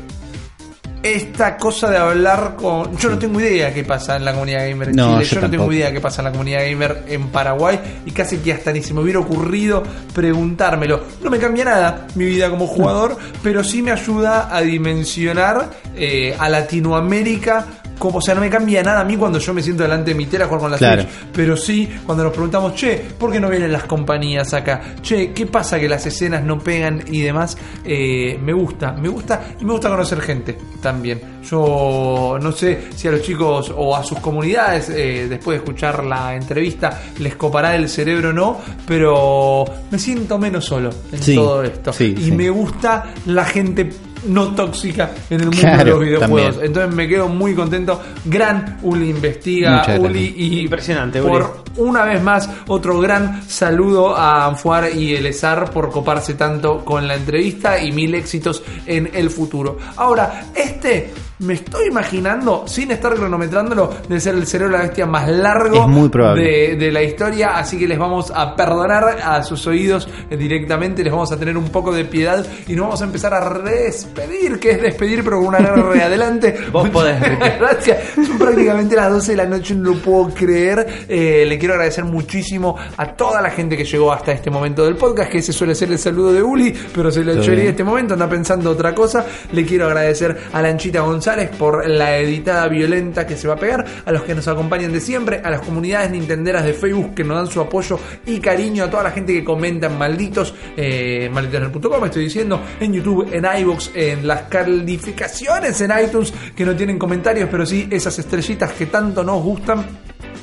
[1.03, 2.97] esta cosa de hablar con.
[2.97, 5.25] Yo no tengo idea qué pasa en la comunidad gamer en No, Chile.
[5.25, 7.79] yo Yo, no tengo idea qué pasa en la comunidad gamer en Paraguay.
[8.07, 9.83] Y casi que hasta ni se me hubiera ocurrido
[10.15, 11.03] preguntármelo.
[11.23, 16.35] No me cambia nada mi vida como jugador, pero sí me ayuda a dimensionar eh,
[16.39, 17.67] a Latinoamérica.
[17.99, 20.17] Como, o sea, no me cambia nada a mí cuando yo me siento delante de
[20.17, 21.03] mi tela a jugar con la Claro.
[21.03, 21.15] Switch.
[21.33, 24.81] Pero sí, cuando nos preguntamos, che, ¿por qué no vienen las compañías acá?
[25.03, 27.57] Che, ¿qué pasa que las escenas no pegan y demás?
[27.85, 31.39] Eh, me gusta, me gusta y me gusta conocer gente también.
[31.49, 36.05] Yo no sé si a los chicos o a sus comunidades, eh, después de escuchar
[36.05, 41.35] la entrevista, les copará el cerebro o no, pero me siento menos solo en Sí,
[41.35, 41.93] todo esto.
[41.93, 42.33] sí, y sí.
[42.33, 43.89] me gusta la gente
[44.27, 46.43] no tóxica en el mundo Claro, de los videojuegos.
[46.55, 46.67] también.
[46.67, 48.01] Entonces me quedo muy contento.
[48.25, 50.37] Gran Uli investiga, Muchas Uli gracias.
[50.39, 55.91] y Impresionante, por una vez más otro gran saludo a Anfuar y el ESAR por
[55.91, 59.79] coparse tanto con la entrevista y mil éxitos en el futuro.
[59.97, 65.07] Ahora, este me estoy imaginando, sin estar cronometrándolo, de ser el cerebro de la bestia
[65.07, 69.67] más largo muy de, de la historia, así que les vamos a perdonar a sus
[69.69, 73.35] oídos directamente, les vamos a tener un poco de piedad y nos vamos a empezar
[73.35, 76.57] a despedir, que es despedir pero con una R adelante.
[76.73, 77.21] Vos podés.
[77.21, 77.99] Gracias.
[78.15, 81.05] Son prácticamente las 12 de la noche, no lo puedo creer.
[81.09, 84.87] Eh, le quiero quiero agradecer muchísimo a toda la gente que llegó hasta este momento
[84.87, 87.69] del podcast, que ese suele ser el saludo de Uli, pero se lo eché en
[87.69, 89.27] este momento, anda pensando otra cosa.
[89.53, 93.85] Le quiero agradecer a Lanchita González por la editada violenta que se va a pegar,
[94.03, 97.37] a los que nos acompañan de siempre, a las comunidades nintenderas de Facebook que nos
[97.37, 102.03] dan su apoyo y cariño, a toda la gente que comenta en malditos, eh, malditosnerd.com,
[102.07, 107.47] estoy diciendo, en YouTube, en iVoox, en las calificaciones en iTunes, que no tienen comentarios,
[107.51, 109.85] pero sí esas estrellitas que tanto nos gustan.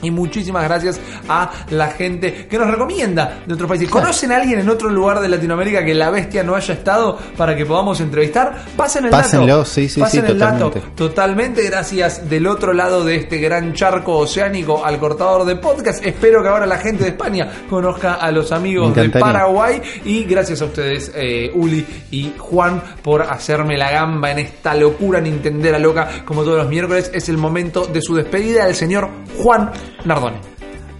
[0.02, 3.90] Y muchísimas gracias a la gente que nos recomienda de otros países.
[3.90, 7.56] ¿Conocen a alguien en otro lugar de Latinoamérica que la bestia no haya estado para
[7.56, 8.56] que podamos entrevistar?
[8.76, 9.66] Pasen el Pásenlo, dato.
[9.66, 10.66] sí, sí, Pasen sí, el dato.
[10.70, 10.96] totalmente.
[10.96, 16.06] Totalmente gracias del otro lado de este gran charco oceánico al cortador de podcast.
[16.06, 19.10] Espero que ahora la gente de España conozca a los amigos de.
[19.10, 19.82] Paraguay.
[20.04, 25.22] Y gracias a ustedes, eh, Uli y Juan, por hacerme la gamba en esta locura
[25.22, 26.10] nintendera loca.
[26.26, 29.10] Como todos los miércoles, es el momento de su despedida del señor
[29.42, 29.65] Juan
[30.06, 30.38] Nardone.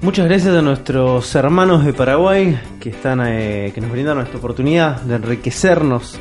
[0.02, 5.02] Muchas gracias a nuestros hermanos de Paraguay que están eh, que nos brindaron esta oportunidad
[5.02, 6.20] de enriquecernos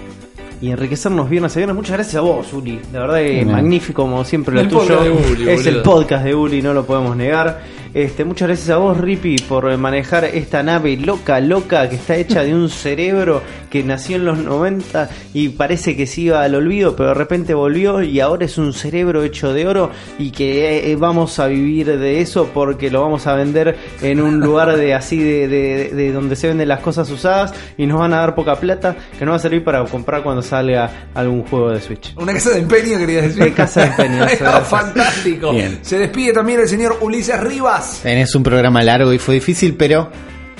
[0.60, 1.76] y enriquecernos viernes a viernes.
[1.76, 2.80] Muchas gracias a vos, Uli.
[2.92, 3.52] La verdad que Bien.
[3.52, 4.78] magnífico como siempre lo El tuyo.
[4.80, 7.60] podcast de Uli, es el podcast de Uli, no lo podemos negar.
[7.94, 12.42] Este, muchas gracias a vos, Rippy, por manejar esta nave loca, loca, que está hecha
[12.42, 13.40] de un cerebro
[13.70, 17.54] que nació en los 90 y parece que se iba al olvido, pero de repente
[17.54, 21.96] volvió y ahora es un cerebro hecho de oro y que eh, vamos a vivir
[21.98, 26.12] de eso porque lo vamos a vender en un lugar de así de, de- de
[26.12, 29.32] donde se venden las cosas usadas y nos van a dar poca plata que nos
[29.34, 32.12] va a servir para comprar cuando salga algún juego de Switch.
[32.16, 33.42] Una casa de empeño, quería decir.
[33.42, 34.26] Una casa de empeño.
[34.64, 35.52] Fantástico.
[35.52, 35.78] Bien.
[35.82, 37.83] Se despide también el señor Ulises Rivas.
[38.02, 40.10] Tenés un programa largo y fue difícil, pero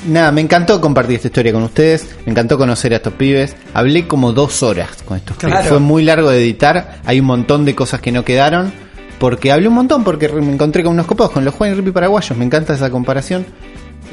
[0.09, 2.09] nada, me encantó compartir esta historia con ustedes.
[2.27, 3.57] Me encantó conocer a estos pibes.
[3.75, 5.57] Hablé como dos horas con estos Claro.
[5.57, 5.69] pibes.
[5.69, 7.01] Fue muy largo de editar.
[7.05, 8.73] Hay un montón de cosas que no quedaron.
[9.19, 11.93] Porque hablé un montón, porque me encontré con unos copados, con los Juan y Rippy
[11.93, 12.37] paraguayos.
[12.37, 13.47] Me encanta esa comparación.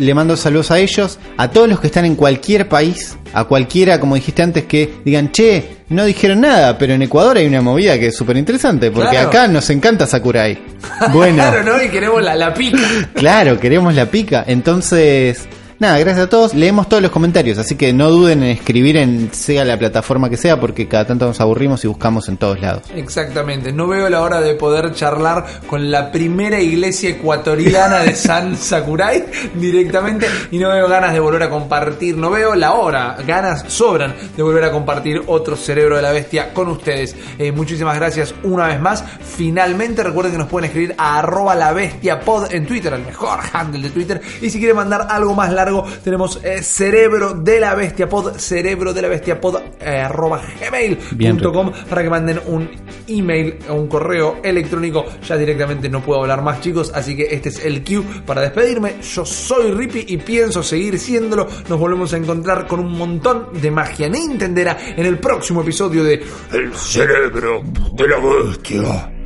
[0.02, 4.00] Le mando saludos a ellos, a todos los que están en cualquier país, a cualquiera,
[4.00, 8.00] como dijiste antes, que digan, che, no dijeron nada, pero en Ecuador hay una movida
[8.00, 9.28] que es súper interesante, porque Claro.
[9.30, 10.58] acá nos encanta Sakurai.
[11.14, 11.84] Bueno, Claro, ¿no?
[11.84, 12.80] Y queremos la, la pica.
[13.14, 14.44] Claro, queremos la pica.
[14.48, 15.48] Entonces,
[15.82, 16.54] nada, gracias a todos.
[16.54, 20.38] Leemos todos los comentarios, así que no duden en escribir en sea la plataforma que
[20.38, 22.84] sea, porque cada tanto nos aburrimos y buscamos en todos lados.
[22.96, 28.56] Exactamente, no veo la hora de poder charlar con la primera iglesia ecuatoriana de San
[28.56, 33.66] Sakurai directamente y no veo ganas de volver a compartir, no veo la hora, ganas
[33.68, 37.16] sobran de volver a compartir otro cerebro de la bestia con ustedes.
[37.40, 39.04] Eh, muchísimas gracias una vez más.
[39.04, 43.40] Finalmente recuerden que nos pueden escribir a arroba la bestia pod en Twitter, el mejor
[43.52, 44.22] handle de Twitter.
[44.42, 45.71] Y si quieren mandar algo más largo,
[46.04, 51.72] tenemos eh, cerebro de la bestia pod, cerebro de la bestia pod eh, arroba gmail.com
[51.90, 52.70] para que manden un
[53.08, 55.06] email o un correo electrónico.
[55.28, 56.92] Ya directamente no puedo hablar más, chicos.
[56.94, 58.96] Así que este es el cue para despedirme.
[59.02, 61.48] Yo soy Rippy y pienso seguir siéndolo.
[61.70, 66.24] Nos volvemos a encontrar con un montón de magia nintendera en el próximo episodio de
[66.52, 67.62] El cerebro
[67.94, 69.21] de la bestia.